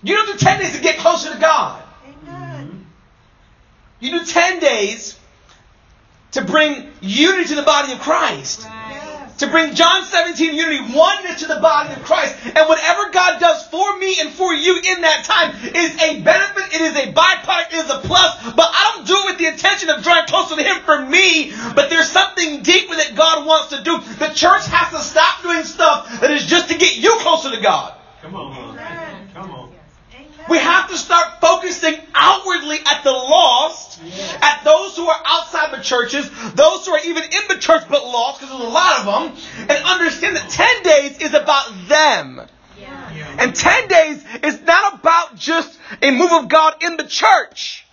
You 0.03 0.17
don't 0.17 0.27
do 0.27 0.39
10 0.39 0.61
days 0.61 0.77
to 0.77 0.83
get 0.83 0.99
closer 0.99 1.33
to 1.33 1.39
God. 1.39 1.83
Amen. 2.07 2.87
You 4.01 4.19
do 4.19 4.25
10 4.25 4.61
days 4.61 5.19
to 6.33 6.45
bring 6.45 6.91
unity 7.01 7.49
to 7.49 7.55
the 7.57 7.63
body 7.63 7.93
of 7.93 8.01
Christ. 8.01 8.61
Yes. 8.63 9.37
To 9.39 9.47
bring 9.47 9.75
John 9.75 10.05
17 10.05 10.55
unity, 10.55 10.95
oneness 10.95 11.41
to 11.41 11.47
the 11.47 11.61
body 11.61 11.95
of 11.95 12.03
Christ. 12.03 12.35
And 12.45 12.69
whatever 12.69 13.11
God 13.11 13.41
does 13.41 13.67
for 13.69 13.99
me 13.99 14.17
and 14.21 14.31
for 14.31 14.53
you 14.53 14.81
in 14.85 15.01
that 15.03 15.25
time 15.25 15.55
is 15.75 15.95
a 16.03 16.21
benefit, 16.21 16.75
it 16.75 16.81
is 16.81 16.97
a 16.97 17.13
byproduct, 17.13 17.73
it 17.73 17.85
is 17.85 17.91
a 17.91 17.99
plus. 18.01 18.53
But 18.55 18.69
I 18.73 18.93
don't 18.95 19.07
do 19.07 19.15
it 19.15 19.25
with 19.27 19.39
the 19.39 19.47
intention 19.47 19.91
of 19.91 20.03
drawing 20.03 20.27
closer 20.27 20.57
to 20.57 20.63
Him 20.63 20.83
for 20.83 21.05
me. 21.07 21.53
But 21.75 21.89
there's 21.89 22.11
something 22.11 22.63
deeper 22.63 22.97
that 22.97 23.15
God 23.15 23.47
wants 23.47 23.71
to 23.77 23.83
do. 23.83 23.99
The 24.19 24.29
church 24.35 24.67
has 24.67 24.91
to 24.91 24.99
stop 24.99 25.43
doing 25.43 25.63
stuff 25.63 26.21
that 26.21 26.31
is 26.31 26.47
just 26.47 26.69
to 26.71 26.79
get 26.79 26.97
you 26.97 27.17
closer 27.21 27.51
to 27.51 27.61
God. 27.61 27.95
Come 28.23 28.35
on. 28.35 28.79
Amen. 28.79 29.29
Come 29.35 29.51
on. 29.51 29.73
We 30.49 30.59
have 30.59 30.89
to 30.89 30.97
start 30.97 31.41
focusing 31.41 31.95
outwardly 32.15 32.79
at 32.79 33.05
the 33.05 33.11
lost, 33.13 34.01
at 34.41 34.63
those 34.65 34.97
who 34.97 35.07
are 35.07 35.21
outside 35.27 35.77
the 35.77 35.83
churches, 35.83 36.29
those 36.55 36.87
who 36.87 36.93
are 36.93 37.01
even 37.05 37.23
in 37.25 37.49
the 37.49 37.59
church 37.59 37.83
but 37.89 38.05
lost, 38.05 38.41
because 38.41 38.57
there's 38.57 38.69
a 38.71 38.73
lot 38.73 39.01
of 39.01 39.05
them, 39.37 39.69
and 39.69 39.85
understand 39.85 40.37
that 40.37 40.49
10 40.49 40.83
days 40.83 41.19
is 41.19 41.35
about 41.35 41.71
them. 41.89 42.41
Yeah. 42.81 43.37
And 43.39 43.55
10 43.55 43.89
days 43.89 44.25
is 44.43 44.61
not 44.63 44.95
about 44.95 45.37
just 45.37 45.79
a 46.03 46.11
move 46.11 46.33
of 46.33 46.49
God 46.49 46.83
in 46.83 46.97
the 46.97 47.05
church, 47.05 47.85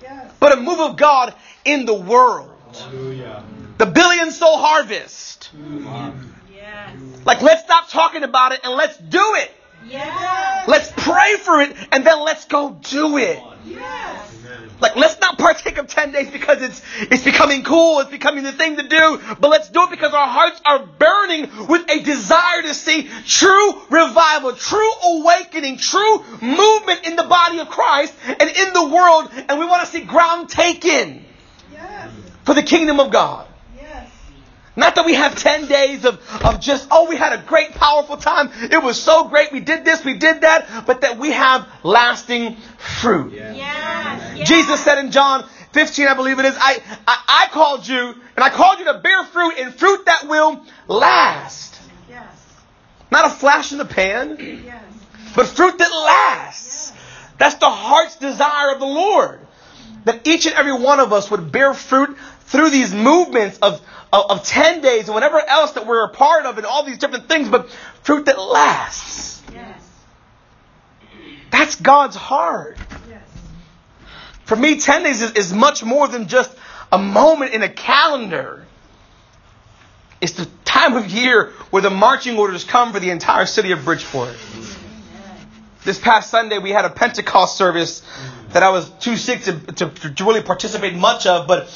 Yes. 0.00 0.32
but 0.40 0.56
a 0.56 0.60
move 0.60 0.80
of 0.80 0.96
God 0.96 1.34
in 1.64 1.84
the 1.84 1.94
world. 1.94 2.50
Hallelujah. 2.72 3.44
The 3.78 3.86
billion 3.86 4.30
soul 4.30 4.56
harvest. 4.56 5.50
Mm-hmm. 5.54 6.30
Yes. 6.54 7.13
Like, 7.24 7.42
let's 7.42 7.64
stop 7.64 7.88
talking 7.88 8.22
about 8.22 8.52
it 8.52 8.60
and 8.64 8.74
let's 8.74 8.96
do 8.98 9.34
it. 9.36 9.50
Yes. 9.86 10.68
Let's 10.68 10.92
pray 10.96 11.36
for 11.36 11.60
it 11.60 11.76
and 11.92 12.06
then 12.06 12.24
let's 12.24 12.46
go 12.46 12.78
do 12.82 13.18
it. 13.18 13.42
Yes. 13.64 14.30
Like, 14.80 14.96
let's 14.96 15.18
not 15.20 15.38
partake 15.38 15.78
of 15.78 15.86
10 15.86 16.12
days 16.12 16.30
because 16.30 16.60
it's, 16.60 16.82
it's 17.00 17.24
becoming 17.24 17.62
cool, 17.62 18.00
it's 18.00 18.10
becoming 18.10 18.44
the 18.44 18.52
thing 18.52 18.76
to 18.76 18.86
do, 18.86 19.20
but 19.40 19.48
let's 19.48 19.70
do 19.70 19.84
it 19.84 19.90
because 19.90 20.12
our 20.12 20.26
hearts 20.26 20.60
are 20.64 20.84
burning 20.84 21.66
with 21.68 21.88
a 21.88 22.00
desire 22.02 22.62
to 22.62 22.74
see 22.74 23.08
true 23.24 23.72
revival, 23.88 24.52
true 24.52 24.92
awakening, 25.04 25.78
true 25.78 26.22
movement 26.42 27.06
in 27.06 27.16
the 27.16 27.22
body 27.22 27.60
of 27.60 27.68
Christ 27.68 28.14
and 28.26 28.42
in 28.42 28.72
the 28.72 28.88
world, 28.88 29.30
and 29.48 29.58
we 29.58 29.66
want 29.66 29.84
to 29.84 29.90
see 29.90 30.00
ground 30.02 30.48
taken 30.50 31.24
Yes. 31.72 32.10
for 32.44 32.54
the 32.54 32.62
kingdom 32.62 33.00
of 33.00 33.10
God. 33.10 33.46
Yes. 34.76 34.86
Not 34.86 34.94
that 34.96 35.06
we 35.06 35.14
have 35.14 35.36
10 35.36 35.66
days 35.66 36.04
of, 36.04 36.20
of 36.44 36.60
just, 36.60 36.88
oh, 36.90 37.08
we 37.08 37.16
had 37.16 37.32
a 37.32 37.42
great, 37.42 37.72
powerful 37.72 38.16
time. 38.16 38.50
It 38.70 38.82
was 38.82 39.00
so 39.00 39.28
great. 39.28 39.52
We 39.52 39.60
did 39.60 39.84
this, 39.84 40.04
we 40.04 40.14
did 40.14 40.40
that. 40.42 40.84
But 40.86 41.02
that 41.02 41.18
we 41.18 41.30
have 41.30 41.68
lasting 41.82 42.56
fruit. 43.00 43.32
Yeah. 43.32 43.52
Yes. 43.54 44.38
Yes. 44.38 44.48
Jesus 44.48 44.80
said 44.80 44.98
in 44.98 45.10
John 45.10 45.44
15, 45.72 46.06
I 46.08 46.14
believe 46.14 46.38
it 46.38 46.44
is, 46.44 46.56
I, 46.58 46.82
I, 47.06 47.44
I 47.46 47.48
called 47.50 47.86
you, 47.86 47.98
and 47.98 48.44
I 48.44 48.50
called 48.50 48.78
you 48.78 48.84
to 48.86 48.98
bear 48.98 49.24
fruit, 49.24 49.54
and 49.58 49.74
fruit 49.74 50.06
that 50.06 50.28
will 50.28 50.64
last. 50.88 51.80
Yes. 52.08 52.26
Not 53.10 53.26
a 53.26 53.30
flash 53.30 53.72
in 53.72 53.78
the 53.78 53.84
pan, 53.84 54.36
Yes. 54.64 54.82
but 55.34 55.46
fruit 55.46 55.78
that 55.78 55.90
lasts. 55.90 56.92
That's 57.38 57.56
the 57.56 57.70
heart's 57.70 58.16
desire 58.16 58.72
of 58.72 58.80
the 58.80 58.86
Lord. 58.86 59.40
That 60.04 60.26
each 60.28 60.46
and 60.46 60.54
every 60.54 60.74
one 60.74 61.00
of 61.00 61.12
us 61.12 61.30
would 61.30 61.50
bear 61.50 61.74
fruit 61.74 62.16
through 62.46 62.70
these 62.70 62.94
movements 62.94 63.58
of, 63.58 63.80
of, 64.12 64.30
of 64.30 64.44
10 64.44 64.80
days 64.80 65.06
and 65.06 65.14
whatever 65.14 65.40
else 65.40 65.72
that 65.72 65.86
we're 65.86 66.04
a 66.04 66.10
part 66.10 66.46
of 66.46 66.58
and 66.58 66.66
all 66.66 66.84
these 66.84 66.98
different 66.98 67.28
things, 67.28 67.48
but 67.48 67.70
fruit 68.02 68.26
that 68.26 68.38
lasts. 68.38 69.42
Yes. 69.52 69.80
That's 71.50 71.76
God's 71.76 72.16
heart. 72.16 72.78
Yes. 73.08 73.22
For 74.44 74.56
me, 74.56 74.78
10 74.78 75.02
days 75.04 75.22
is, 75.22 75.32
is 75.32 75.52
much 75.52 75.84
more 75.84 76.08
than 76.08 76.28
just 76.28 76.54
a 76.92 76.98
moment 76.98 77.54
in 77.54 77.62
a 77.62 77.68
calendar. 77.68 78.66
It's 80.20 80.32
the 80.32 80.48
time 80.64 80.96
of 80.96 81.10
year 81.10 81.52
where 81.70 81.82
the 81.82 81.90
marching 81.90 82.38
orders 82.38 82.64
come 82.64 82.92
for 82.92 83.00
the 83.00 83.10
entire 83.10 83.46
city 83.46 83.72
of 83.72 83.84
Bridgeport. 83.84 84.36
This 85.84 85.98
past 85.98 86.30
Sunday, 86.30 86.58
we 86.58 86.70
had 86.70 86.84
a 86.84 86.90
Pentecost 86.90 87.58
service 87.58 88.02
that 88.50 88.62
I 88.62 88.70
was 88.70 88.88
too 89.00 89.16
sick 89.16 89.42
to, 89.42 89.58
to, 89.72 89.90
to 89.90 90.24
really 90.24 90.42
participate 90.42 90.94
much 90.94 91.26
of, 91.26 91.46
but 91.46 91.68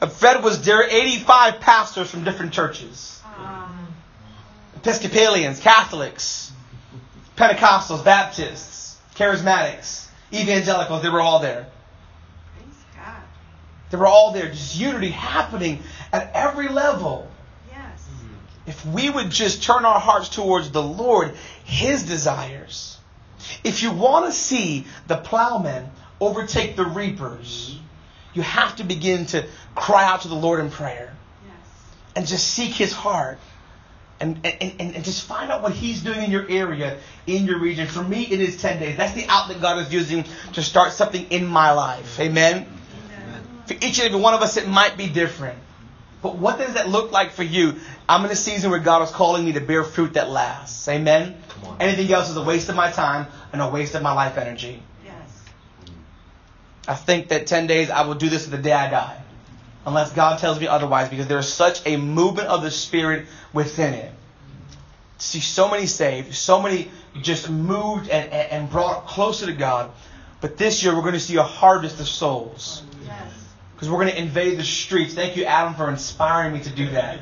Fred 0.00 0.42
was 0.42 0.64
there, 0.64 0.82
85 0.88 1.60
pastors 1.60 2.10
from 2.10 2.24
different 2.24 2.52
churches 2.52 3.22
Um, 3.38 3.88
Episcopalians, 4.76 5.60
Catholics, 5.60 6.52
Pentecostals, 7.36 8.04
Baptists, 8.04 8.98
Charismatics, 9.16 10.06
Evangelicals, 10.32 11.02
they 11.02 11.08
were 11.08 11.20
all 11.20 11.38
there. 11.38 11.66
They 13.90 13.98
were 13.98 14.08
all 14.08 14.32
there, 14.32 14.48
just 14.48 14.76
unity 14.76 15.10
happening 15.10 15.80
at 16.12 16.32
every 16.34 16.66
level. 16.68 17.30
Yes. 17.70 18.08
If 18.66 18.84
we 18.84 19.08
would 19.08 19.30
just 19.30 19.62
turn 19.62 19.84
our 19.84 20.00
hearts 20.00 20.28
towards 20.28 20.70
the 20.70 20.82
Lord, 20.82 21.34
His 21.64 22.02
desires. 22.02 22.98
If 23.62 23.84
you 23.84 23.92
want 23.92 24.26
to 24.26 24.32
see 24.32 24.86
the 25.06 25.16
plowmen 25.16 25.90
overtake 26.20 26.74
the 26.74 26.84
reapers, 26.84 27.78
you 28.34 28.42
have 28.42 28.76
to 28.76 28.84
begin 28.84 29.26
to 29.26 29.46
cry 29.74 30.04
out 30.04 30.22
to 30.22 30.28
the 30.28 30.34
Lord 30.34 30.60
in 30.60 30.70
prayer 30.70 31.12
Yes. 31.46 31.54
and 32.16 32.26
just 32.26 32.46
seek 32.48 32.72
His 32.72 32.92
heart. 32.92 33.38
And, 34.20 34.38
and, 34.44 34.74
and, 34.80 34.94
and 34.94 35.04
just 35.04 35.26
find 35.26 35.50
out 35.50 35.60
what 35.60 35.72
he's 35.72 36.00
doing 36.02 36.22
in 36.22 36.30
your 36.30 36.48
area, 36.48 36.98
in 37.26 37.44
your 37.46 37.58
region. 37.58 37.88
For 37.88 38.02
me, 38.02 38.22
it 38.22 38.40
is 38.40 38.56
10 38.62 38.78
days. 38.78 38.96
That's 38.96 39.12
the 39.12 39.26
outlet 39.28 39.60
God 39.60 39.78
is 39.84 39.92
using 39.92 40.24
to 40.52 40.62
start 40.62 40.92
something 40.92 41.26
in 41.30 41.44
my 41.44 41.72
life. 41.72 42.18
Amen? 42.20 42.64
For 43.66 43.74
each 43.74 43.98
and 43.98 44.06
every 44.08 44.20
one 44.20 44.32
of 44.32 44.40
us, 44.40 44.56
it 44.56 44.68
might 44.68 44.96
be 44.96 45.08
different. 45.08 45.58
But 46.22 46.36
what 46.36 46.58
does 46.58 46.74
that 46.74 46.88
look 46.88 47.10
like 47.12 47.32
for 47.32 47.42
you? 47.42 47.74
I'm 48.08 48.24
in 48.24 48.30
a 48.30 48.36
season 48.36 48.70
where 48.70 48.78
God 48.80 49.02
is 49.02 49.10
calling 49.10 49.44
me 49.44 49.52
to 49.52 49.60
bear 49.60 49.82
fruit 49.82 50.14
that 50.14 50.30
lasts. 50.30 50.88
Amen? 50.88 51.36
Anything 51.80 52.10
else 52.12 52.30
is 52.30 52.36
a 52.36 52.42
waste 52.42 52.68
of 52.68 52.76
my 52.76 52.90
time 52.92 53.26
and 53.52 53.60
a 53.60 53.68
waste 53.68 53.94
of 53.94 54.02
my 54.02 54.12
life 54.12 54.38
energy. 54.38 54.80
I 56.86 56.94
think 56.94 57.28
that 57.28 57.46
10 57.46 57.66
days 57.66 57.90
I 57.90 58.06
will 58.06 58.14
do 58.14 58.28
this 58.28 58.44
to 58.44 58.50
the 58.50 58.58
day 58.58 58.72
I 58.72 58.90
die. 58.90 59.20
Unless 59.86 60.12
God 60.12 60.38
tells 60.38 60.58
me 60.58 60.66
otherwise, 60.66 61.08
because 61.08 61.26
there 61.26 61.38
is 61.38 61.52
such 61.52 61.86
a 61.86 61.96
movement 61.96 62.48
of 62.48 62.62
the 62.62 62.70
Spirit 62.70 63.26
within 63.52 63.94
it. 63.94 64.12
See 65.18 65.40
so 65.40 65.70
many 65.70 65.86
saved, 65.86 66.34
so 66.34 66.60
many 66.60 66.90
just 67.20 67.48
moved 67.48 68.08
and, 68.08 68.30
and, 68.32 68.70
brought 68.70 69.06
closer 69.06 69.46
to 69.46 69.52
God. 69.52 69.90
But 70.40 70.56
this 70.56 70.82
year 70.82 70.94
we're 70.94 71.02
going 71.02 71.14
to 71.14 71.20
see 71.20 71.36
a 71.36 71.42
harvest 71.42 72.00
of 72.00 72.08
souls. 72.08 72.82
Yes. 73.04 73.32
Because 73.74 73.88
we're 73.88 74.00
going 74.00 74.12
to 74.12 74.20
invade 74.20 74.58
the 74.58 74.64
streets. 74.64 75.14
Thank 75.14 75.36
you, 75.36 75.44
Adam, 75.44 75.74
for 75.74 75.88
inspiring 75.88 76.52
me 76.52 76.60
to 76.60 76.70
do 76.70 76.90
that. 76.90 77.20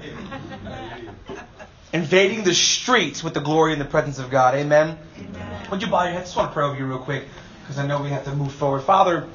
Invading 1.92 2.44
the 2.44 2.54
streets 2.54 3.22
with 3.22 3.34
the 3.34 3.40
glory 3.40 3.72
and 3.72 3.80
the 3.80 3.86
presence 3.86 4.18
of 4.18 4.30
God. 4.30 4.54
Amen. 4.54 4.98
Amen. 5.18 5.70
Would 5.70 5.82
you 5.82 5.88
bow 5.88 6.04
your 6.04 6.12
head? 6.12 6.22
I 6.22 6.24
just 6.24 6.36
want 6.36 6.50
to 6.50 6.54
pray 6.54 6.64
over 6.64 6.76
you 6.76 6.86
real 6.86 6.98
quick 6.98 7.24
because 7.60 7.78
I 7.78 7.86
know 7.86 8.02
we 8.02 8.10
have 8.10 8.24
to 8.24 8.34
move 8.34 8.52
forward. 8.52 8.80
Father, 8.80 9.28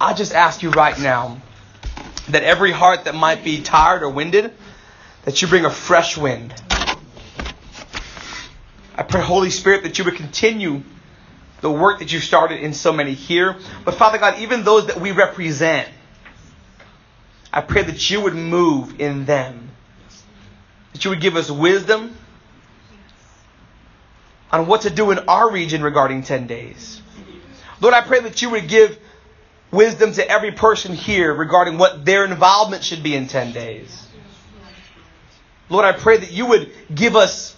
I 0.00 0.14
just 0.14 0.32
ask 0.32 0.62
you 0.62 0.70
right 0.70 0.98
now 0.98 1.40
that 2.28 2.42
every 2.42 2.72
heart 2.72 3.04
that 3.04 3.14
might 3.14 3.44
be 3.44 3.62
tired 3.62 4.02
or 4.02 4.10
winded, 4.10 4.52
that 5.24 5.40
you 5.40 5.48
bring 5.48 5.64
a 5.64 5.70
fresh 5.70 6.16
wind. 6.16 6.54
I 8.96 9.02
pray, 9.02 9.22
Holy 9.22 9.50
Spirit, 9.50 9.82
that 9.84 9.98
you 9.98 10.04
would 10.04 10.16
continue 10.16 10.82
the 11.60 11.70
work 11.70 12.00
that 12.00 12.12
you 12.12 12.20
started 12.20 12.60
in 12.60 12.74
so 12.74 12.92
many 12.92 13.14
here. 13.14 13.56
But 13.84 13.94
Father 13.94 14.18
God, 14.18 14.40
even 14.40 14.64
those 14.64 14.86
that 14.86 15.00
we 15.00 15.12
represent, 15.12 15.88
I 17.52 17.60
pray 17.60 17.82
that 17.82 18.10
you 18.10 18.20
would 18.20 18.34
move 18.34 19.00
in 19.00 19.24
them. 19.24 19.70
That 20.92 21.04
you 21.04 21.10
would 21.10 21.20
give 21.20 21.36
us 21.36 21.50
wisdom 21.50 22.16
on 24.52 24.66
what 24.66 24.82
to 24.82 24.90
do 24.90 25.10
in 25.10 25.20
our 25.20 25.50
region 25.50 25.82
regarding 25.82 26.22
10 26.22 26.46
days. 26.46 27.00
Lord, 27.80 27.94
I 27.94 28.02
pray 28.02 28.20
that 28.20 28.42
you 28.42 28.50
would 28.50 28.68
give 28.68 28.98
wisdom 29.74 30.12
to 30.12 30.28
every 30.28 30.52
person 30.52 30.94
here 30.94 31.34
regarding 31.34 31.78
what 31.78 32.04
their 32.04 32.24
involvement 32.24 32.84
should 32.84 33.02
be 33.02 33.14
in 33.14 33.26
10 33.26 33.52
days. 33.52 34.06
Lord, 35.68 35.84
I 35.84 35.92
pray 35.92 36.18
that 36.18 36.32
you 36.32 36.46
would 36.46 36.72
give 36.94 37.16
us 37.16 37.56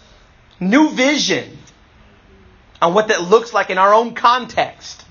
new 0.61 0.91
vision 0.91 1.59
on 2.81 2.95
what 2.95 3.09
that 3.09 3.23
looks 3.23 3.53
like 3.53 3.71
in 3.71 3.79
our 3.79 3.93
own 3.93 4.15
context. 4.15 5.05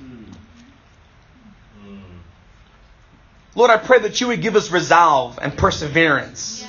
Lord, 3.56 3.72
I 3.72 3.78
pray 3.78 4.00
that 4.00 4.20
you 4.20 4.28
would 4.28 4.42
give 4.42 4.56
us 4.56 4.70
resolve 4.70 5.40
and 5.42 5.58
perseverance. 5.58 6.66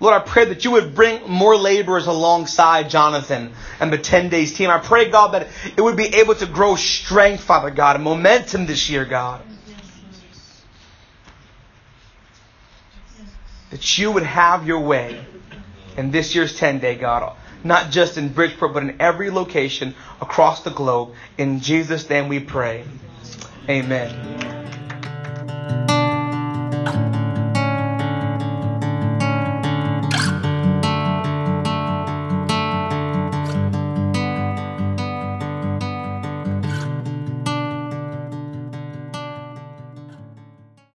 Lord, 0.00 0.14
I 0.14 0.24
pray 0.24 0.44
that 0.46 0.64
you 0.64 0.72
would 0.72 0.94
bring 0.94 1.28
more 1.28 1.56
laborers 1.56 2.06
alongside 2.06 2.88
Jonathan 2.88 3.52
and 3.80 3.92
the 3.92 3.98
10 3.98 4.28
days 4.28 4.54
team. 4.54 4.70
I 4.70 4.78
pray, 4.78 5.10
God, 5.10 5.32
that 5.32 5.48
it 5.76 5.80
would 5.80 5.96
be 5.96 6.06
able 6.06 6.36
to 6.36 6.46
grow 6.46 6.76
strength, 6.76 7.42
Father 7.42 7.70
God, 7.70 7.96
and 7.96 8.04
momentum 8.04 8.66
this 8.66 8.88
year, 8.88 9.04
God. 9.04 9.42
That 13.70 13.98
you 13.98 14.12
would 14.12 14.22
have 14.22 14.66
your 14.66 14.80
way 14.80 15.24
in 15.96 16.12
this 16.12 16.34
year's 16.34 16.56
10 16.56 16.78
day, 16.78 16.94
God. 16.94 17.36
Not 17.64 17.90
just 17.90 18.16
in 18.16 18.28
Bridgeport, 18.28 18.72
but 18.72 18.84
in 18.84 19.00
every 19.00 19.30
location 19.30 19.96
across 20.20 20.62
the 20.62 20.70
globe. 20.70 21.14
In 21.36 21.60
Jesus' 21.60 22.08
name 22.08 22.28
we 22.28 22.38
pray. 22.38 22.84
Amen. 23.68 24.67